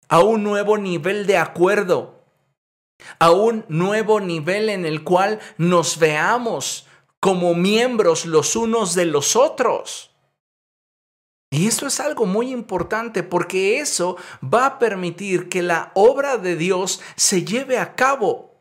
a 0.09 0.21
un 0.21 0.43
nuevo 0.43 0.79
nivel 0.79 1.27
de 1.27 1.39
acuerdo, 1.39 2.25
a 3.19 3.31
un 3.31 3.65
nuevo 3.69 4.21
nivel 4.21 4.69
en 4.69 4.85
el 4.85 5.03
cual 5.03 5.41
nos 5.59 5.99
veamos 5.99 6.87
como 7.21 7.55
miembros 7.55 8.27
los 8.27 8.55
unos 8.57 8.95
de 8.95 9.07
los 9.07 9.37
otros. 9.37 10.13
Y 11.51 11.69
esto 11.69 11.87
es 11.87 12.01
algo 12.01 12.27
muy 12.27 12.51
importante 12.51 13.23
porque 13.23 13.79
eso 13.79 14.17
va 14.43 14.67
a 14.67 14.79
permitir 14.79 15.49
que 15.49 15.63
la 15.63 15.91
obra 15.95 16.37
de 16.39 16.57
Dios 16.57 17.01
se 17.15 17.45
lleve 17.45 17.79
a 17.79 17.95
cabo 17.95 18.56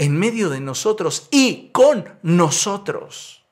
en 0.00 0.18
medio 0.18 0.48
de 0.48 0.60
nosotros 0.60 1.28
y 1.30 1.68
con 1.72 2.18
nosotros. 2.22 3.44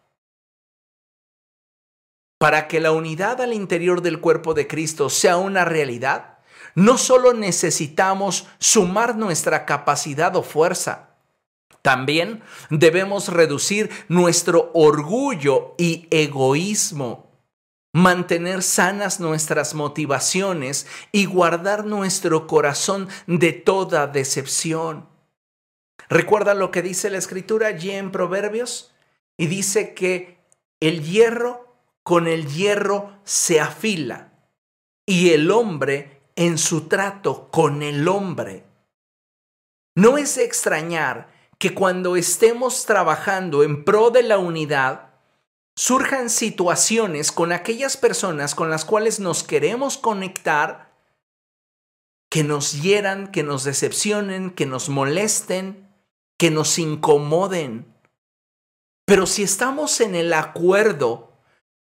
Para 2.38 2.68
que 2.68 2.80
la 2.80 2.92
unidad 2.92 3.42
al 3.42 3.52
interior 3.52 4.00
del 4.00 4.18
cuerpo 4.18 4.54
de 4.54 4.66
Cristo 4.66 5.10
sea 5.10 5.36
una 5.36 5.66
realidad, 5.66 6.38
no 6.74 6.96
solo 6.96 7.34
necesitamos 7.34 8.46
sumar 8.58 9.14
nuestra 9.14 9.66
capacidad 9.66 10.34
o 10.36 10.42
fuerza, 10.42 11.10
también 11.82 12.42
debemos 12.70 13.28
reducir 13.28 13.90
nuestro 14.08 14.70
orgullo 14.72 15.74
y 15.76 16.08
egoísmo, 16.10 17.30
mantener 17.92 18.62
sanas 18.62 19.20
nuestras 19.20 19.74
motivaciones 19.74 20.86
y 21.12 21.26
guardar 21.26 21.84
nuestro 21.84 22.46
corazón 22.46 23.08
de 23.26 23.52
toda 23.52 24.06
decepción. 24.06 25.17
Recuerda 26.08 26.54
lo 26.54 26.70
que 26.70 26.82
dice 26.82 27.10
la 27.10 27.18
escritura 27.18 27.68
allí 27.68 27.90
en 27.90 28.10
Proverbios 28.12 28.94
y 29.36 29.46
dice 29.46 29.94
que 29.94 30.38
el 30.80 31.02
hierro 31.02 31.76
con 32.02 32.26
el 32.26 32.46
hierro 32.46 33.18
se 33.24 33.60
afila 33.60 34.32
y 35.06 35.30
el 35.30 35.50
hombre 35.50 36.22
en 36.36 36.56
su 36.56 36.88
trato 36.88 37.50
con 37.50 37.82
el 37.82 38.08
hombre. 38.08 38.64
No 39.94 40.16
es 40.16 40.38
extrañar 40.38 41.28
que 41.58 41.74
cuando 41.74 42.16
estemos 42.16 42.86
trabajando 42.86 43.62
en 43.62 43.84
pro 43.84 44.10
de 44.10 44.22
la 44.22 44.38
unidad, 44.38 45.10
surjan 45.76 46.30
situaciones 46.30 47.32
con 47.32 47.52
aquellas 47.52 47.96
personas 47.96 48.54
con 48.54 48.70
las 48.70 48.84
cuales 48.84 49.18
nos 49.20 49.42
queremos 49.42 49.98
conectar, 49.98 50.92
que 52.30 52.44
nos 52.44 52.80
hieran, 52.80 53.32
que 53.32 53.42
nos 53.42 53.64
decepcionen, 53.64 54.50
que 54.50 54.66
nos 54.66 54.88
molesten, 54.88 55.87
que 56.38 56.50
nos 56.50 56.78
incomoden. 56.78 57.94
Pero 59.06 59.26
si 59.26 59.42
estamos 59.42 60.00
en 60.00 60.14
el 60.14 60.32
acuerdo 60.32 61.32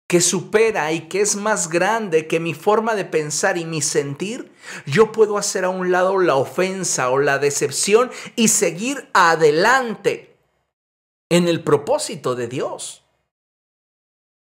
que 0.07 0.21
supera 0.21 0.93
y 0.93 1.09
que 1.09 1.19
es 1.19 1.35
más 1.35 1.69
grande 1.69 2.27
que 2.27 2.39
mi 2.39 2.53
forma 2.53 2.95
de 2.95 3.05
pensar 3.05 3.57
y 3.57 3.65
mi 3.65 3.81
sentir, 3.81 4.53
yo 4.85 5.11
puedo 5.11 5.37
hacer 5.37 5.65
a 5.65 5.69
un 5.69 5.91
lado 5.91 6.17
la 6.17 6.35
ofensa 6.35 7.09
o 7.09 7.19
la 7.19 7.39
decepción 7.39 8.09
y 8.35 8.47
seguir 8.47 9.09
adelante 9.13 10.37
en 11.29 11.47
el 11.49 11.63
propósito 11.63 12.35
de 12.35 12.47
Dios. 12.47 13.03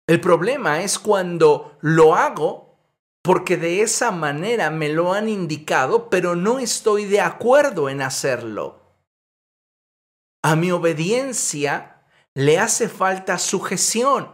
El 0.06 0.20
problema 0.20 0.82
es 0.82 0.98
cuando 0.98 1.76
lo 1.80 2.14
hago 2.14 2.76
porque 3.22 3.56
de 3.56 3.82
esa 3.82 4.10
manera 4.10 4.70
me 4.70 4.90
lo 4.90 5.12
han 5.12 5.28
indicado, 5.28 6.08
pero 6.08 6.36
no 6.36 6.58
estoy 6.58 7.06
de 7.06 7.20
acuerdo 7.20 7.88
en 7.88 8.02
hacerlo. 8.02 8.87
A 10.42 10.56
mi 10.56 10.70
obediencia 10.70 12.02
le 12.34 12.58
hace 12.58 12.88
falta 12.88 13.38
sujeción. 13.38 14.30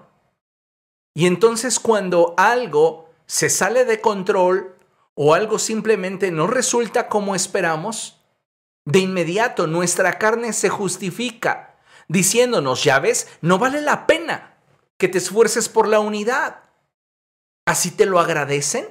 Y 1.14 1.26
entonces 1.26 1.80
cuando 1.80 2.34
algo 2.36 3.10
se 3.26 3.48
sale 3.48 3.84
de 3.84 4.00
control 4.00 4.76
o 5.14 5.34
algo 5.34 5.58
simplemente 5.58 6.30
no 6.30 6.46
resulta 6.46 7.08
como 7.08 7.34
esperamos, 7.34 8.20
de 8.84 8.98
inmediato 8.98 9.66
nuestra 9.66 10.18
carne 10.18 10.52
se 10.52 10.68
justifica 10.68 11.74
diciéndonos, 12.08 12.84
ya 12.84 12.98
ves, 12.98 13.28
no 13.40 13.58
vale 13.58 13.80
la 13.80 14.06
pena 14.06 14.58
que 14.98 15.08
te 15.08 15.18
esfuerces 15.18 15.68
por 15.68 15.88
la 15.88 16.00
unidad. 16.00 16.64
¿Así 17.66 17.90
te 17.90 18.06
lo 18.06 18.20
agradecen? 18.20 18.88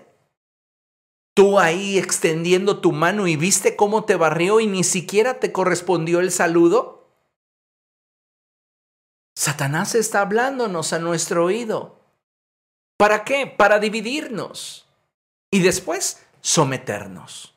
Tú 1.36 1.60
ahí 1.60 1.98
extendiendo 1.98 2.80
tu 2.80 2.92
mano 2.92 3.28
y 3.28 3.36
viste 3.36 3.76
cómo 3.76 4.06
te 4.06 4.16
barrió 4.16 4.60
y 4.60 4.68
ni 4.68 4.84
siquiera 4.84 5.40
te 5.40 5.52
correspondió 5.52 6.20
el 6.20 6.32
saludo. 6.32 7.03
Satanás 9.36 9.96
está 9.96 10.22
hablándonos 10.22 10.94
a 10.94 11.00
nuestro 11.00 11.46
oído. 11.46 12.00
¿Para 12.98 13.24
qué? 13.24 13.48
Para 13.48 13.80
dividirnos 13.80 14.88
y 15.52 15.62
después 15.62 16.26
someternos. 16.42 17.56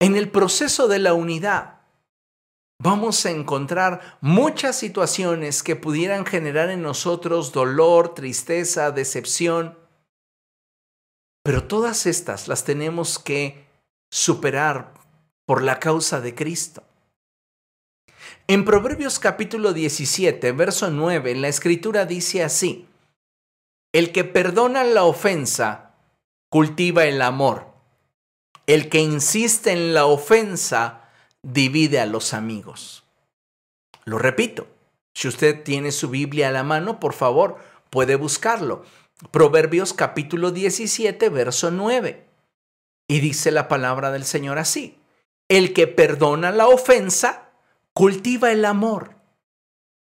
En 0.00 0.16
el 0.16 0.30
proceso 0.30 0.86
de 0.86 0.98
la 0.98 1.14
unidad 1.14 1.80
vamos 2.80 3.26
a 3.26 3.30
encontrar 3.30 4.18
muchas 4.20 4.76
situaciones 4.76 5.62
que 5.62 5.76
pudieran 5.76 6.24
generar 6.24 6.70
en 6.70 6.82
nosotros 6.82 7.52
dolor, 7.52 8.14
tristeza, 8.14 8.92
decepción, 8.92 9.76
pero 11.42 11.66
todas 11.66 12.06
estas 12.06 12.46
las 12.46 12.64
tenemos 12.64 13.18
que 13.18 13.66
superar 14.10 14.94
por 15.46 15.62
la 15.62 15.80
causa 15.80 16.20
de 16.20 16.34
Cristo. 16.34 16.87
En 18.46 18.64
Proverbios 18.64 19.18
capítulo 19.18 19.72
17, 19.72 20.52
verso 20.52 20.90
9, 20.90 21.34
la 21.34 21.48
escritura 21.48 22.06
dice 22.06 22.42
así, 22.42 22.86
El 23.92 24.12
que 24.12 24.24
perdona 24.24 24.84
la 24.84 25.04
ofensa, 25.04 25.94
cultiva 26.50 27.04
el 27.04 27.22
amor. 27.22 27.66
El 28.66 28.88
que 28.88 29.00
insiste 29.00 29.72
en 29.72 29.94
la 29.94 30.06
ofensa, 30.06 31.08
divide 31.42 32.00
a 32.00 32.06
los 32.06 32.34
amigos. 32.34 33.04
Lo 34.04 34.18
repito, 34.18 34.66
si 35.14 35.28
usted 35.28 35.62
tiene 35.62 35.92
su 35.92 36.08
Biblia 36.10 36.48
a 36.48 36.52
la 36.52 36.62
mano, 36.62 37.00
por 37.00 37.12
favor, 37.12 37.58
puede 37.90 38.16
buscarlo. 38.16 38.84
Proverbios 39.30 39.92
capítulo 39.92 40.52
17, 40.52 41.28
verso 41.28 41.70
9. 41.70 42.24
Y 43.08 43.20
dice 43.20 43.50
la 43.50 43.68
palabra 43.68 44.10
del 44.12 44.24
Señor 44.24 44.58
así, 44.58 44.98
el 45.48 45.72
que 45.72 45.86
perdona 45.86 46.52
la 46.52 46.68
ofensa, 46.68 47.47
cultiva 47.98 48.52
el 48.52 48.64
amor. 48.64 49.16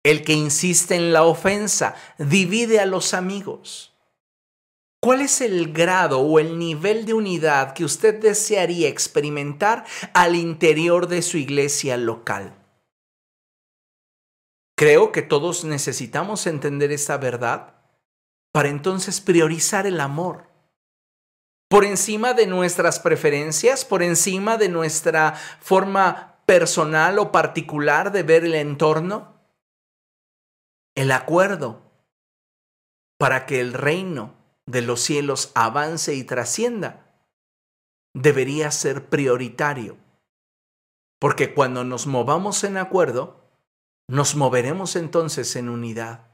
El 0.03 0.23
que 0.23 0.33
insiste 0.33 0.93
en 0.93 1.13
la 1.13 1.23
ofensa 1.23 1.95
divide 2.19 2.79
a 2.79 2.85
los 2.85 3.15
amigos. 3.15 3.97
¿Cuál 5.01 5.21
es 5.21 5.41
el 5.41 5.73
grado 5.73 6.19
o 6.19 6.37
el 6.37 6.59
nivel 6.59 7.07
de 7.07 7.15
unidad 7.15 7.73
que 7.73 7.83
usted 7.83 8.21
desearía 8.21 8.87
experimentar 8.87 9.83
al 10.13 10.35
interior 10.35 11.07
de 11.07 11.23
su 11.23 11.39
iglesia 11.39 11.97
local? 11.97 12.53
Creo 14.77 15.11
que 15.11 15.23
todos 15.23 15.63
necesitamos 15.63 16.45
entender 16.45 16.91
esta 16.91 17.17
verdad 17.17 17.73
para 18.51 18.69
entonces 18.69 19.21
priorizar 19.21 19.87
el 19.87 19.99
amor. 20.01 20.51
Por 21.67 21.83
encima 21.83 22.35
de 22.35 22.45
nuestras 22.45 22.99
preferencias, 22.99 23.85
por 23.85 24.03
encima 24.03 24.57
de 24.57 24.69
nuestra 24.69 25.33
forma 25.61 26.36
personal 26.47 27.19
o 27.19 27.31
particular 27.31 28.11
de 28.11 28.23
ver 28.23 28.45
el 28.45 28.55
entorno, 28.55 29.35
el 30.95 31.11
acuerdo 31.11 31.81
para 33.19 33.45
que 33.45 33.59
el 33.59 33.73
reino 33.73 34.33
de 34.65 34.81
los 34.81 35.01
cielos 35.01 35.51
avance 35.55 36.15
y 36.15 36.23
trascienda 36.23 37.21
debería 38.15 38.71
ser 38.71 39.09
prioritario. 39.09 39.97
Porque 41.19 41.53
cuando 41.53 41.83
nos 41.83 42.07
movamos 42.07 42.63
en 42.63 42.77
acuerdo, 42.77 43.43
nos 44.07 44.35
moveremos 44.35 44.95
entonces 44.95 45.55
en 45.57 45.67
unidad. 45.67 46.27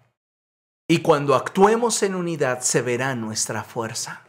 Y 0.87 1.01
cuando 1.01 1.33
actuemos 1.33 2.03
en 2.03 2.13
unidad 2.13 2.59
se 2.61 2.83
verá 2.83 3.15
nuestra 3.15 3.63
fuerza. 3.63 4.23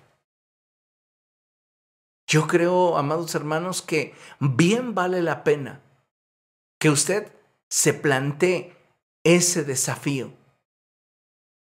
Yo 2.34 2.48
creo, 2.48 2.98
amados 2.98 3.32
hermanos, 3.36 3.80
que 3.80 4.12
bien 4.40 4.92
vale 4.92 5.22
la 5.22 5.44
pena 5.44 5.80
que 6.80 6.90
usted 6.90 7.32
se 7.70 7.94
plantee 7.94 8.74
ese 9.22 9.62
desafío 9.62 10.32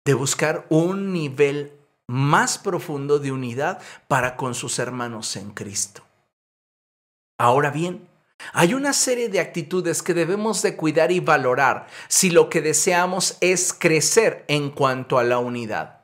de 0.06 0.14
buscar 0.14 0.66
un 0.70 1.12
nivel 1.12 1.74
más 2.08 2.58
profundo 2.58 3.20
de 3.20 3.34
unidad 3.34 3.82
para 4.08 4.38
con 4.38 4.56
sus 4.56 4.80
hermanos 4.80 5.36
en 5.36 5.52
Cristo. 5.52 6.02
Ahora 7.38 7.70
bien, 7.70 8.08
hay 8.54 8.74
una 8.74 8.94
serie 8.94 9.28
de 9.28 9.42
actitudes 9.42 10.02
que 10.02 10.14
debemos 10.14 10.62
de 10.62 10.78
cuidar 10.78 11.12
y 11.12 11.20
valorar 11.20 11.88
si 12.08 12.30
lo 12.30 12.50
que 12.50 12.62
deseamos 12.62 13.36
es 13.42 13.74
crecer 13.74 14.46
en 14.48 14.70
cuanto 14.70 15.18
a 15.18 15.26
la 15.26 15.40
unidad. 15.40 16.04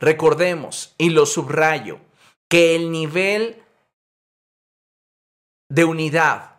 Recordemos, 0.00 0.96
y 0.98 1.10
lo 1.10 1.26
subrayo, 1.26 2.00
que 2.48 2.74
el 2.74 2.90
nivel 2.90 3.62
de 5.70 5.86
unidad 5.86 6.50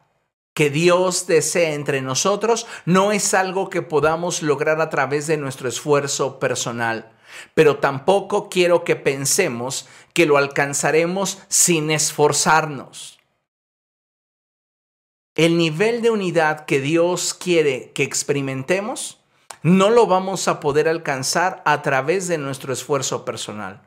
que 0.54 0.70
Dios 0.70 1.28
desea 1.28 1.74
entre 1.74 2.02
nosotros 2.02 2.66
no 2.86 3.12
es 3.12 3.34
algo 3.34 3.70
que 3.70 3.82
podamos 3.82 4.42
lograr 4.42 4.82
a 4.82 4.90
través 4.90 5.28
de 5.28 5.38
nuestro 5.38 5.70
esfuerzo 5.70 6.40
personal, 6.40 7.12
pero 7.54 7.78
tampoco 7.78 8.50
quiero 8.50 8.84
que 8.84 8.96
pensemos 8.96 9.88
que 10.14 10.26
lo 10.26 10.38
alcanzaremos 10.38 11.40
sin 11.48 11.92
esforzarnos. 11.92 13.20
El 15.36 15.58
nivel 15.58 16.02
de 16.02 16.10
unidad 16.10 16.66
que 16.66 16.82
Dios 16.82 17.34
quiere 17.34 17.92
que 17.94 18.04
experimentemos 18.04 19.20
no 19.64 19.90
lo 19.90 20.08
vamos 20.08 20.48
a 20.48 20.60
poder 20.60 20.90
alcanzar 20.90 21.62
a 21.66 21.82
través 21.82 22.28
de 22.28 22.38
nuestro 22.38 22.74
esfuerzo 22.74 23.24
personal. 23.24 23.82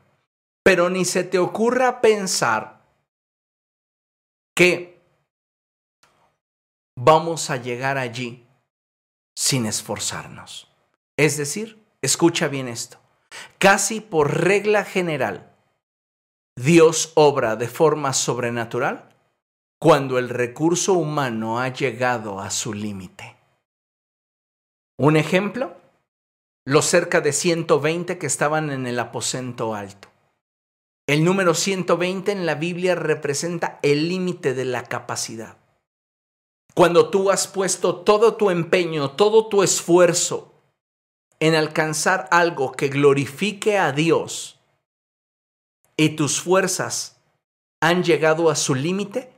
Pero 0.63 0.89
ni 0.89 1.05
se 1.05 1.23
te 1.23 1.37
ocurra 1.37 2.01
pensar 2.01 2.81
que 4.55 4.94
vamos 6.95 7.49
a 7.49 7.57
llegar 7.57 7.97
allí 7.97 8.47
sin 9.35 9.65
esforzarnos. 9.65 10.71
Es 11.17 11.37
decir, 11.37 11.83
escucha 12.01 12.47
bien 12.47 12.67
esto, 12.67 12.99
casi 13.57 14.01
por 14.01 14.43
regla 14.43 14.83
general, 14.83 15.55
Dios 16.57 17.11
obra 17.15 17.57
de 17.57 17.67
forma 17.67 18.13
sobrenatural 18.13 19.13
cuando 19.79 20.17
el 20.17 20.29
recurso 20.29 20.93
humano 20.93 21.59
ha 21.59 21.67
llegado 21.69 22.39
a 22.39 22.49
su 22.49 22.73
límite. 22.73 23.35
Un 24.97 25.17
ejemplo, 25.17 25.75
los 26.65 26.85
cerca 26.85 27.19
de 27.19 27.33
120 27.33 28.17
que 28.17 28.25
estaban 28.25 28.71
en 28.71 28.87
el 28.87 28.97
aposento 28.99 29.75
alto. 29.75 30.07
El 31.07 31.23
número 31.23 31.53
120 31.53 32.31
en 32.31 32.45
la 32.45 32.55
Biblia 32.55 32.95
representa 32.95 33.79
el 33.83 34.07
límite 34.07 34.53
de 34.53 34.65
la 34.65 34.85
capacidad. 34.85 35.57
Cuando 36.75 37.09
tú 37.09 37.31
has 37.31 37.47
puesto 37.47 37.95
todo 37.95 38.35
tu 38.35 38.49
empeño, 38.49 39.11
todo 39.11 39.47
tu 39.47 39.63
esfuerzo 39.63 40.51
en 41.39 41.55
alcanzar 41.55 42.27
algo 42.31 42.73
que 42.73 42.89
glorifique 42.89 43.77
a 43.77 43.93
Dios 43.93 44.59
y 45.95 46.17
tus 46.17 46.41
fuerzas 46.41 47.21
han 47.79 48.03
llegado 48.03 48.49
a 48.49 48.55
su 48.55 48.75
límite, 48.75 49.31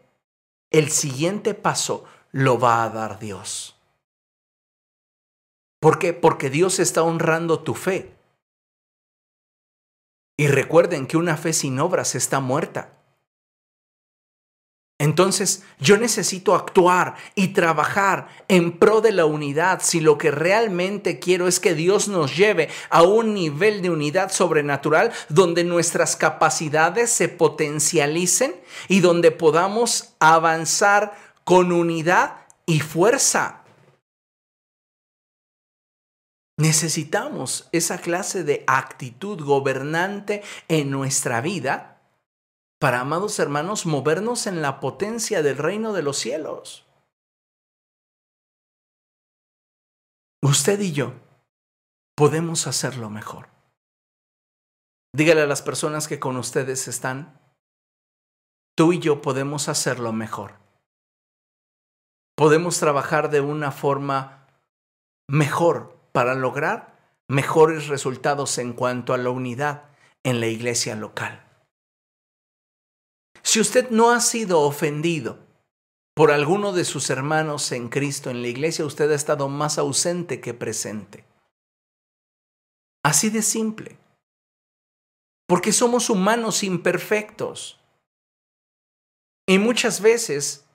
el 0.72 0.90
siguiente 0.90 1.54
paso 1.54 2.06
lo 2.32 2.60
va 2.60 2.84
a 2.84 2.90
dar 2.90 3.20
Dios. 3.20 3.76
¿Por 5.80 6.00
qué? 6.00 6.14
Porque 6.14 6.50
Dios 6.50 6.80
está 6.80 7.04
honrando 7.04 7.60
tu 7.60 7.76
fe. 7.76 8.16
Y 10.38 10.48
recuerden 10.48 11.06
que 11.06 11.18
una 11.18 11.38
fe 11.38 11.54
sin 11.54 11.80
obras 11.80 12.16
está 12.16 12.40
muerta. 12.40 12.97
Entonces 15.00 15.64
yo 15.80 15.98
necesito 15.98 16.56
actuar 16.56 17.16
y 17.36 17.50
trabajar 17.50 18.30
en 18.48 18.80
pro 18.80 19.00
de 19.00 19.12
la 19.12 19.26
unidad 19.26 19.80
si 19.84 20.00
lo 20.00 20.18
que 20.18 20.32
realmente 20.32 21.20
quiero 21.20 21.48
es 21.48 21.60
que 21.60 21.76
Dios 21.76 22.08
nos 22.08 22.36
lleve 22.36 22.70
a 22.90 23.04
un 23.04 23.36
nivel 23.36 23.84
de 23.84 23.92
unidad 23.92 24.32
sobrenatural 24.32 25.12
donde 25.30 25.64
nuestras 25.64 26.16
capacidades 26.16 27.12
se 27.12 27.30
potencialicen 27.30 28.56
y 28.88 29.02
donde 29.02 29.30
podamos 29.30 30.16
avanzar 30.20 31.16
con 31.44 31.72
unidad 31.72 32.48
y 32.66 32.80
fuerza. 32.80 33.62
Necesitamos 36.60 37.70
esa 37.72 38.00
clase 38.00 38.44
de 38.44 38.64
actitud 38.66 39.40
gobernante 39.46 40.42
en 40.68 40.90
nuestra 40.90 41.40
vida 41.40 41.97
para, 42.80 43.00
amados 43.00 43.40
hermanos, 43.40 43.86
movernos 43.86 44.48
en 44.48 44.62
la 44.62 44.80
potencia 44.80 45.42
del 45.42 45.58
reino 45.58 45.94
de 45.94 46.04
los 46.04 46.18
cielos. 46.18 46.86
Usted 50.44 50.80
y 50.80 50.92
yo 50.92 51.14
podemos 52.16 52.68
hacerlo 52.68 53.10
mejor. 53.10 53.50
Dígale 55.16 55.42
a 55.42 55.48
las 55.48 55.62
personas 55.62 56.08
que 56.08 56.20
con 56.20 56.38
ustedes 56.38 56.88
están, 56.88 57.42
tú 58.76 58.94
y 58.94 59.00
yo 59.00 59.22
podemos 59.22 59.68
hacerlo 59.68 60.14
mejor. 60.14 60.60
Podemos 62.36 62.80
trabajar 62.80 63.32
de 63.32 63.42
una 63.42 63.72
forma 63.72 64.48
mejor 65.28 65.98
para 66.12 66.36
lograr 66.36 66.96
mejores 67.28 67.88
resultados 67.88 68.60
en 68.60 68.74
cuanto 68.74 69.14
a 69.14 69.18
la 69.18 69.32
unidad 69.32 69.90
en 70.24 70.40
la 70.40 70.48
iglesia 70.48 70.96
local. 70.96 71.47
Si 73.48 73.62
usted 73.62 73.92
no 73.92 74.12
ha 74.12 74.20
sido 74.20 74.60
ofendido 74.60 75.40
por 76.14 76.32
alguno 76.32 76.74
de 76.74 76.84
sus 76.84 77.10
hermanos 77.10 77.72
en 77.72 77.88
Cristo 77.88 78.30
en 78.30 78.42
la 78.42 78.50
iglesia, 78.50 78.84
usted 78.84 79.10
ha 79.10 79.16
estado 79.16 79.48
más 79.48 79.78
ausente 79.78 80.42
que 80.42 80.54
presente. 80.54 81.24
Así 83.06 83.30
de 83.30 83.42
simple. 83.42 83.98
Porque 85.48 85.72
somos 85.72 86.10
humanos 86.10 86.62
imperfectos. 86.62 87.80
Y 89.48 89.60
muchas 89.60 90.02
veces 90.02 90.66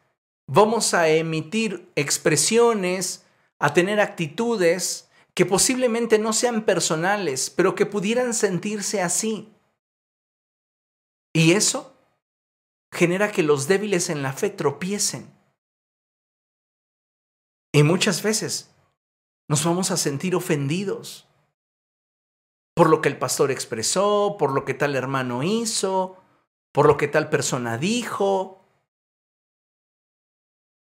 vamos 0.47 0.95
a 0.95 1.09
emitir 1.09 1.87
expresiones, 1.95 3.27
a 3.59 3.75
tener 3.75 4.01
actitudes 4.01 5.11
que 5.35 5.45
posiblemente 5.45 6.19
no 6.19 6.33
sean 6.33 6.65
personales, 6.65 7.51
pero 7.51 7.75
que 7.75 7.85
pudieran 7.85 8.33
sentirse 8.33 9.03
así. 9.03 9.53
Y 11.35 11.53
eso 11.53 11.92
genera 12.93 13.33
que 13.33 13.43
los 13.43 13.67
débiles 13.67 14.11
en 14.11 14.23
la 14.23 14.33
fe 14.33 14.51
tropiecen. 14.51 15.33
Y 17.73 17.83
muchas 17.83 18.23
veces 18.23 18.71
nos 19.49 19.65
vamos 19.65 19.91
a 19.91 19.97
sentir 19.97 20.37
ofendidos 20.37 21.27
por 22.75 22.91
lo 22.91 23.01
que 23.01 23.09
el 23.09 23.19
pastor 23.19 23.51
expresó, 23.51 24.37
por 24.39 24.53
lo 24.53 24.65
que 24.65 24.75
tal 24.75 24.95
hermano 24.95 25.43
hizo, 25.43 26.19
por 26.71 26.87
lo 26.87 26.97
que 26.99 27.09
tal 27.09 27.31
persona 27.31 27.79
dijo. 27.79 28.63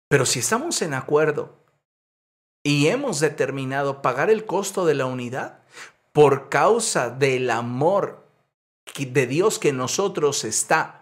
Pero 0.07 0.25
si 0.25 0.39
estamos 0.39 0.81
en 0.81 0.93
acuerdo 0.93 1.57
y 2.63 2.87
hemos 2.87 3.19
determinado 3.19 4.01
pagar 4.01 4.29
el 4.29 4.45
costo 4.45 4.85
de 4.85 4.93
la 4.93 5.05
unidad 5.05 5.63
por 6.13 6.49
causa 6.49 7.09
del 7.09 7.49
amor 7.49 8.25
de 8.97 9.27
Dios 9.27 9.59
que 9.59 9.71
nosotros 9.71 10.43
está 10.43 10.98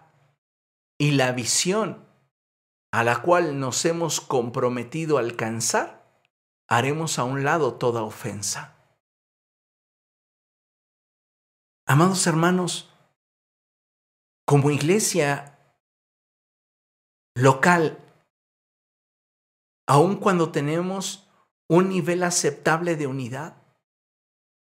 y 0.98 1.12
la 1.12 1.32
visión 1.32 2.06
a 2.90 3.04
la 3.04 3.22
cual 3.22 3.60
nos 3.60 3.84
hemos 3.84 4.20
comprometido 4.20 5.16
a 5.16 5.20
alcanzar, 5.20 6.22
haremos 6.68 7.18
a 7.18 7.24
un 7.24 7.44
lado 7.44 7.74
toda 7.74 8.02
ofensa. 8.02 8.76
Amados 11.86 12.26
hermanos, 12.26 12.92
como 14.44 14.70
iglesia 14.70 15.58
local, 17.34 17.98
aun 19.86 20.16
cuando 20.16 20.50
tenemos 20.50 21.28
un 21.68 21.90
nivel 21.90 22.22
aceptable 22.24 22.96
de 22.96 23.06
unidad, 23.06 23.62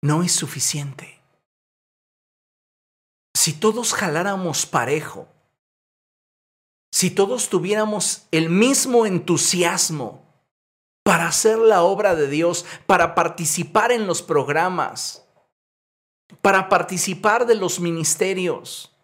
no 0.01 0.23
es 0.23 0.31
suficiente. 0.31 1.21
Si 3.35 3.53
todos 3.53 3.93
jaláramos 3.93 4.65
parejo, 4.65 5.32
si 6.93 7.09
todos 7.09 7.49
tuviéramos 7.49 8.27
el 8.29 8.51
mismo 8.51 9.07
entusiasmo 9.07 10.31
para 11.01 11.25
hacer 11.25 11.57
la 11.57 11.81
obra 11.81 12.13
de 12.13 12.27
Dios, 12.27 12.67
para 12.85 13.15
participar 13.15 13.91
en 13.91 14.05
los 14.05 14.21
programas, 14.21 15.27
para 16.43 16.69
participar 16.69 17.47
de 17.47 17.55
los 17.55 17.79
ministerios, 17.79 18.95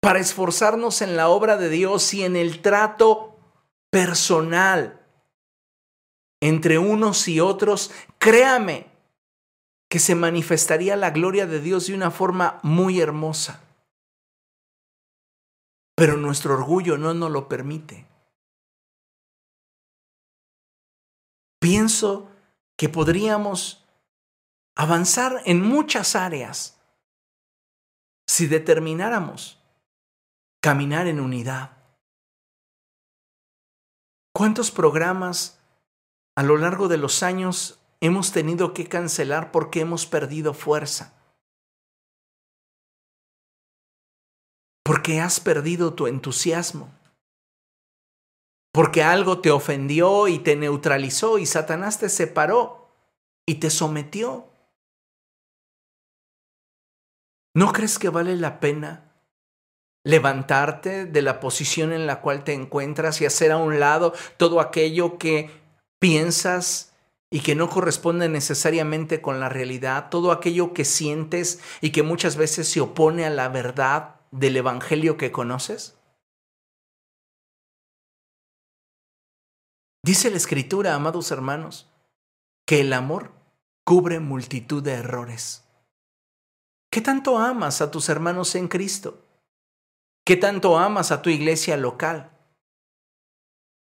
para 0.00 0.20
esforzarnos 0.20 1.02
en 1.02 1.16
la 1.16 1.30
obra 1.30 1.56
de 1.56 1.68
Dios 1.68 2.14
y 2.14 2.22
en 2.22 2.36
el 2.36 2.62
trato 2.62 3.36
personal 3.90 5.04
entre 6.40 6.78
unos 6.78 7.26
y 7.26 7.40
otros, 7.40 7.90
créame 8.18 8.86
que 9.88 9.98
se 9.98 10.14
manifestaría 10.14 10.94
la 10.94 11.10
gloria 11.10 11.48
de 11.48 11.60
Dios 11.60 11.88
de 11.88 11.94
una 11.94 12.12
forma 12.12 12.60
muy 12.62 13.00
hermosa. 13.00 13.64
Pero 16.00 16.16
nuestro 16.16 16.54
orgullo 16.54 16.96
no 16.96 17.12
nos 17.12 17.30
lo 17.30 17.46
permite. 17.46 18.06
Pienso 21.60 22.30
que 22.78 22.88
podríamos 22.88 23.86
avanzar 24.76 25.42
en 25.44 25.60
muchas 25.60 26.16
áreas 26.16 26.80
si 28.26 28.46
determináramos 28.46 29.62
caminar 30.62 31.06
en 31.06 31.20
unidad. 31.20 31.76
¿Cuántos 34.32 34.70
programas 34.70 35.60
a 36.34 36.42
lo 36.42 36.56
largo 36.56 36.88
de 36.88 36.96
los 36.96 37.22
años 37.22 37.78
hemos 38.00 38.32
tenido 38.32 38.72
que 38.72 38.88
cancelar 38.88 39.52
porque 39.52 39.80
hemos 39.80 40.06
perdido 40.06 40.54
fuerza? 40.54 41.19
Porque 44.84 45.20
has 45.20 45.40
perdido 45.40 45.94
tu 45.94 46.06
entusiasmo. 46.06 46.92
Porque 48.72 49.02
algo 49.02 49.40
te 49.40 49.50
ofendió 49.50 50.28
y 50.28 50.38
te 50.38 50.56
neutralizó 50.56 51.38
y 51.38 51.46
Satanás 51.46 51.98
te 51.98 52.08
separó 52.08 52.88
y 53.46 53.56
te 53.56 53.70
sometió. 53.70 54.46
¿No 57.54 57.72
crees 57.72 57.98
que 57.98 58.08
vale 58.08 58.36
la 58.36 58.60
pena 58.60 59.10
levantarte 60.04 61.04
de 61.04 61.22
la 61.22 61.40
posición 61.40 61.92
en 61.92 62.06
la 62.06 62.20
cual 62.20 62.44
te 62.44 62.54
encuentras 62.54 63.20
y 63.20 63.26
hacer 63.26 63.52
a 63.52 63.58
un 63.58 63.80
lado 63.80 64.14
todo 64.36 64.60
aquello 64.60 65.18
que 65.18 65.50
piensas 65.98 66.94
y 67.30 67.40
que 67.40 67.54
no 67.54 67.68
corresponde 67.68 68.28
necesariamente 68.28 69.20
con 69.20 69.40
la 69.40 69.48
realidad, 69.48 70.08
todo 70.10 70.32
aquello 70.32 70.72
que 70.72 70.84
sientes 70.84 71.60
y 71.80 71.90
que 71.90 72.02
muchas 72.02 72.36
veces 72.36 72.68
se 72.68 72.80
opone 72.80 73.24
a 73.24 73.30
la 73.30 73.48
verdad 73.48 74.19
del 74.30 74.56
Evangelio 74.56 75.16
que 75.16 75.32
conoces? 75.32 75.98
Dice 80.02 80.30
la 80.30 80.36
Escritura, 80.36 80.94
amados 80.94 81.30
hermanos, 81.30 81.90
que 82.66 82.80
el 82.80 82.92
amor 82.92 83.32
cubre 83.84 84.20
multitud 84.20 84.82
de 84.82 84.92
errores. 84.92 85.64
¿Qué 86.90 87.00
tanto 87.00 87.38
amas 87.38 87.80
a 87.80 87.90
tus 87.90 88.08
hermanos 88.08 88.54
en 88.54 88.68
Cristo? 88.68 89.26
¿Qué 90.24 90.36
tanto 90.36 90.78
amas 90.78 91.12
a 91.12 91.22
tu 91.22 91.30
iglesia 91.30 91.76
local? 91.76 92.30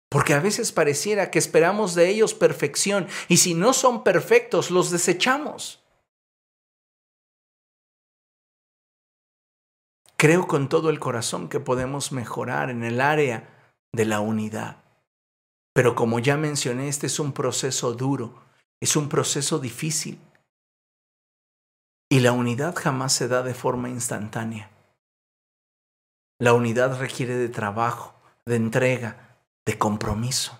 Porque 0.09 0.33
a 0.33 0.39
veces 0.39 0.71
pareciera 0.71 1.31
que 1.31 1.39
esperamos 1.39 1.95
de 1.95 2.09
ellos 2.09 2.33
perfección 2.33 3.07
y 3.27 3.37
si 3.37 3.53
no 3.53 3.73
son 3.73 4.03
perfectos 4.03 4.71
los 4.71 4.91
desechamos. 4.91 5.82
Creo 10.23 10.47
con 10.47 10.69
todo 10.69 10.89
el 10.89 11.01
corazón 11.01 11.49
que 11.49 11.59
podemos 11.59 12.13
mejorar 12.13 12.69
en 12.69 12.85
el 12.85 13.01
área 13.01 13.43
de 13.91 14.05
la 14.05 14.21
unidad. 14.21 14.77
Pero 15.73 15.95
como 15.95 16.17
ya 16.19 16.37
mencioné, 16.37 16.87
este 16.87 17.07
es 17.07 17.19
un 17.19 17.33
proceso 17.33 17.91
duro, 17.91 18.33
es 18.81 18.95
un 18.95 19.09
proceso 19.09 19.59
difícil. 19.59 20.17
Y 22.09 22.21
la 22.21 22.31
unidad 22.31 22.73
jamás 22.73 23.11
se 23.11 23.27
da 23.27 23.43
de 23.43 23.53
forma 23.53 23.89
instantánea. 23.89 24.71
La 26.39 26.53
unidad 26.53 26.97
requiere 26.97 27.35
de 27.35 27.49
trabajo, 27.49 28.15
de 28.45 28.55
entrega, 28.55 29.35
de 29.65 29.77
compromiso. 29.77 30.57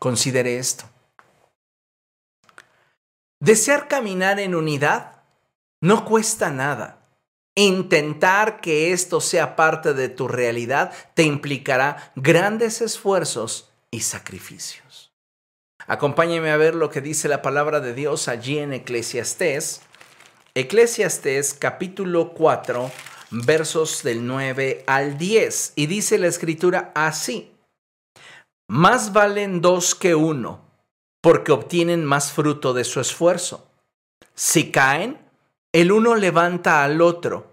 Considere 0.00 0.58
esto. 0.58 0.86
Desear 3.38 3.86
caminar 3.86 4.40
en 4.40 4.56
unidad 4.56 5.22
no 5.80 6.04
cuesta 6.04 6.50
nada. 6.50 6.97
Intentar 7.58 8.60
que 8.60 8.92
esto 8.92 9.20
sea 9.20 9.56
parte 9.56 9.92
de 9.92 10.08
tu 10.08 10.28
realidad 10.28 10.92
te 11.14 11.24
implicará 11.24 12.12
grandes 12.14 12.80
esfuerzos 12.80 13.72
y 13.90 14.00
sacrificios. 14.00 15.12
Acompáñeme 15.86 16.50
a 16.50 16.56
ver 16.56 16.74
lo 16.76 16.88
que 16.88 17.00
dice 17.00 17.26
la 17.26 17.42
palabra 17.42 17.80
de 17.80 17.94
Dios 17.94 18.28
allí 18.28 18.58
en 18.58 18.74
Eclesiastés 18.74 19.82
Eclesiastés 20.54 21.54
capítulo 21.54 22.32
4, 22.34 22.90
versos 23.30 24.02
del 24.02 24.26
9 24.26 24.82
al 24.88 25.16
10. 25.16 25.74
Y 25.76 25.86
dice 25.86 26.18
la 26.18 26.26
escritura 26.26 26.90
así, 26.96 27.52
más 28.68 29.12
valen 29.12 29.60
dos 29.60 29.94
que 29.94 30.16
uno, 30.16 30.64
porque 31.20 31.52
obtienen 31.52 32.04
más 32.04 32.32
fruto 32.32 32.74
de 32.74 32.82
su 32.82 32.98
esfuerzo. 32.98 33.70
Si 34.34 34.72
caen, 34.72 35.27
el 35.72 35.92
uno 35.92 36.14
levanta 36.14 36.84
al 36.84 37.00
otro. 37.00 37.52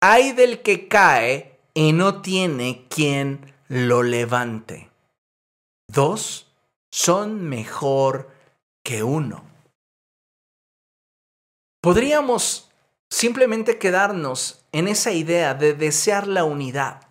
Hay 0.00 0.32
del 0.32 0.62
que 0.62 0.88
cae 0.88 1.58
y 1.74 1.92
no 1.92 2.22
tiene 2.22 2.86
quien 2.88 3.54
lo 3.68 4.02
levante. 4.02 4.90
Dos 5.88 6.52
son 6.90 7.48
mejor 7.48 8.30
que 8.84 9.02
uno 9.02 9.52
Podríamos 11.82 12.70
simplemente 13.10 13.76
quedarnos 13.76 14.64
en 14.70 14.86
esa 14.86 15.10
idea 15.10 15.54
de 15.54 15.74
desear 15.74 16.28
la 16.28 16.44
unidad. 16.44 17.08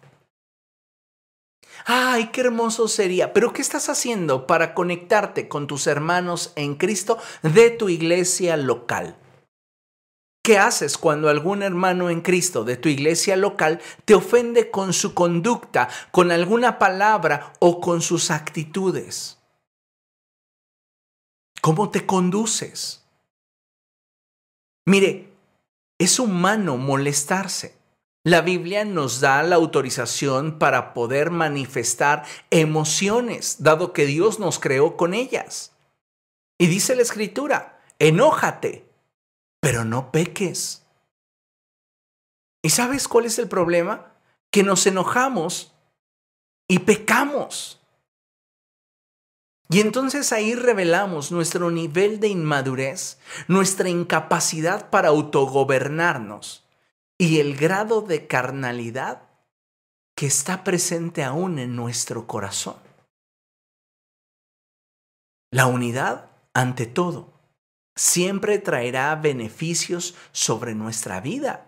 ¡Ay, 1.86 2.28
qué 2.28 2.40
hermoso 2.40 2.88
sería! 2.88 3.34
Pero 3.34 3.52
¿qué 3.52 3.62
estás 3.62 3.90
haciendo 3.90 4.48
para 4.48 4.74
conectarte 4.74 5.50
con 5.50 5.68
tus 5.68 5.88
hermanos 5.88 6.54
en 6.56 6.76
Cristo 6.76 7.18
de 7.44 7.70
tu 7.72 7.90
iglesia 7.90 8.56
local? 8.56 9.18
¿Qué 10.44 10.58
haces 10.58 10.98
cuando 10.98 11.30
algún 11.30 11.62
hermano 11.62 12.10
en 12.10 12.22
Cristo 12.22 12.64
de 12.64 12.76
tu 12.76 12.90
iglesia 12.90 13.38
local 13.38 13.80
te 14.06 14.16
ofende 14.16 14.72
con 14.72 14.92
su 14.92 15.14
conducta, 15.14 15.88
con 16.12 16.32
alguna 16.32 16.80
palabra 16.80 17.54
o 17.60 17.80
con 17.80 18.02
sus 18.02 18.32
actitudes? 18.32 19.38
¿Cómo 21.62 21.92
te 21.92 22.08
conduces? 22.08 23.06
Mire, 24.86 25.32
es 26.00 26.20
humano 26.20 26.78
molestarse. 26.78 27.80
La 28.24 28.42
Biblia 28.42 28.84
nos 28.84 29.20
da 29.20 29.44
la 29.44 29.58
autorización 29.58 30.58
para 30.58 30.96
poder 30.96 31.30
manifestar 31.30 32.24
emociones, 32.50 33.58
dado 33.64 33.94
que 33.94 34.08
Dios 34.08 34.40
nos 34.40 34.58
creó 34.58 34.98
con 34.98 35.14
ellas. 35.14 35.74
Y 36.60 36.66
dice 36.66 36.96
la 36.96 37.04
escritura, 37.04 37.80
enójate, 38.00 38.91
pero 39.62 39.86
no 39.86 40.12
peques. 40.12 40.86
¿Y 42.62 42.72
sabes 42.72 43.08
cuál 43.08 43.26
es 43.26 43.40
el 43.40 43.48
problema? 43.48 44.14
Que 44.52 44.64
nos 44.64 44.86
enojamos 44.86 45.74
y 46.68 46.80
pecamos. 46.80 47.82
Y 49.70 49.80
entonces 49.80 50.34
ahí 50.34 50.54
revelamos 50.54 51.32
nuestro 51.32 51.72
nivel 51.72 52.20
de 52.20 52.28
inmadurez, 52.28 53.20
nuestra 53.48 53.88
incapacidad 53.88 54.90
para 54.90 55.08
autogobernarnos 55.10 56.66
y 57.18 57.40
el 57.40 57.56
grado 57.56 58.02
de 58.02 58.28
carnalidad 58.28 59.30
que 60.16 60.26
está 60.26 60.66
presente 60.66 61.24
aún 61.24 61.58
en 61.58 61.78
nuestro 61.78 62.28
corazón. 62.28 62.76
La 65.52 65.68
unidad, 65.68 66.32
ante 66.54 66.86
todo, 66.86 67.31
siempre 68.02 68.58
traerá 68.58 69.16
beneficios 69.16 70.16
sobre 70.32 70.74
nuestra 70.74 71.22
vida. 71.22 71.68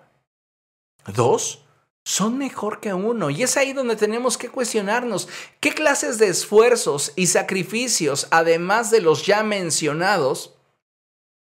Dos, 1.05 1.63
son 2.03 2.39
mejor 2.39 2.79
que 2.79 2.91
uno. 2.91 3.29
Y 3.29 3.43
es 3.43 3.55
ahí 3.55 3.71
donde 3.71 3.95
tenemos 3.95 4.39
que 4.39 4.49
cuestionarnos 4.49 5.29
qué 5.59 5.75
clases 5.75 6.17
de 6.17 6.29
esfuerzos 6.29 7.13
y 7.15 7.27
sacrificios, 7.27 8.27
además 8.31 8.89
de 8.89 9.01
los 9.01 9.27
ya 9.27 9.43
mencionados, 9.43 10.55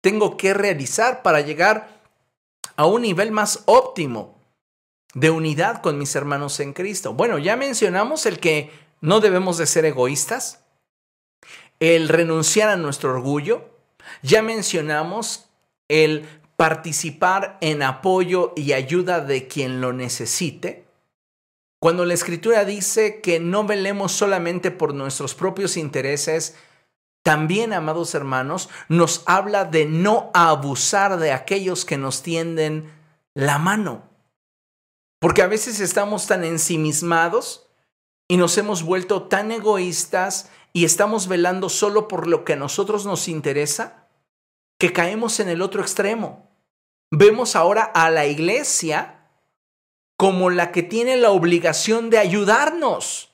tengo 0.01 0.35
que 0.35 0.53
realizar 0.53 1.21
para 1.21 1.39
llegar 1.39 2.01
a 2.75 2.85
un 2.85 3.03
nivel 3.03 3.31
más 3.31 3.63
óptimo 3.67 4.41
de 5.13 5.29
unidad 5.29 5.81
con 5.81 5.97
mis 5.97 6.13
hermanos 6.15 6.59
en 6.59 6.73
Cristo. 6.73 7.13
Bueno, 7.13 7.37
ya 7.37 7.55
mencionamos 7.55 8.25
el 8.25 8.41
que 8.41 8.71
no 8.99 9.21
debemos 9.21 9.57
de 9.57 9.67
ser 9.67 9.85
egoístas, 9.85 10.65
el 11.79 12.09
renunciar 12.09 12.67
a 12.67 12.75
nuestro 12.75 13.11
orgullo, 13.11 13.70
ya 14.21 14.41
mencionamos 14.41 15.49
el 15.87 16.25
participar 16.55 17.57
en 17.59 17.81
apoyo 17.81 18.53
y 18.55 18.73
ayuda 18.73 19.19
de 19.19 19.47
quien 19.47 19.81
lo 19.81 19.93
necesite. 19.93 20.85
Cuando 21.79 22.05
la 22.05 22.13
escritura 22.13 22.65
dice 22.65 23.21
que 23.21 23.39
no 23.39 23.65
velemos 23.65 24.11
solamente 24.11 24.69
por 24.69 24.93
nuestros 24.93 25.33
propios 25.33 25.75
intereses, 25.75 26.55
también, 27.23 27.73
amados 27.73 28.13
hermanos, 28.13 28.69
nos 28.89 29.23
habla 29.25 29.65
de 29.65 29.85
no 29.85 30.29
abusar 30.35 31.17
de 31.17 31.31
aquellos 31.31 31.85
que 31.85 31.97
nos 31.97 32.21
tienden 32.21 32.91
la 33.33 33.57
mano. 33.57 34.03
Porque 35.19 35.41
a 35.41 35.47
veces 35.47 35.79
estamos 35.79 36.27
tan 36.27 36.43
ensimismados 36.43 37.67
y 38.27 38.37
nos 38.37 38.57
hemos 38.57 38.83
vuelto 38.83 39.23
tan 39.23 39.51
egoístas 39.51 40.49
y 40.73 40.85
estamos 40.85 41.27
velando 41.27 41.69
solo 41.69 42.07
por 42.07 42.27
lo 42.27 42.45
que 42.45 42.53
a 42.53 42.57
nosotros 42.57 43.05
nos 43.05 43.27
interesa 43.27 44.00
que 44.81 44.91
caemos 44.91 45.39
en 45.39 45.47
el 45.47 45.61
otro 45.61 45.83
extremo 45.83 46.49
vemos 47.11 47.55
ahora 47.55 47.83
a 47.83 48.09
la 48.09 48.25
iglesia 48.25 49.29
como 50.17 50.49
la 50.49 50.71
que 50.71 50.81
tiene 50.81 51.17
la 51.17 51.29
obligación 51.29 52.09
de 52.09 52.17
ayudarnos. 52.17 53.29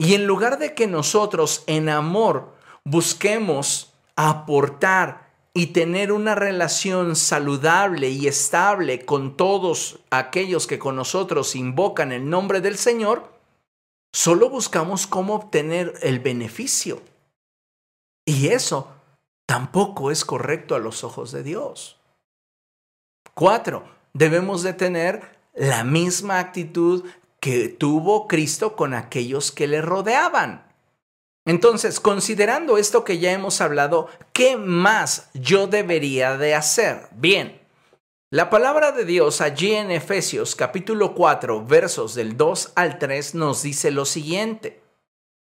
Y 0.00 0.14
en 0.14 0.26
lugar 0.26 0.58
de 0.58 0.74
que 0.74 0.88
nosotros 0.88 1.62
en 1.68 1.88
amor 1.88 2.56
busquemos 2.82 3.92
aportar 4.16 5.30
y 5.54 5.68
tener 5.68 6.10
una 6.10 6.34
relación 6.34 7.14
saludable 7.14 8.10
y 8.10 8.26
estable 8.26 9.04
con 9.04 9.36
todos 9.36 10.00
aquellos 10.10 10.66
que 10.66 10.80
con 10.80 10.96
nosotros 10.96 11.54
invocan 11.54 12.10
el 12.10 12.28
nombre 12.28 12.60
del 12.60 12.78
Señor, 12.78 13.32
solo 14.12 14.50
buscamos 14.50 15.06
cómo 15.06 15.36
obtener 15.36 15.94
el 16.02 16.18
beneficio. 16.18 17.00
Y 18.24 18.48
eso 18.48 18.95
tampoco 19.46 20.10
es 20.10 20.24
correcto 20.24 20.74
a 20.74 20.80
los 20.80 21.04
ojos 21.04 21.32
de 21.32 21.42
Dios. 21.42 21.98
Cuatro, 23.34 23.88
debemos 24.12 24.62
de 24.62 24.72
tener 24.72 25.36
la 25.54 25.84
misma 25.84 26.38
actitud 26.38 27.04
que 27.40 27.68
tuvo 27.68 28.26
Cristo 28.26 28.76
con 28.76 28.92
aquellos 28.92 29.52
que 29.52 29.66
le 29.66 29.80
rodeaban. 29.80 30.66
Entonces, 31.46 32.00
considerando 32.00 32.76
esto 32.76 33.04
que 33.04 33.18
ya 33.18 33.32
hemos 33.32 33.60
hablado, 33.60 34.08
¿qué 34.32 34.56
más 34.56 35.30
yo 35.32 35.68
debería 35.68 36.36
de 36.36 36.56
hacer? 36.56 37.08
Bien, 37.12 37.60
la 38.30 38.50
palabra 38.50 38.90
de 38.90 39.04
Dios 39.04 39.40
allí 39.40 39.72
en 39.72 39.92
Efesios 39.92 40.56
capítulo 40.56 41.14
4 41.14 41.64
versos 41.64 42.16
del 42.16 42.36
2 42.36 42.72
al 42.74 42.98
3 42.98 43.36
nos 43.36 43.62
dice 43.62 43.92
lo 43.92 44.04
siguiente. 44.04 44.82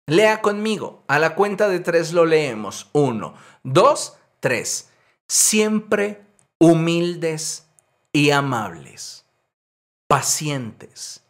Lea 0.07 0.43
conmigo, 0.43 1.05
a 1.07 1.19
la 1.19 1.35
cuenta 1.35 1.69
de 1.69 1.81
tres 1.81 2.13
lo 2.13 2.27
leemos. 2.27 2.89
Uno, 2.93 3.35
dos, 3.63 4.17
tres. 4.41 4.91
Siempre 5.29 6.27
humildes 6.59 7.67
y 8.13 8.31
amables, 8.31 9.25
pacientes, 10.07 11.25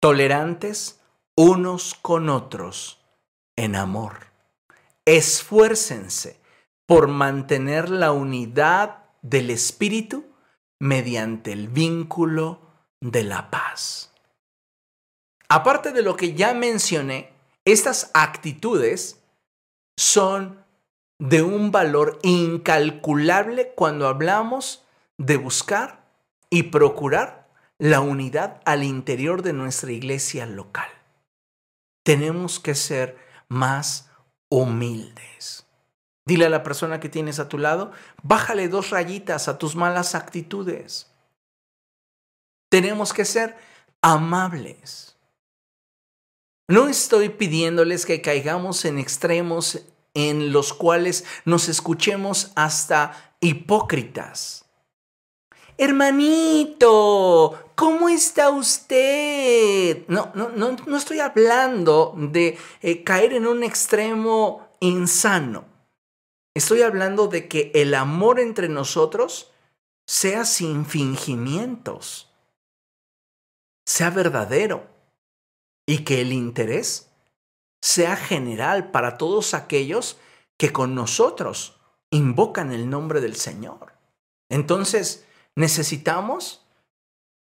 tolerantes 0.00 1.00
unos 1.36 1.94
con 1.94 2.28
otros 2.28 2.98
en 3.56 3.76
amor. 3.76 4.26
Esfuércense 5.04 6.40
por 6.86 7.08
mantener 7.08 7.90
la 7.90 8.12
unidad 8.12 9.04
del 9.22 9.50
espíritu 9.50 10.24
mediante 10.78 11.52
el 11.52 11.68
vínculo 11.68 12.60
de 13.00 13.22
la 13.22 13.50
paz. 13.50 14.12
Aparte 15.48 15.92
de 15.92 16.02
lo 16.02 16.16
que 16.16 16.34
ya 16.34 16.54
mencioné, 16.54 17.35
estas 17.66 18.10
actitudes 18.14 19.20
son 19.98 20.64
de 21.18 21.42
un 21.42 21.72
valor 21.72 22.18
incalculable 22.22 23.72
cuando 23.74 24.06
hablamos 24.06 24.84
de 25.18 25.36
buscar 25.36 26.06
y 26.48 26.64
procurar 26.64 27.48
la 27.78 28.00
unidad 28.00 28.60
al 28.64 28.84
interior 28.84 29.42
de 29.42 29.52
nuestra 29.52 29.90
iglesia 29.90 30.46
local. 30.46 30.88
Tenemos 32.04 32.60
que 32.60 32.74
ser 32.74 33.18
más 33.48 34.10
humildes. 34.48 35.66
Dile 36.24 36.46
a 36.46 36.50
la 36.50 36.62
persona 36.62 37.00
que 37.00 37.08
tienes 37.08 37.40
a 37.40 37.48
tu 37.48 37.58
lado, 37.58 37.90
bájale 38.22 38.68
dos 38.68 38.90
rayitas 38.90 39.48
a 39.48 39.58
tus 39.58 39.74
malas 39.74 40.14
actitudes. 40.14 41.12
Tenemos 42.70 43.12
que 43.12 43.24
ser 43.24 43.56
amables. 44.02 45.15
No 46.68 46.88
estoy 46.88 47.28
pidiéndoles 47.28 48.06
que 48.06 48.20
caigamos 48.20 48.84
en 48.84 48.98
extremos 48.98 49.82
en 50.14 50.52
los 50.52 50.72
cuales 50.72 51.24
nos 51.44 51.68
escuchemos 51.68 52.50
hasta 52.56 53.36
hipócritas. 53.40 54.64
Hermanito, 55.78 57.70
¿cómo 57.76 58.08
está 58.08 58.50
usted? 58.50 60.08
No, 60.08 60.32
no, 60.34 60.48
no, 60.48 60.74
no 60.86 60.96
estoy 60.96 61.20
hablando 61.20 62.14
de 62.16 62.58
eh, 62.82 63.04
caer 63.04 63.34
en 63.34 63.46
un 63.46 63.62
extremo 63.62 64.68
insano. 64.80 65.66
Estoy 66.54 66.82
hablando 66.82 67.28
de 67.28 67.46
que 67.46 67.70
el 67.74 67.94
amor 67.94 68.40
entre 68.40 68.68
nosotros 68.68 69.52
sea 70.06 70.44
sin 70.44 70.84
fingimientos, 70.86 72.32
sea 73.84 74.10
verdadero 74.10 74.95
y 75.86 75.98
que 75.98 76.20
el 76.20 76.32
interés 76.32 77.10
sea 77.80 78.16
general 78.16 78.90
para 78.90 79.16
todos 79.16 79.54
aquellos 79.54 80.18
que 80.58 80.72
con 80.72 80.94
nosotros 80.94 81.78
invocan 82.10 82.72
el 82.72 82.90
nombre 82.90 83.20
del 83.20 83.36
Señor. 83.36 83.92
Entonces, 84.48 85.26
Necesitamos 85.56 86.66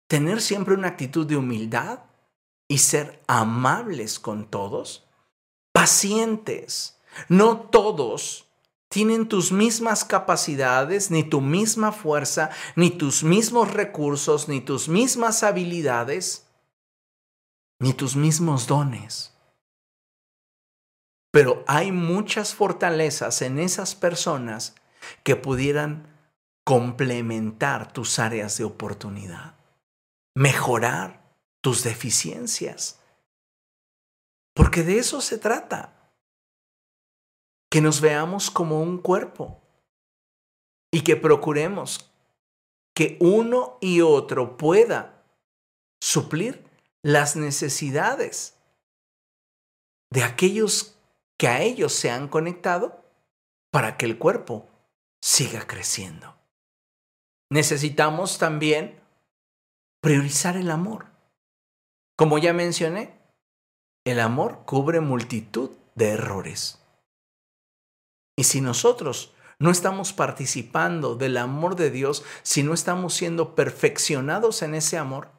tener 0.06 0.40
siempre 0.40 0.74
una 0.74 0.88
actitud 0.88 1.26
de 1.26 1.36
humildad 1.36 1.98
y 2.68 2.78
ser 2.78 3.20
amables 3.26 4.20
con 4.20 4.48
todos, 4.48 5.04
pacientes. 5.72 7.00
No 7.28 7.58
todos 7.58 8.46
tienen 8.88 9.28
tus 9.28 9.50
mismas 9.50 10.04
capacidades, 10.04 11.10
ni 11.10 11.24
tu 11.24 11.40
misma 11.40 11.90
fuerza, 11.90 12.50
ni 12.76 12.90
tus 12.90 13.24
mismos 13.24 13.72
recursos, 13.74 14.48
ni 14.48 14.60
tus 14.60 14.88
mismas 14.88 15.42
habilidades, 15.42 16.46
ni 17.80 17.92
tus 17.92 18.16
mismos 18.16 18.66
dones. 18.66 19.34
Pero 21.30 21.62
hay 21.66 21.92
muchas 21.92 22.54
fortalezas 22.54 23.42
en 23.42 23.58
esas 23.58 23.94
personas 23.94 24.74
que 25.22 25.36
pudieran 25.36 26.08
complementar 26.64 27.92
tus 27.92 28.18
áreas 28.18 28.58
de 28.58 28.64
oportunidad, 28.64 29.54
mejorar 30.34 31.22
tus 31.62 31.82
deficiencias. 31.84 33.00
Porque 34.54 34.82
de 34.82 34.98
eso 34.98 35.20
se 35.20 35.38
trata. 35.38 35.94
Que 37.70 37.80
nos 37.80 38.00
veamos 38.00 38.50
como 38.50 38.80
un 38.80 38.98
cuerpo 38.98 39.62
y 40.90 41.02
que 41.02 41.16
procuremos 41.16 42.10
que 42.94 43.16
uno 43.20 43.78
y 43.80 44.00
otro 44.00 44.56
pueda 44.56 45.22
suplir 46.00 46.67
las 47.08 47.36
necesidades 47.36 48.56
de 50.10 50.24
aquellos 50.24 50.98
que 51.38 51.48
a 51.48 51.62
ellos 51.62 51.92
se 51.92 52.10
han 52.10 52.28
conectado 52.28 53.04
para 53.70 53.96
que 53.96 54.06
el 54.06 54.18
cuerpo 54.18 54.68
siga 55.20 55.66
creciendo 55.66 56.38
necesitamos 57.50 58.38
también 58.38 59.00
priorizar 60.00 60.56
el 60.56 60.70
amor. 60.70 61.06
Como 62.16 62.38
ya 62.38 62.52
mencioné, 62.52 63.18
el 64.04 64.20
amor 64.20 64.64
cubre 64.64 65.00
multitud 65.00 65.70
de 65.94 66.10
errores. 66.10 66.82
Y 68.36 68.44
si 68.44 68.60
nosotros 68.60 69.34
no 69.58 69.70
estamos 69.70 70.12
participando 70.12 71.16
del 71.16 71.36
amor 71.36 71.74
de 71.74 71.90
Dios, 71.90 72.24
si 72.42 72.62
no 72.62 72.74
estamos 72.74 73.14
siendo 73.14 73.54
perfeccionados 73.54 74.62
en 74.62 74.74
ese 74.74 74.96
amor, 74.96 75.30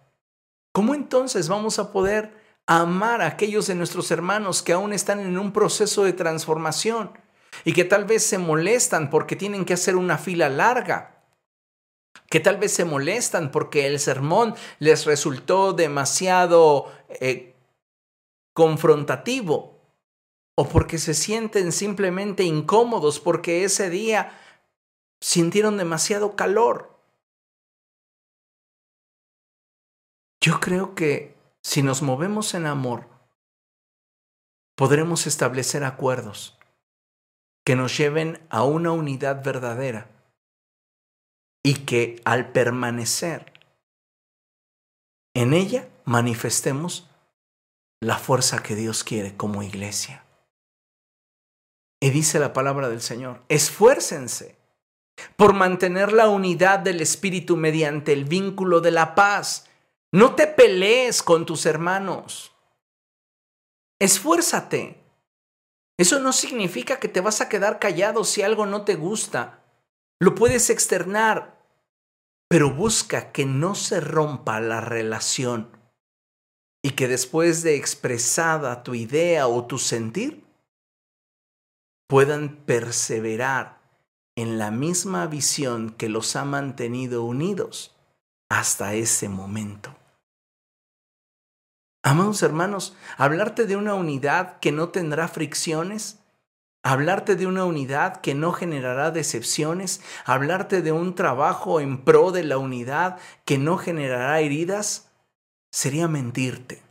¿cómo 0.72 0.96
entonces 0.96 1.50
vamos 1.50 1.80
a 1.80 1.92
poder 1.92 2.38
amar 2.66 3.22
a 3.22 3.28
aquellos 3.28 3.68
de 3.68 3.76
nuestros 3.76 4.12
hermanos 4.12 4.62
que 4.62 4.74
aún 4.74 4.94
están 4.94 5.20
en 5.20 5.38
un 5.38 5.52
proceso 5.52 6.04
de 6.04 6.14
transformación 6.14 7.12
y 7.66 7.74
que 7.74 7.84
tal 7.84 8.06
vez 8.06 8.24
se 8.24 8.38
molestan 8.38 9.10
porque 9.10 9.36
tienen 9.36 9.66
que 9.66 9.74
hacer 9.74 9.96
una 9.96 10.18
fila 10.18 10.50
larga 10.50 11.20
que 12.30 12.40
tal 12.40 12.58
vez 12.58 12.72
se 12.72 12.86
molestan 12.86 13.52
porque 13.52 13.88
el 13.88 14.00
sermón 14.00 14.56
les 14.78 15.06
resultó 15.06 15.74
demasiado 15.74 16.92
eh, 17.10 17.56
confrontativo 18.54 19.80
o 20.56 20.68
porque 20.68 20.98
se 20.98 21.14
sienten 21.14 21.72
simplemente 21.72 22.44
incómodos 22.44 23.20
porque 23.20 23.64
ese 23.64 23.90
día 23.90 24.38
sintieron 25.22 25.78
demasiado 25.78 26.36
calor. 26.36 26.89
Yo 30.42 30.60
creo 30.60 30.96
que 30.96 31.36
si 31.62 31.84
nos 31.84 32.02
movemos 32.02 32.54
en 32.54 32.66
amor, 32.66 33.08
podremos 34.76 35.28
establecer 35.28 35.84
acuerdos 35.84 36.58
que 37.66 37.76
nos 37.76 37.98
lleven 37.98 38.40
a 38.50 38.64
una 38.64 38.92
unidad 38.92 39.44
verdadera 39.44 40.10
y 41.64 41.86
que 41.86 42.22
al 42.24 42.52
permanecer 42.52 43.54
en 45.36 45.54
ella 45.54 45.88
manifestemos 46.06 47.10
la 48.02 48.18
fuerza 48.18 48.64
que 48.64 48.76
Dios 48.76 49.04
quiere 49.04 49.36
como 49.36 49.62
iglesia. 49.62 50.26
Y 52.02 52.12
dice 52.12 52.40
la 52.40 52.54
palabra 52.54 52.90
del 52.90 53.02
Señor, 53.02 53.44
esfuércense 53.50 54.58
por 55.36 55.54
mantener 55.54 56.14
la 56.14 56.30
unidad 56.30 56.80
del 56.80 57.02
Espíritu 57.02 57.58
mediante 57.58 58.14
el 58.14 58.24
vínculo 58.24 58.80
de 58.80 58.92
la 58.92 59.16
paz. 59.16 59.69
No 60.12 60.34
te 60.34 60.48
pelees 60.48 61.22
con 61.22 61.46
tus 61.46 61.68
hermanos. 61.68 62.52
Esfuérzate. 64.00 65.04
Eso 66.00 66.20
no 66.20 66.34
significa 66.34 67.00
que 67.00 67.10
te 67.10 67.22
vas 67.22 67.42
a 67.42 67.50
quedar 67.50 67.78
callado 67.78 68.24
si 68.24 68.42
algo 68.42 68.66
no 68.66 68.86
te 68.86 68.96
gusta. 68.96 69.64
Lo 70.20 70.34
puedes 70.34 70.70
externar, 70.70 71.64
pero 72.48 72.74
busca 72.74 73.32
que 73.32 73.46
no 73.46 73.76
se 73.76 74.00
rompa 74.00 74.60
la 74.60 74.82
relación 74.82 75.78
y 76.82 76.92
que 76.92 77.08
después 77.08 77.62
de 77.62 77.76
expresada 77.76 78.84
tu 78.84 78.96
idea 78.96 79.48
o 79.48 79.68
tu 79.68 79.78
sentir, 79.78 80.48
puedan 82.08 82.56
perseverar 82.66 83.80
en 84.36 84.58
la 84.58 84.72
misma 84.72 85.28
visión 85.28 85.92
que 85.92 86.10
los 86.10 86.36
ha 86.36 86.46
mantenido 86.46 87.24
unidos 87.24 87.96
hasta 88.50 88.94
ese 88.96 89.30
momento. 89.30 89.99
Amados 92.02 92.42
hermanos, 92.44 92.96
hablarte 93.18 93.66
de 93.66 93.76
una 93.76 93.94
unidad 93.94 94.60
que 94.60 94.72
no 94.72 94.90
tendrá 94.90 95.28
fricciones, 95.28 96.20
hablarte 96.82 97.36
de 97.36 97.46
una 97.46 97.66
unidad 97.66 98.22
que 98.22 98.34
no 98.34 98.54
generará 98.54 99.12
decepciones, 99.12 100.02
hablarte 100.26 100.82
de 100.82 100.92
un 100.94 101.14
trabajo 101.14 101.82
en 101.82 102.04
pro 102.04 102.32
de 102.32 102.44
la 102.44 102.58
unidad 102.58 103.20
que 103.44 103.58
no 103.58 103.78
generará 103.78 104.40
heridas, 104.40 105.12
sería 105.72 106.08
mentirte. 106.08 106.82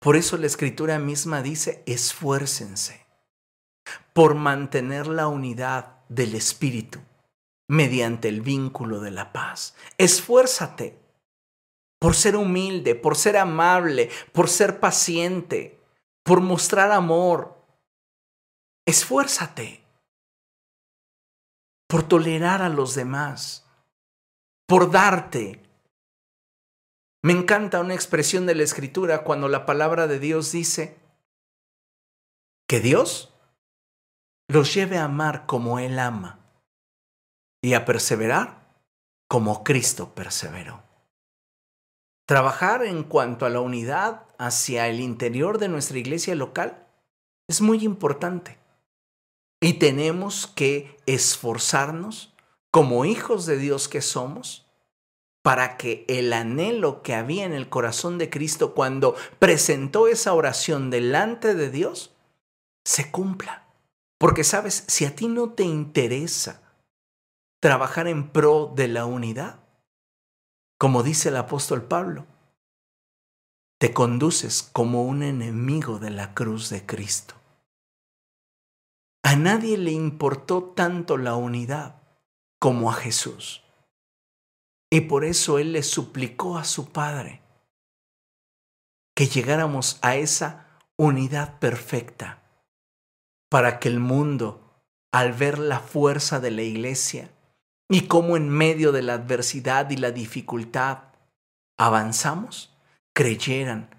Por 0.00 0.16
eso 0.16 0.36
la 0.36 0.46
escritura 0.46 0.98
misma 0.98 1.42
dice, 1.42 1.82
esfuércense 1.86 3.06
por 4.12 4.34
mantener 4.34 5.06
la 5.06 5.28
unidad 5.28 6.00
del 6.08 6.34
Espíritu 6.34 7.00
mediante 7.68 8.28
el 8.28 8.40
vínculo 8.40 9.00
de 9.00 9.10
la 9.10 9.32
paz. 9.32 9.74
Esfuérzate 9.98 10.98
por 11.98 12.14
ser 12.14 12.36
humilde, 12.36 12.94
por 12.94 13.16
ser 13.16 13.36
amable, 13.36 14.10
por 14.32 14.48
ser 14.48 14.80
paciente, 14.80 15.80
por 16.22 16.40
mostrar 16.40 16.92
amor. 16.92 17.56
Esfuérzate 18.86 19.86
por 21.88 22.02
tolerar 22.02 22.62
a 22.62 22.68
los 22.68 22.94
demás, 22.94 23.64
por 24.66 24.90
darte, 24.90 25.62
me 27.22 27.32
encanta 27.32 27.80
una 27.80 27.94
expresión 27.94 28.46
de 28.46 28.54
la 28.54 28.62
escritura 28.62 29.24
cuando 29.24 29.48
la 29.48 29.66
palabra 29.66 30.06
de 30.06 30.20
Dios 30.20 30.52
dice 30.52 30.96
que 32.68 32.80
Dios 32.80 33.34
los 34.48 34.72
lleve 34.74 34.98
a 34.98 35.04
amar 35.04 35.46
como 35.46 35.80
Él 35.80 35.98
ama 35.98 36.38
y 37.60 37.74
a 37.74 37.84
perseverar 37.84 38.68
como 39.28 39.64
Cristo 39.64 40.14
perseveró. 40.14 40.85
Trabajar 42.26 42.84
en 42.84 43.04
cuanto 43.04 43.46
a 43.46 43.50
la 43.50 43.60
unidad 43.60 44.24
hacia 44.36 44.88
el 44.88 45.00
interior 45.00 45.58
de 45.58 45.68
nuestra 45.68 45.98
iglesia 45.98 46.34
local 46.34 46.86
es 47.48 47.60
muy 47.60 47.84
importante 47.84 48.58
y 49.60 49.74
tenemos 49.74 50.48
que 50.48 50.96
esforzarnos 51.06 52.34
como 52.72 53.04
hijos 53.04 53.46
de 53.46 53.56
Dios 53.56 53.88
que 53.88 54.02
somos 54.02 54.66
para 55.42 55.76
que 55.76 56.04
el 56.08 56.32
anhelo 56.32 57.02
que 57.02 57.14
había 57.14 57.44
en 57.44 57.52
el 57.52 57.68
corazón 57.68 58.18
de 58.18 58.28
Cristo 58.28 58.74
cuando 58.74 59.14
presentó 59.38 60.08
esa 60.08 60.34
oración 60.34 60.90
delante 60.90 61.54
de 61.54 61.70
Dios 61.70 62.12
se 62.84 63.12
cumpla. 63.12 63.68
Porque 64.18 64.42
sabes, 64.42 64.84
si 64.88 65.04
a 65.04 65.14
ti 65.14 65.28
no 65.28 65.50
te 65.50 65.62
interesa 65.62 66.62
trabajar 67.60 68.08
en 68.08 68.30
pro 68.30 68.72
de 68.74 68.88
la 68.88 69.06
unidad, 69.06 69.60
como 70.78 71.02
dice 71.02 71.30
el 71.30 71.36
apóstol 71.36 71.84
Pablo, 71.84 72.26
te 73.78 73.92
conduces 73.92 74.62
como 74.62 75.02
un 75.02 75.22
enemigo 75.22 75.98
de 75.98 76.10
la 76.10 76.34
cruz 76.34 76.70
de 76.70 76.84
Cristo. 76.84 77.34
A 79.22 79.36
nadie 79.36 79.76
le 79.76 79.90
importó 79.90 80.62
tanto 80.62 81.16
la 81.16 81.34
unidad 81.34 82.02
como 82.58 82.90
a 82.90 82.94
Jesús. 82.94 83.64
Y 84.90 85.02
por 85.02 85.24
eso 85.24 85.58
Él 85.58 85.72
le 85.72 85.82
suplicó 85.82 86.56
a 86.58 86.64
su 86.64 86.92
Padre 86.92 87.42
que 89.14 89.26
llegáramos 89.26 89.98
a 90.02 90.16
esa 90.16 90.78
unidad 90.96 91.58
perfecta 91.58 92.42
para 93.50 93.78
que 93.78 93.88
el 93.88 93.98
mundo, 93.98 94.82
al 95.12 95.32
ver 95.32 95.58
la 95.58 95.80
fuerza 95.80 96.40
de 96.40 96.50
la 96.50 96.62
iglesia 96.62 97.30
y 97.88 98.02
cómo 98.02 98.36
en 98.36 98.48
medio 98.48 98.92
de 98.92 99.02
la 99.02 99.14
adversidad 99.14 99.90
y 99.90 99.96
la 99.96 100.10
dificultad 100.10 100.98
avanzamos, 101.78 102.74
creyeran 103.14 103.90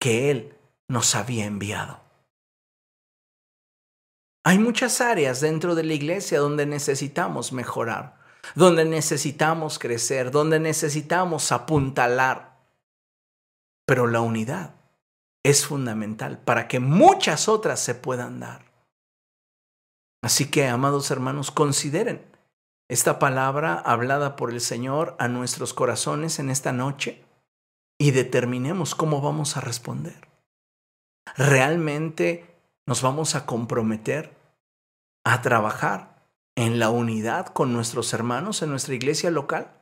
que 0.00 0.30
Él 0.30 0.54
nos 0.88 1.14
había 1.14 1.44
enviado. 1.44 2.00
Hay 4.44 4.58
muchas 4.58 5.00
áreas 5.00 5.40
dentro 5.40 5.74
de 5.74 5.84
la 5.84 5.94
iglesia 5.94 6.38
donde 6.38 6.66
necesitamos 6.66 7.52
mejorar 7.52 8.16
donde 8.54 8.84
necesitamos 8.84 9.78
crecer, 9.78 10.30
donde 10.30 10.60
necesitamos 10.60 11.50
apuntalar. 11.52 12.56
Pero 13.86 14.06
la 14.06 14.20
unidad 14.20 14.74
es 15.42 15.66
fundamental 15.66 16.38
para 16.38 16.68
que 16.68 16.80
muchas 16.80 17.48
otras 17.48 17.80
se 17.80 17.94
puedan 17.94 18.40
dar. 18.40 18.64
Así 20.22 20.50
que, 20.50 20.66
amados 20.66 21.10
hermanos, 21.10 21.50
consideren 21.50 22.24
esta 22.88 23.18
palabra 23.18 23.74
hablada 23.74 24.36
por 24.36 24.50
el 24.50 24.60
Señor 24.60 25.16
a 25.18 25.28
nuestros 25.28 25.74
corazones 25.74 26.38
en 26.38 26.50
esta 26.50 26.72
noche 26.72 27.24
y 27.98 28.12
determinemos 28.12 28.94
cómo 28.94 29.20
vamos 29.20 29.56
a 29.56 29.60
responder. 29.60 30.28
¿Realmente 31.36 32.46
nos 32.86 33.02
vamos 33.02 33.34
a 33.34 33.46
comprometer 33.46 34.36
a 35.24 35.42
trabajar 35.42 36.22
en 36.54 36.78
la 36.78 36.90
unidad 36.90 37.46
con 37.46 37.72
nuestros 37.72 38.12
hermanos 38.12 38.62
en 38.62 38.70
nuestra 38.70 38.94
iglesia 38.94 39.30
local? 39.30 39.72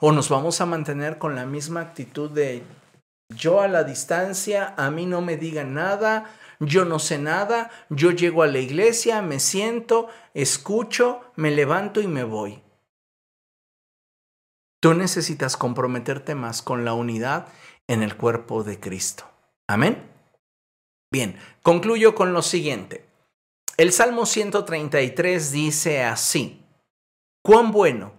¿O 0.00 0.12
nos 0.12 0.28
vamos 0.28 0.60
a 0.60 0.66
mantener 0.66 1.18
con 1.18 1.34
la 1.34 1.44
misma 1.44 1.80
actitud 1.80 2.30
de 2.30 2.62
yo 3.36 3.60
a 3.60 3.68
la 3.68 3.84
distancia, 3.84 4.74
a 4.76 4.90
mí 4.90 5.06
no 5.06 5.20
me 5.20 5.36
digan 5.36 5.74
nada, 5.74 6.30
yo 6.64 6.84
no 6.84 7.00
sé 7.00 7.18
nada, 7.18 7.70
yo 7.90 8.12
llego 8.12 8.44
a 8.44 8.46
la 8.46 8.60
iglesia, 8.60 9.20
me 9.20 9.40
siento, 9.40 10.08
escucho, 10.32 11.20
me 11.34 11.50
levanto 11.50 12.00
y 12.00 12.06
me 12.06 12.22
voy? 12.22 12.62
Tú 14.80 14.94
necesitas 14.94 15.56
comprometerte 15.56 16.36
más 16.36 16.62
con 16.62 16.84
la 16.84 16.94
unidad 16.94 17.48
en 17.88 18.02
el 18.02 18.16
cuerpo 18.16 18.62
de 18.62 18.78
Cristo. 18.78 19.24
Amén. 19.66 20.08
Bien, 21.10 21.36
concluyo 21.62 22.14
con 22.14 22.32
lo 22.32 22.42
siguiente. 22.42 23.06
El 23.76 23.92
Salmo 23.92 24.24
133 24.24 25.50
dice 25.50 26.04
así, 26.04 26.64
cuán 27.42 27.72
bueno 27.72 28.12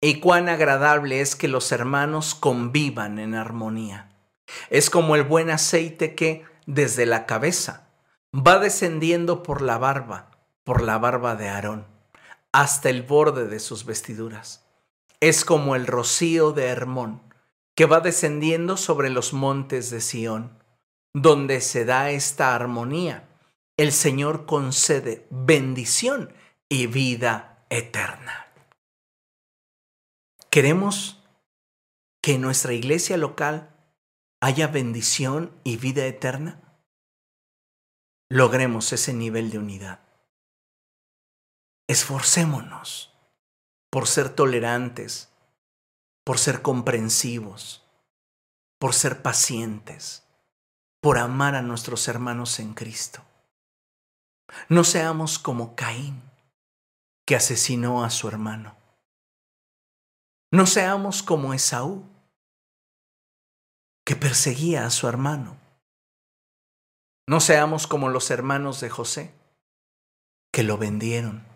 y 0.00 0.20
cuán 0.20 0.48
agradable 0.48 1.20
es 1.20 1.34
que 1.34 1.48
los 1.48 1.72
hermanos 1.72 2.36
convivan 2.36 3.18
en 3.18 3.34
armonía. 3.34 4.12
Es 4.70 4.88
como 4.88 5.16
el 5.16 5.24
buen 5.24 5.50
aceite 5.50 6.14
que, 6.14 6.44
desde 6.66 7.06
la 7.06 7.26
cabeza, 7.26 7.87
va 8.34 8.58
descendiendo 8.58 9.42
por 9.42 9.62
la 9.62 9.78
barba, 9.78 10.30
por 10.64 10.82
la 10.82 10.98
barba 10.98 11.36
de 11.36 11.48
Aarón, 11.48 11.86
hasta 12.52 12.90
el 12.90 13.02
borde 13.02 13.46
de 13.46 13.60
sus 13.60 13.84
vestiduras. 13.84 14.66
Es 15.20 15.44
como 15.44 15.74
el 15.74 15.86
rocío 15.86 16.52
de 16.52 16.66
Hermón, 16.66 17.22
que 17.74 17.86
va 17.86 18.00
descendiendo 18.00 18.76
sobre 18.76 19.10
los 19.10 19.32
montes 19.32 19.90
de 19.90 20.00
Sión, 20.00 20.62
donde 21.14 21.60
se 21.60 21.84
da 21.84 22.10
esta 22.10 22.54
armonía 22.54 23.28
el 23.78 23.92
Señor 23.92 24.44
concede 24.44 25.28
bendición 25.30 26.34
y 26.68 26.88
vida 26.88 27.64
eterna. 27.70 28.52
Queremos 30.50 31.22
que 32.20 32.34
en 32.34 32.40
nuestra 32.40 32.72
iglesia 32.72 33.16
local 33.16 33.70
haya 34.40 34.66
bendición 34.66 35.52
y 35.62 35.76
vida 35.76 36.06
eterna. 36.06 36.67
Logremos 38.30 38.92
ese 38.92 39.14
nivel 39.14 39.50
de 39.50 39.58
unidad. 39.58 40.00
Esforcémonos 41.88 43.14
por 43.90 44.06
ser 44.06 44.28
tolerantes, 44.28 45.30
por 46.24 46.38
ser 46.38 46.60
comprensivos, 46.60 47.82
por 48.78 48.92
ser 48.92 49.22
pacientes, 49.22 50.24
por 51.00 51.16
amar 51.16 51.54
a 51.54 51.62
nuestros 51.62 52.06
hermanos 52.06 52.60
en 52.60 52.74
Cristo. 52.74 53.24
No 54.68 54.84
seamos 54.84 55.38
como 55.38 55.74
Caín, 55.74 56.22
que 57.26 57.34
asesinó 57.34 58.04
a 58.04 58.10
su 58.10 58.28
hermano. 58.28 58.76
No 60.52 60.66
seamos 60.66 61.22
como 61.22 61.54
Esaú, 61.54 62.04
que 64.04 64.16
perseguía 64.16 64.84
a 64.84 64.90
su 64.90 65.08
hermano. 65.08 65.67
No 67.28 67.40
seamos 67.40 67.86
como 67.86 68.08
los 68.08 68.30
hermanos 68.30 68.80
de 68.80 68.88
José, 68.88 69.34
que 70.50 70.62
lo 70.62 70.78
vendieron 70.78 71.46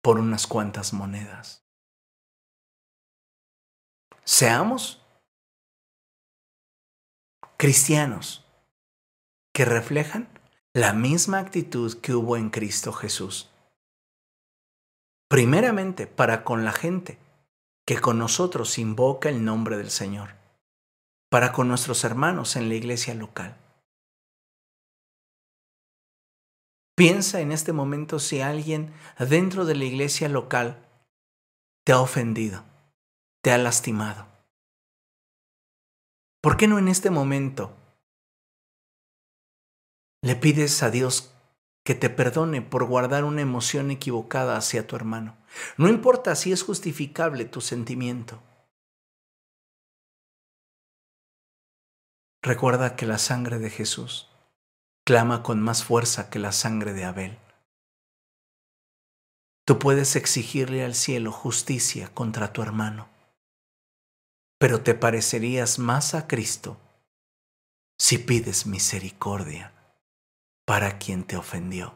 por 0.00 0.20
unas 0.20 0.46
cuantas 0.46 0.92
monedas. 0.92 1.64
Seamos 4.22 5.04
cristianos 7.56 8.46
que 9.52 9.64
reflejan 9.64 10.28
la 10.72 10.92
misma 10.92 11.40
actitud 11.40 12.00
que 12.00 12.14
hubo 12.14 12.36
en 12.36 12.50
Cristo 12.50 12.92
Jesús. 12.92 13.50
Primeramente 15.28 16.06
para 16.06 16.44
con 16.44 16.64
la 16.64 16.70
gente 16.70 17.18
que 17.84 17.98
con 17.98 18.20
nosotros 18.20 18.78
invoca 18.78 19.28
el 19.28 19.44
nombre 19.44 19.76
del 19.76 19.90
Señor, 19.90 20.36
para 21.28 21.50
con 21.50 21.66
nuestros 21.66 22.04
hermanos 22.04 22.54
en 22.54 22.68
la 22.68 22.76
iglesia 22.76 23.12
local. 23.14 23.65
Piensa 26.96 27.42
en 27.42 27.52
este 27.52 27.74
momento 27.74 28.18
si 28.18 28.40
alguien 28.40 28.90
dentro 29.18 29.66
de 29.66 29.74
la 29.74 29.84
iglesia 29.84 30.30
local 30.30 30.82
te 31.84 31.92
ha 31.92 32.00
ofendido, 32.00 32.64
te 33.42 33.52
ha 33.52 33.58
lastimado. 33.58 34.26
¿Por 36.40 36.56
qué 36.56 36.66
no 36.66 36.78
en 36.78 36.88
este 36.88 37.10
momento 37.10 37.76
le 40.22 40.36
pides 40.36 40.82
a 40.82 40.90
Dios 40.90 41.34
que 41.84 41.94
te 41.94 42.08
perdone 42.08 42.62
por 42.62 42.84
guardar 42.84 43.24
una 43.24 43.42
emoción 43.42 43.90
equivocada 43.90 44.56
hacia 44.56 44.86
tu 44.86 44.96
hermano? 44.96 45.36
No 45.76 45.88
importa 45.88 46.34
si 46.34 46.50
es 46.50 46.62
justificable 46.62 47.44
tu 47.44 47.60
sentimiento. 47.60 48.42
Recuerda 52.40 52.96
que 52.96 53.04
la 53.04 53.18
sangre 53.18 53.58
de 53.58 53.68
Jesús 53.68 54.30
clama 55.06 55.44
con 55.44 55.62
más 55.62 55.84
fuerza 55.84 56.30
que 56.30 56.40
la 56.40 56.50
sangre 56.50 56.92
de 56.92 57.04
Abel. 57.04 57.38
Tú 59.64 59.78
puedes 59.78 60.16
exigirle 60.16 60.84
al 60.84 60.96
cielo 60.96 61.30
justicia 61.30 62.12
contra 62.12 62.52
tu 62.52 62.60
hermano, 62.60 63.08
pero 64.58 64.82
te 64.82 64.94
parecerías 64.94 65.78
más 65.78 66.14
a 66.14 66.26
Cristo 66.26 66.76
si 67.96 68.18
pides 68.18 68.66
misericordia 68.66 69.72
para 70.66 70.98
quien 70.98 71.22
te 71.22 71.36
ofendió. 71.36 71.94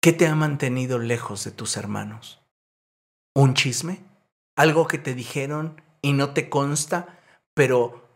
¿Qué 0.00 0.14
te 0.14 0.26
ha 0.26 0.34
mantenido 0.34 0.98
lejos 0.98 1.44
de 1.44 1.50
tus 1.50 1.76
hermanos? 1.76 2.40
¿Un 3.34 3.52
chisme? 3.52 4.02
¿Algo 4.56 4.86
que 4.86 4.96
te 4.96 5.14
dijeron 5.14 5.82
y 6.00 6.14
no 6.14 6.32
te 6.32 6.48
consta, 6.48 7.20
pero 7.52 8.08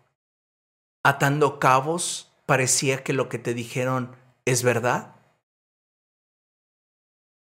atando 1.05 1.59
cabos 1.59 2.30
parecía 2.51 3.05
que 3.05 3.13
lo 3.13 3.29
que 3.29 3.39
te 3.39 3.55
dijeron 3.55 4.17
es 4.45 4.65
verdad? 4.65 5.15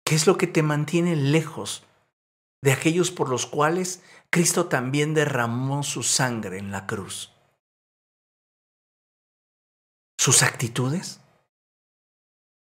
¿Qué 0.07 0.15
es 0.15 0.29
lo 0.29 0.39
que 0.39 0.47
te 0.47 0.63
mantiene 0.63 1.17
lejos 1.17 1.85
de 2.63 2.71
aquellos 2.71 3.11
por 3.11 3.29
los 3.29 3.47
cuales 3.47 4.01
Cristo 4.31 4.69
también 4.69 5.13
derramó 5.13 5.83
su 5.83 6.05
sangre 6.05 6.59
en 6.59 6.71
la 6.71 6.87
cruz? 6.87 7.33
¿Sus 10.21 10.45
actitudes? 10.45 11.21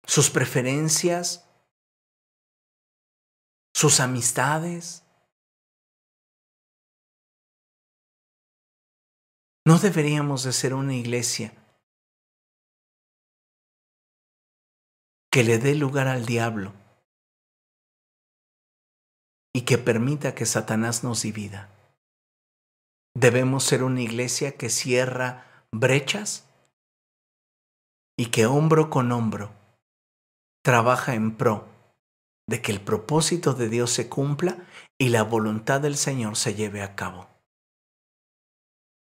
¿Sus 0.07 0.31
preferencias? 0.31 1.45
sus 3.75 3.99
amistades. 4.01 5.05
No 9.65 9.79
deberíamos 9.79 10.45
de 10.45 10.53
ser 10.53 10.75
una 10.75 10.95
iglesia 10.95 11.53
que 15.31 15.45
le 15.45 15.59
dé 15.59 15.75
lugar 15.75 16.09
al 16.09 16.27
diablo 16.27 16.73
y 19.55 19.63
que 19.63 19.79
permita 19.79 20.35
que 20.35 20.47
Satanás 20.47 21.05
nos 21.05 21.23
divida. 21.23 21.71
Debemos 23.15 23.65
ser 23.65 23.83
una 23.83 24.01
iglesia 24.01 24.57
que 24.57 24.71
cierra 24.71 25.65
brechas 25.73 26.47
y 28.17 28.27
que 28.27 28.47
hombro 28.47 28.91
con 28.91 29.13
hombro 29.13 29.53
trabaja 30.65 31.15
en 31.15 31.37
pro 31.37 31.67
de 32.49 32.63
que 32.63 32.73
el 32.73 32.81
propósito 32.81 33.53
de 33.55 33.69
Dios 33.69 33.91
se 33.91 34.09
cumpla 34.09 34.57
y 34.99 35.11
la 35.11 35.23
voluntad 35.23 35.81
del 35.81 35.97
Señor 35.97 36.37
se 36.37 36.55
lleve 36.55 36.83
a 36.83 36.95
cabo. 36.95 37.29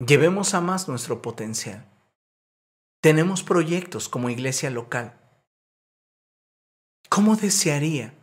Llevemos 0.06 0.54
a 0.54 0.62
más 0.62 0.88
nuestro 0.88 1.22
potencial. 1.22 1.86
Tenemos 3.02 3.44
proyectos 3.44 4.10
como 4.10 4.30
iglesia 4.30 4.70
local. 4.70 5.19
¿Cómo 7.10 7.36
desearía 7.36 8.14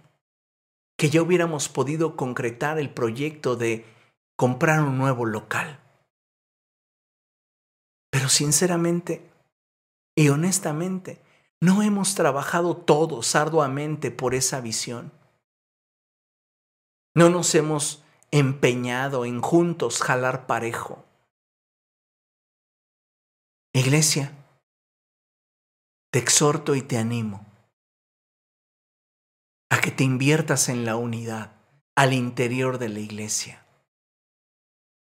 que 0.96 1.10
ya 1.10 1.20
hubiéramos 1.20 1.68
podido 1.68 2.16
concretar 2.16 2.78
el 2.78 2.92
proyecto 2.92 3.56
de 3.56 3.84
comprar 4.36 4.80
un 4.80 4.96
nuevo 4.96 5.26
local? 5.26 5.80
Pero 8.10 8.28
sinceramente 8.28 9.30
y 10.14 10.30
honestamente, 10.30 11.20
¿No 11.60 11.82
hemos 11.82 12.14
trabajado 12.14 12.76
todos 12.76 13.34
arduamente 13.34 14.10
por 14.10 14.34
esa 14.34 14.60
visión? 14.60 15.12
¿No 17.14 17.30
nos 17.30 17.54
hemos 17.54 18.04
empeñado 18.30 19.24
en 19.24 19.40
juntos 19.40 20.02
jalar 20.02 20.46
parejo? 20.46 21.04
Iglesia, 23.72 24.32
te 26.12 26.18
exhorto 26.18 26.74
y 26.74 26.82
te 26.82 26.98
animo 26.98 27.45
a 29.70 29.80
que 29.80 29.90
te 29.90 30.04
inviertas 30.04 30.68
en 30.68 30.84
la 30.84 30.96
unidad 30.96 31.52
al 31.96 32.12
interior 32.12 32.78
de 32.78 32.88
la 32.88 33.00
iglesia. 33.00 33.64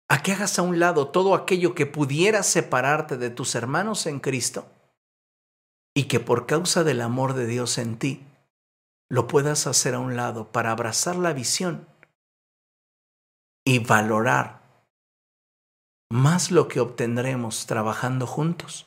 A 0.08 0.22
que 0.22 0.32
hagas 0.32 0.58
a 0.58 0.62
un 0.62 0.78
lado 0.78 1.08
todo 1.08 1.34
aquello 1.34 1.74
que 1.74 1.86
pudiera 1.86 2.42
separarte 2.42 3.16
de 3.16 3.30
tus 3.30 3.54
hermanos 3.54 4.06
en 4.06 4.20
Cristo 4.20 4.70
y 5.94 6.04
que 6.04 6.20
por 6.20 6.46
causa 6.46 6.84
del 6.84 7.00
amor 7.00 7.34
de 7.34 7.46
Dios 7.46 7.78
en 7.78 7.98
ti 7.98 8.24
lo 9.08 9.26
puedas 9.26 9.66
hacer 9.66 9.94
a 9.94 9.98
un 9.98 10.16
lado 10.16 10.50
para 10.52 10.70
abrazar 10.70 11.16
la 11.16 11.32
visión 11.32 11.86
y 13.64 13.78
valorar 13.78 14.62
más 16.10 16.50
lo 16.50 16.68
que 16.68 16.80
obtendremos 16.80 17.66
trabajando 17.66 18.26
juntos 18.26 18.86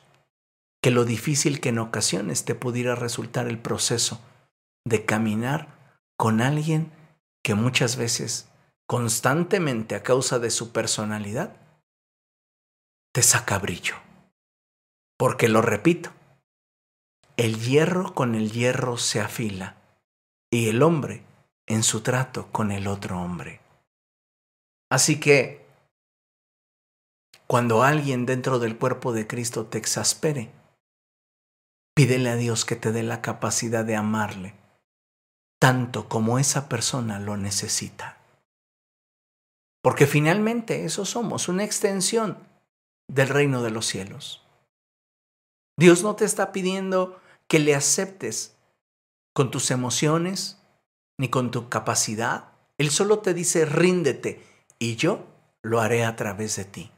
que 0.82 0.90
lo 0.90 1.04
difícil 1.04 1.60
que 1.60 1.70
en 1.70 1.78
ocasiones 1.78 2.44
te 2.44 2.54
pudiera 2.54 2.94
resultar 2.94 3.48
el 3.48 3.58
proceso 3.58 4.20
de 4.88 5.04
caminar 5.04 5.96
con 6.16 6.40
alguien 6.40 6.92
que 7.42 7.54
muchas 7.54 7.96
veces, 7.96 8.48
constantemente 8.86 9.94
a 9.94 10.02
causa 10.02 10.38
de 10.38 10.50
su 10.50 10.72
personalidad, 10.72 11.56
te 13.12 13.22
saca 13.22 13.58
brillo. 13.58 13.96
Porque 15.16 15.48
lo 15.48 15.62
repito, 15.62 16.10
el 17.36 17.60
hierro 17.60 18.14
con 18.14 18.34
el 18.34 18.52
hierro 18.52 18.96
se 18.96 19.20
afila 19.20 19.76
y 20.50 20.68
el 20.68 20.82
hombre 20.82 21.24
en 21.66 21.82
su 21.82 22.00
trato 22.00 22.50
con 22.50 22.72
el 22.72 22.86
otro 22.86 23.20
hombre. 23.20 23.60
Así 24.90 25.20
que, 25.20 25.66
cuando 27.46 27.82
alguien 27.82 28.26
dentro 28.26 28.58
del 28.58 28.76
cuerpo 28.78 29.12
de 29.12 29.26
Cristo 29.26 29.66
te 29.66 29.78
exaspere, 29.78 30.50
pídele 31.94 32.30
a 32.30 32.36
Dios 32.36 32.64
que 32.64 32.76
te 32.76 32.92
dé 32.92 33.02
la 33.02 33.22
capacidad 33.22 33.84
de 33.84 33.96
amarle, 33.96 34.54
tanto 35.58 36.08
como 36.08 36.38
esa 36.38 36.68
persona 36.68 37.18
lo 37.18 37.36
necesita. 37.36 38.18
Porque 39.82 40.06
finalmente 40.06 40.84
eso 40.84 41.04
somos, 41.04 41.48
una 41.48 41.64
extensión 41.64 42.38
del 43.08 43.28
reino 43.28 43.62
de 43.62 43.70
los 43.70 43.86
cielos. 43.86 44.44
Dios 45.78 46.02
no 46.02 46.16
te 46.16 46.24
está 46.24 46.52
pidiendo 46.52 47.20
que 47.48 47.58
le 47.58 47.74
aceptes 47.74 48.56
con 49.34 49.50
tus 49.50 49.70
emociones 49.70 50.58
ni 51.18 51.28
con 51.28 51.50
tu 51.50 51.68
capacidad. 51.68 52.52
Él 52.76 52.90
solo 52.90 53.20
te 53.20 53.34
dice, 53.34 53.64
ríndete, 53.64 54.44
y 54.78 54.96
yo 54.96 55.26
lo 55.62 55.80
haré 55.80 56.04
a 56.04 56.16
través 56.16 56.56
de 56.56 56.64
ti. 56.64 56.90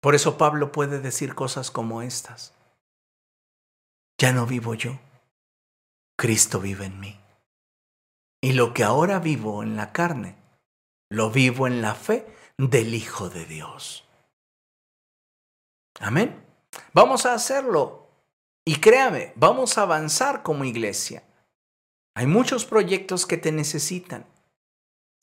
Por 0.00 0.14
eso 0.14 0.38
Pablo 0.38 0.72
puede 0.72 1.00
decir 1.00 1.34
cosas 1.34 1.70
como 1.70 2.02
estas. 2.02 2.54
Ya 4.18 4.32
no 4.32 4.46
vivo 4.46 4.74
yo, 4.74 4.98
Cristo 6.16 6.60
vive 6.60 6.86
en 6.86 7.00
mí. 7.00 7.25
Y 8.40 8.52
lo 8.52 8.74
que 8.74 8.84
ahora 8.84 9.18
vivo 9.18 9.62
en 9.62 9.76
la 9.76 9.92
carne, 9.92 10.36
lo 11.10 11.30
vivo 11.30 11.66
en 11.66 11.82
la 11.82 11.94
fe 11.94 12.26
del 12.58 12.94
Hijo 12.94 13.28
de 13.28 13.44
Dios. 13.44 14.04
Amén. 16.00 16.44
Vamos 16.92 17.26
a 17.26 17.34
hacerlo. 17.34 18.08
Y 18.64 18.80
créame, 18.80 19.32
vamos 19.36 19.78
a 19.78 19.82
avanzar 19.82 20.42
como 20.42 20.64
iglesia. 20.64 21.22
Hay 22.14 22.26
muchos 22.26 22.64
proyectos 22.64 23.26
que 23.26 23.36
te 23.36 23.52
necesitan. 23.52 24.26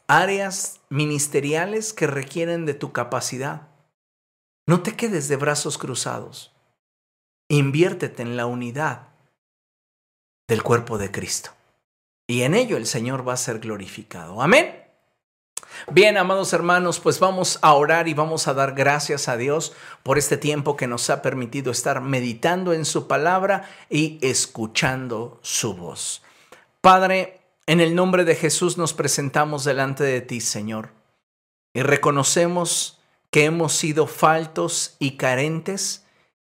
Áreas 0.07 0.81
ministeriales 0.89 1.93
que 1.93 2.07
requieren 2.07 2.65
de 2.65 2.73
tu 2.73 2.91
capacidad. 2.91 3.67
No 4.67 4.81
te 4.81 4.95
quedes 4.95 5.27
de 5.27 5.35
brazos 5.35 5.77
cruzados. 5.77 6.53
Inviértete 7.49 8.21
en 8.21 8.37
la 8.37 8.45
unidad 8.45 9.09
del 10.47 10.63
cuerpo 10.63 10.97
de 10.97 11.11
Cristo. 11.11 11.51
Y 12.27 12.43
en 12.43 12.53
ello 12.53 12.77
el 12.77 12.87
Señor 12.87 13.27
va 13.27 13.33
a 13.33 13.37
ser 13.37 13.59
glorificado. 13.59 14.41
Amén. 14.41 14.83
Bien, 15.91 16.17
amados 16.17 16.53
hermanos, 16.53 16.99
pues 16.99 17.19
vamos 17.19 17.59
a 17.61 17.73
orar 17.73 18.07
y 18.07 18.13
vamos 18.13 18.47
a 18.47 18.53
dar 18.53 18.73
gracias 18.73 19.27
a 19.27 19.37
Dios 19.37 19.73
por 20.03 20.17
este 20.17 20.37
tiempo 20.37 20.77
que 20.77 20.87
nos 20.87 21.09
ha 21.09 21.21
permitido 21.21 21.71
estar 21.71 21.99
meditando 22.01 22.73
en 22.73 22.85
su 22.85 23.07
palabra 23.07 23.69
y 23.89 24.19
escuchando 24.21 25.39
su 25.41 25.73
voz. 25.75 26.21
Padre, 26.79 27.41
en 27.65 27.81
el 27.81 27.95
nombre 27.95 28.23
de 28.23 28.35
Jesús 28.35 28.77
nos 28.77 28.93
presentamos 28.93 29.63
delante 29.63 30.03
de 30.03 30.21
ti, 30.21 30.41
Señor, 30.41 30.89
y 31.73 31.81
reconocemos 31.81 32.99
que 33.31 33.45
hemos 33.45 33.73
sido 33.73 34.05
faltos 34.05 34.95
y 34.99 35.17
carentes 35.17 36.05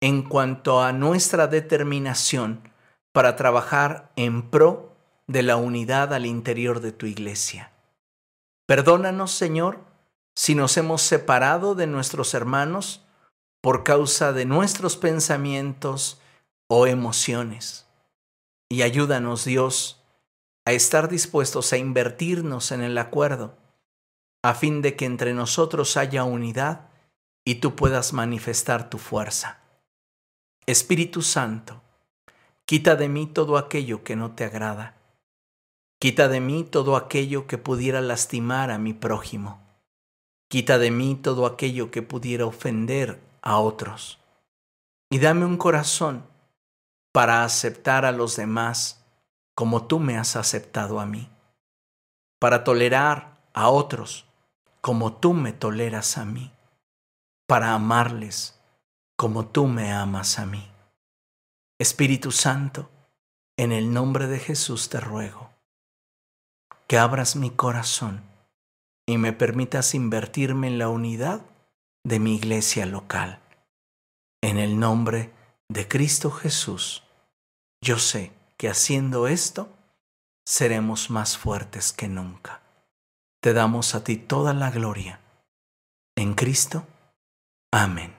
en 0.01 0.23
cuanto 0.23 0.83
a 0.83 0.91
nuestra 0.91 1.47
determinación 1.47 2.69
para 3.11 3.35
trabajar 3.35 4.11
en 4.17 4.49
pro 4.49 4.84
de 5.27 5.43
la 5.43 5.56
unidad 5.56 6.14
al 6.14 6.26
interior 6.26 6.80
de 6.80 6.91
tu 6.91 7.06
iglesia. 7.06 7.72
Perdónanos, 8.68 9.31
Señor, 9.31 9.80
si 10.35 10.56
nos 10.56 10.77
hemos 10.77 11.02
separado 11.02 11.76
de 11.76 11.88
nuestros 11.88 12.34
hermanos 12.34 13.06
por 13.61 13.84
causa 13.84 14.34
de 14.34 14.45
nuestros 14.45 14.97
pensamientos 14.97 16.19
o 16.68 16.88
emociones. 16.88 17.88
Y 18.69 18.81
ayúdanos, 18.81 19.45
Dios, 19.45 20.02
a 20.65 20.72
estar 20.72 21.10
dispuestos 21.10 21.73
a 21.73 21.77
invertirnos 21.77 22.72
en 22.72 22.81
el 22.81 22.97
acuerdo 22.97 23.57
a 24.43 24.53
fin 24.53 24.84
de 24.84 24.95
que 24.95 25.06
entre 25.06 25.34
nosotros 25.34 25.97
haya 25.97 26.23
unidad 26.23 26.89
y 27.43 27.56
tú 27.56 27.76
puedas 27.76 28.14
manifestar 28.14 28.91
tu 28.91 28.99
fuerza. 28.99 29.60
Espíritu 30.68 31.23
Santo, 31.23 31.81
quita 32.65 32.95
de 32.95 33.10
mí 33.10 33.26
todo 33.26 33.57
aquello 33.57 34.03
que 34.03 34.15
no 34.15 34.35
te 34.35 34.43
agrada. 34.43 34.95
Quita 36.06 36.27
de 36.27 36.40
mí 36.40 36.64
todo 36.64 36.98
aquello 36.98 37.48
que 37.48 37.57
pudiera 37.57 37.99
lastimar 37.99 38.69
a 38.69 38.77
mi 38.77 38.94
prójimo. 38.94 39.60
Quita 40.52 40.77
de 40.77 40.91
mí 40.91 41.15
todo 41.15 41.48
aquello 41.48 41.90
que 41.90 42.03
pudiera 42.03 42.45
ofender 42.45 43.19
a 43.41 43.57
otros. 43.57 44.19
Y 45.10 45.18
dame 45.18 45.48
un 45.48 45.57
corazón 45.57 46.23
para 47.11 47.44
aceptar 47.44 48.06
a 48.06 48.11
los 48.11 48.36
demás 48.36 49.03
como 49.56 49.88
tú 49.88 49.99
me 49.99 50.15
has 50.15 50.36
aceptado 50.36 50.99
a 50.99 51.07
mí. 51.07 51.27
Para 52.40 52.64
tolerar 52.64 53.40
a 53.56 53.69
otros 53.69 54.27
como 54.82 55.14
tú 55.14 55.34
me 55.34 55.53
toleras 55.53 56.19
a 56.19 56.26
mí, 56.26 56.52
para 57.48 57.73
amarles 57.73 58.61
como 59.18 59.48
tú 59.48 59.65
me 59.65 59.91
amas 59.91 60.38
a 60.38 60.45
mí. 60.45 60.72
Espíritu 61.80 62.32
Santo, 62.32 62.91
en 63.57 63.72
el 63.72 63.91
nombre 63.91 64.27
de 64.27 64.38
Jesús 64.38 64.88
te 64.88 64.99
ruego 64.99 65.44
que 66.87 66.97
abras 66.97 67.35
mi 67.35 67.49
corazón 67.49 68.23
y 69.07 69.17
me 69.17 69.33
permitas 69.33 69.95
invertirme 69.95 70.67
en 70.67 70.77
la 70.77 70.89
unidad 70.89 71.41
de 72.03 72.19
mi 72.19 72.35
iglesia 72.35 72.85
local. 72.85 73.39
En 74.41 74.57
el 74.57 74.79
nombre 74.79 75.31
de 75.69 75.87
Cristo 75.87 76.31
Jesús, 76.31 77.03
yo 77.81 77.99
sé 77.99 78.31
que 78.57 78.69
haciendo 78.69 79.27
esto 79.27 79.69
seremos 80.45 81.09
más 81.09 81.37
fuertes 81.37 81.91
que 81.91 82.07
nunca 82.07 82.61
te 83.45 83.53
damos 83.53 83.93
a 83.93 84.03
ti 84.03 84.17
toda 84.17 84.55
la 84.55 84.71
gloria. 84.71 85.19
En 86.15 86.33
Cristo. 86.33 86.83
Amén. 87.71 88.14